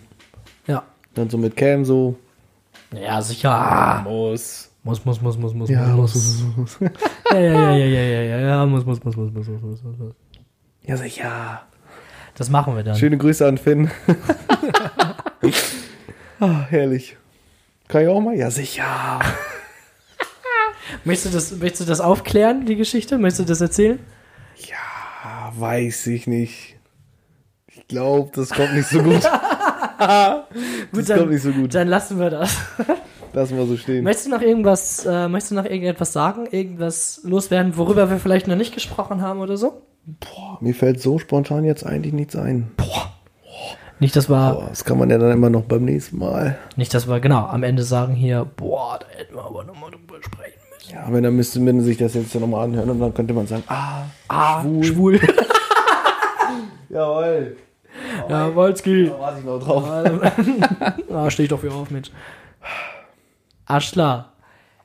Ja. 0.67 0.83
Dann 1.15 1.29
so 1.31 1.39
mit 1.39 1.57
Cam 1.57 1.85
so. 1.85 2.17
ja. 2.93 3.01
Ja, 3.01 3.21
sicher. 3.23 3.51
Ah, 3.51 4.03
Muss. 4.03 4.71
Muss, 4.85 5.05
muss, 5.05 5.21
muss, 5.21 5.37
muss, 5.37 5.53
muss, 5.53 5.69
Ja, 5.69 5.87
muss. 5.89 6.15
muss, 6.15 6.43
muss, 6.57 6.81
muss. 6.81 6.91
Ja, 7.33 7.39
ja, 7.39 7.53
ja, 7.53 7.77
ja, 7.77 7.85
ja, 7.87 8.01
ja, 8.01 8.23
ja, 8.23 8.39
ja, 8.39 8.67
muss, 8.67 8.87
muss, 8.87 9.05
muss, 9.05 9.17
muss, 9.17 9.31
muss, 9.33 9.47
muss, 9.47 9.61
muss, 9.61 9.83
muss, 9.83 9.99
muss. 9.99 10.15
Ja, 10.85 10.97
sicher. 10.97 11.63
Das 12.37 12.49
machen 12.49 12.75
wir 12.77 12.83
dann. 12.85 12.97
Schöne 12.97 13.19
Grüße 13.19 13.47
an 13.47 13.59
Finn. 13.59 13.91
ah, 16.41 16.65
herrlich. 16.71 17.17
Kann 17.89 18.03
ich 18.03 18.09
auch 18.09 18.21
mal? 18.21 18.35
Ja, 18.37 18.51
sicher. 18.51 19.19
Möchtest 21.05 21.27
du, 21.27 21.31
das, 21.37 21.57
möchtest 21.57 21.83
du 21.83 21.87
das 21.87 22.01
aufklären, 22.01 22.67
die 22.67 22.77
Geschichte? 22.77 23.19
Möchtest 23.19 23.41
du 23.41 23.45
das 23.45 23.61
erzählen? 23.61 23.99
Ja, 24.57 25.53
weiß 25.57 26.07
ich 26.09 26.27
nicht. 26.27 26.77
Ich 27.67 27.87
glaube, 27.89 28.31
das 28.35 28.51
kommt 28.51 28.75
nicht 28.75 28.89
so 28.89 29.03
gut. 29.03 29.23
Gut, 30.93 31.09
das 31.09 31.19
kommt 31.19 31.31
nicht 31.31 31.43
so 31.43 31.51
gut. 31.51 31.75
Dann 31.75 31.89
lassen 31.89 32.19
wir 32.19 32.31
das. 32.31 32.57
Lass 33.33 33.51
mal 33.51 33.67
so 33.67 33.77
stehen. 33.77 34.05
Möchtest 34.05 34.27
du 34.27 34.31
noch 34.31 34.41
irgendwas, 34.41 35.05
äh, 35.05 35.29
möchtest 35.29 35.51
du 35.51 35.55
noch 35.57 35.65
irgendetwas 35.65 36.13
sagen? 36.13 36.47
Irgendwas 36.51 37.21
loswerden, 37.25 37.77
worüber 37.77 38.09
wir 38.09 38.19
vielleicht 38.19 38.49
noch 38.49 38.57
nicht 38.57 38.73
gesprochen 38.73 39.21
haben 39.21 39.41
oder 39.41 39.57
so? 39.57 39.83
Mir 40.61 40.75
fällt 40.75 41.03
so 41.03 41.19
spontan 41.19 41.65
jetzt 41.65 41.85
eigentlich 41.85 42.15
nichts 42.15 42.37
ein. 42.37 42.71
Nicht, 44.01 44.15
dass 44.15 44.31
wir, 44.31 44.55
Boah, 44.55 44.67
das 44.69 44.85
kann 44.85 44.97
man 44.99 45.11
ja 45.11 45.19
dann 45.19 45.33
immer 45.33 45.51
noch 45.51 45.65
beim 45.65 45.85
nächsten 45.85 46.19
Mal. 46.19 46.57
nicht, 46.77 46.95
dass 46.95 47.09
wir 47.09 47.19
genau 47.19 47.47
am 47.47 47.65
Ende 47.65 47.83
sagen 47.83 48.15
hier, 48.15 48.45
boah, 48.45 49.01
da 49.01 49.07
hätten 49.19 49.35
wir 49.35 49.45
aber 49.45 49.65
nochmal 49.65 49.91
drüber 49.91 50.23
sprechen. 50.23 50.48
Ja, 50.93 51.05
wenn 51.11 51.23
dann 51.23 51.37
müsste 51.37 51.61
man 51.61 51.81
sich 51.81 51.97
das 51.99 52.15
jetzt 52.15 52.35
nochmal 52.35 52.65
anhören 52.65 52.91
und 52.91 53.01
dann 53.01 53.13
könnte 53.15 53.35
man 53.35 53.47
sagen, 53.47 53.63
ah, 53.69 54.03
Ah, 54.29 54.63
schwul. 54.63 54.85
schwul. 54.85 55.21
Jawohl. 56.89 57.57
ja, 58.29 58.55
Wolski. 58.55 59.07
Da 59.09 59.19
warte 59.19 59.39
ich 59.41 59.45
noch 59.45 59.59
drauf. 59.63 59.85
ah, 61.13 61.31
steh 61.31 61.43
ich 61.45 61.49
doch 61.49 61.63
wieder 61.63 61.75
auf, 61.75 61.91
Mensch. 61.91 62.11
Arschler. 63.67 64.33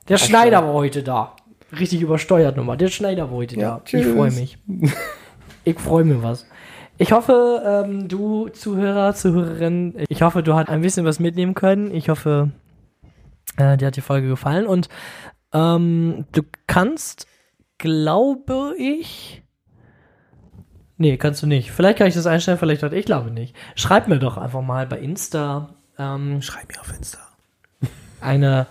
Der 0.08 0.18
Schneider 0.18 0.62
war 0.62 0.74
heute 0.74 1.02
da. 1.02 1.34
Richtig 1.78 2.02
übersteuert 2.02 2.56
nochmal. 2.56 2.76
Der 2.76 2.88
Schneider 2.88 3.30
war 3.30 3.36
heute 3.38 3.56
Ja, 3.58 3.70
da. 3.76 3.80
Ich 3.84 3.90
tschüss. 3.90 4.14
freue 4.14 4.30
mich. 4.30 4.58
Ich 5.64 5.78
freue 5.80 6.04
mich 6.04 6.22
was. 6.22 6.46
Ich 6.98 7.10
hoffe, 7.12 7.62
ähm, 7.86 8.06
du 8.06 8.48
Zuhörer, 8.50 9.14
Zuhörerin, 9.14 9.94
ich 10.08 10.22
hoffe, 10.22 10.42
du 10.42 10.54
hast 10.54 10.68
ein 10.68 10.82
bisschen 10.82 11.04
was 11.04 11.18
mitnehmen 11.18 11.54
können. 11.54 11.92
Ich 11.92 12.08
hoffe, 12.08 12.50
äh, 13.56 13.76
dir 13.76 13.86
hat 13.86 13.96
die 13.96 14.00
Folge 14.02 14.28
gefallen. 14.28 14.66
Und 14.66 14.88
ähm, 15.54 16.26
du 16.32 16.42
kannst, 16.66 17.26
glaube 17.78 18.74
ich. 18.78 19.42
Nee, 20.96 21.16
kannst 21.16 21.42
du 21.42 21.46
nicht. 21.46 21.72
Vielleicht 21.72 21.98
kann 21.98 22.06
ich 22.06 22.14
das 22.14 22.26
einstellen, 22.26 22.58
vielleicht 22.58 22.84
auch 22.84 22.92
ich 22.92 23.06
glaube 23.06 23.30
nicht. 23.30 23.56
Schreib 23.74 24.08
mir 24.08 24.18
doch 24.18 24.36
einfach 24.36 24.62
mal 24.62 24.86
bei 24.86 24.98
Insta 24.98 25.74
ähm, 25.98 26.42
Schreib 26.42 26.68
mir 26.68 26.80
auf 26.80 26.92
Insta. 26.94 27.18
eine, 28.20 28.66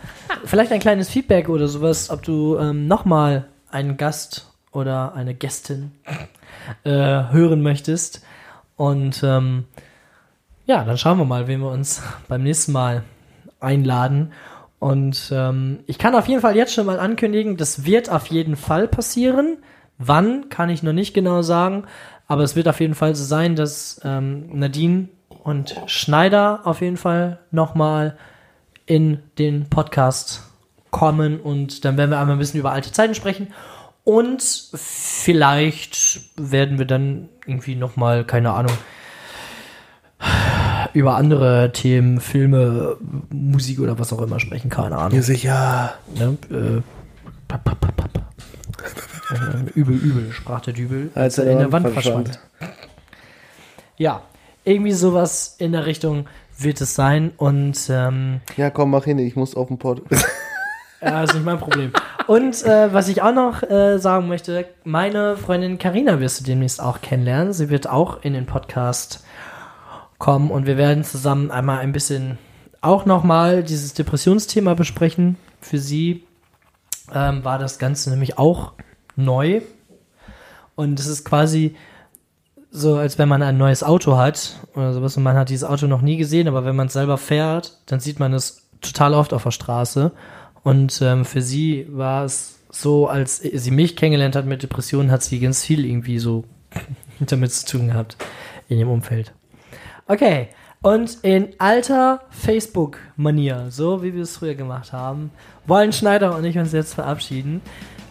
vielleicht 0.46 0.72
ein 0.72 0.80
kleines 0.80 1.10
Feedback 1.10 1.50
oder 1.50 1.68
sowas, 1.68 2.10
ob 2.10 2.24
du 2.24 2.58
ähm, 2.58 2.88
nochmal 2.88 3.48
einen 3.70 3.98
Gast 3.98 4.52
oder 4.72 5.14
eine 5.14 5.34
Gästin 5.34 5.92
äh, 6.84 6.90
hören 6.92 7.62
möchtest. 7.62 8.24
Und 8.76 9.24
ähm, 9.24 9.66
ja, 10.66 10.84
dann 10.84 10.98
schauen 10.98 11.18
wir 11.18 11.26
mal, 11.26 11.48
wen 11.48 11.62
wir 11.62 11.70
uns 11.70 12.02
beim 12.28 12.44
nächsten 12.44 12.72
Mal 12.72 13.04
einladen. 13.60 14.34
Und 14.84 15.32
ähm, 15.34 15.80
ich 15.88 15.98
kann 15.98 16.14
auf 16.14 16.28
jeden 16.28 16.42
Fall 16.42 16.58
jetzt 16.58 16.74
schon 16.74 16.86
mal 16.86 17.00
ankündigen, 17.00 17.56
das 17.56 17.86
wird 17.86 18.10
auf 18.10 18.28
jeden 18.28 18.58
Fall 18.58 18.90
passieren. 18.90 19.60
Wann, 19.98 20.50
kann 20.50 20.70
ich 20.70 20.84
noch 20.84 20.92
nicht 20.92 21.14
genau 21.14 21.42
sagen. 21.42 21.86
Aber 22.28 22.44
es 22.44 22.58
wird 22.58 22.68
auf 22.68 22.82
jeden 22.82 22.94
Fall 22.94 23.16
so 23.16 23.24
sein, 23.24 23.56
dass 23.56 24.02
ähm, 24.04 24.50
Nadine 24.52 25.08
und 25.42 25.74
Schneider 25.86 26.64
auf 26.66 26.82
jeden 26.82 26.98
Fall 26.98 27.40
nochmal 27.50 28.18
in 28.86 29.20
den 29.38 29.70
Podcast 29.70 30.44
kommen 30.92 31.40
und 31.40 31.86
dann 31.86 31.96
werden 31.96 32.12
wir 32.12 32.20
einmal 32.20 32.36
ein 32.36 32.40
bisschen 32.40 32.60
über 32.60 32.74
alte 32.74 32.92
Zeiten 32.92 33.16
sprechen 33.16 33.54
und 34.04 34.44
vielleicht 34.74 36.20
werden 36.36 36.78
wir 36.78 36.86
dann 36.86 37.30
irgendwie 37.46 37.76
noch 37.76 37.96
mal 37.96 38.26
keine 38.26 38.52
Ahnung 38.52 38.78
über 40.94 41.16
andere 41.16 41.72
Themen, 41.72 42.20
Filme, 42.20 42.98
Musik 43.32 43.80
oder 43.80 43.98
was 44.00 44.14
auch 44.14 44.22
immer 44.22 44.40
sprechen, 44.40 44.70
keine 44.70 44.98
Ahnung. 44.98 45.16
Ja, 45.18 45.22
sicher. 45.24 45.94
Ne? 46.16 46.38
Äh, 46.50 46.82
pa, 47.48 47.58
pa, 47.58 47.76
pa. 47.76 47.94
Äh, 49.34 49.70
übel, 49.80 49.96
übel, 49.96 50.32
sprach 50.32 50.62
der 50.62 50.74
Dübel, 50.74 51.10
Als 51.16 51.38
er 51.38 51.50
in 51.52 51.58
der 51.58 51.72
Wand 51.72 51.90
verschwand. 51.90 52.28
verschwand. 52.30 52.78
Ja, 53.98 54.22
irgendwie 54.64 54.92
sowas 54.92 55.56
in 55.58 55.72
der 55.72 55.86
Richtung 55.86 56.28
wird 56.58 56.82
es 56.82 56.94
sein 56.94 57.32
und 57.38 57.78
ähm, 57.90 58.42
Ja, 58.58 58.70
komm, 58.70 58.92
mach 58.92 59.06
hin, 59.06 59.18
ich 59.20 59.36
muss 59.36 59.56
auf 59.56 59.68
den 59.70 59.78
Pod. 59.78 60.02
Ja, 61.02 61.24
ist 61.24 61.34
nicht 61.34 61.46
mein 61.46 61.58
Problem. 61.60 61.92
Und 62.28 62.64
äh, 62.64 62.94
was 62.94 63.08
ich 63.10 63.22
auch 63.22 63.34
noch 63.34 63.64
äh, 63.64 63.98
sagen 63.98 64.28
möchte, 64.28 64.66
meine 64.84 65.36
Freundin 65.36 65.78
Karina 65.78 66.20
wirst 66.20 66.40
du 66.40 66.44
demnächst 66.46 66.82
auch 66.82 67.02
kennenlernen. 67.02 67.52
Sie 67.54 67.70
wird 67.70 67.90
auch 67.90 68.24
in 68.24 68.34
den 68.34 68.46
Podcast 68.46 69.24
kommen 70.24 70.52
und 70.52 70.66
wir 70.66 70.78
werden 70.78 71.04
zusammen 71.04 71.52
einmal 71.52 71.80
ein 71.80 71.92
bisschen 71.92 72.38
auch 72.80 73.06
nochmal 73.06 73.62
dieses 73.62 73.94
Depressionsthema 73.94 74.74
besprechen. 74.74 75.36
Für 75.60 75.80
sie 75.80 76.24
ähm, 77.14 77.44
war 77.44 77.60
das 77.60 77.78
Ganze 77.78 78.10
nämlich 78.10 78.38
auch 78.38 78.72
neu. 79.18 79.60
Und 80.76 80.98
es 80.98 81.08
ist 81.08 81.26
quasi 81.26 81.76
so, 82.72 82.96
als 82.96 83.20
wenn 83.20 83.28
man 83.28 83.44
ein 83.44 83.58
neues 83.58 83.84
Auto 83.84 84.16
hat 84.16 84.62
oder 84.76 84.94
sowas 84.94 85.18
und 85.18 85.24
man 85.24 85.36
hat 85.36 85.50
dieses 85.50 85.68
Auto 85.68 85.88
noch 85.88 86.02
nie 86.02 86.16
gesehen, 86.16 86.48
aber 86.48 86.64
wenn 86.64 86.78
man 86.78 86.88
es 86.88 86.94
selber 86.94 87.18
fährt, 87.18 87.80
dann 87.88 88.00
sieht 88.00 88.22
man 88.22 88.34
es 88.34 88.70
total 88.80 89.16
oft 89.16 89.34
auf 89.34 89.44
der 89.44 89.52
Straße. 89.52 90.14
Und 90.64 91.02
ähm, 91.02 91.26
für 91.26 91.42
sie 91.42 91.86
war 91.90 92.24
es 92.24 92.60
so, 92.70 93.10
als 93.10 93.40
sie 93.40 93.72
mich 93.72 93.98
kennengelernt 93.98 94.38
hat 94.38 94.46
mit 94.46 94.64
Depressionen, 94.64 95.12
hat 95.12 95.22
sie 95.22 95.42
ganz 95.42 95.66
viel 95.66 95.86
irgendwie 95.86 96.18
so 96.18 96.46
damit 97.20 97.52
zu 97.52 97.66
tun 97.66 97.88
gehabt 97.88 98.16
in 98.70 98.78
ihrem 98.78 98.90
Umfeld. 98.90 99.34
Okay. 100.08 100.50
Und 100.82 101.20
in 101.22 101.54
alter 101.60 102.22
Facebook-Manier, 102.30 103.68
so 103.70 104.04
wie 104.04 104.14
wir 104.14 104.24
es 104.24 104.36
früher 104.36 104.56
gemacht 104.56 104.92
haben, 104.92 105.32
wollen 105.66 105.94
Schneider 105.94 106.36
und 106.36 106.44
ich 106.44 106.58
uns 106.58 106.74
jetzt 106.74 106.94
verabschieden. 106.94 107.62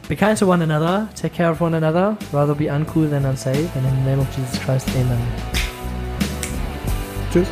Be 0.08 0.16
kind 0.16 0.38
to 0.38 0.50
one 0.50 0.62
another, 0.64 1.08
take 1.14 1.36
care 1.36 1.50
of 1.50 1.60
one 1.60 1.76
another, 1.76 2.16
rather 2.32 2.54
be 2.54 2.70
uncool 2.70 3.08
than 3.08 3.24
unsafe, 3.26 3.68
and 3.76 3.86
in 3.86 4.04
the 4.04 4.10
name 4.10 4.20
of 4.20 4.26
Jesus 4.36 4.58
Christ, 4.60 4.88
amen. 4.96 5.18
Tschüss. 7.30 7.48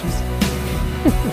Tschüss. 0.00 1.32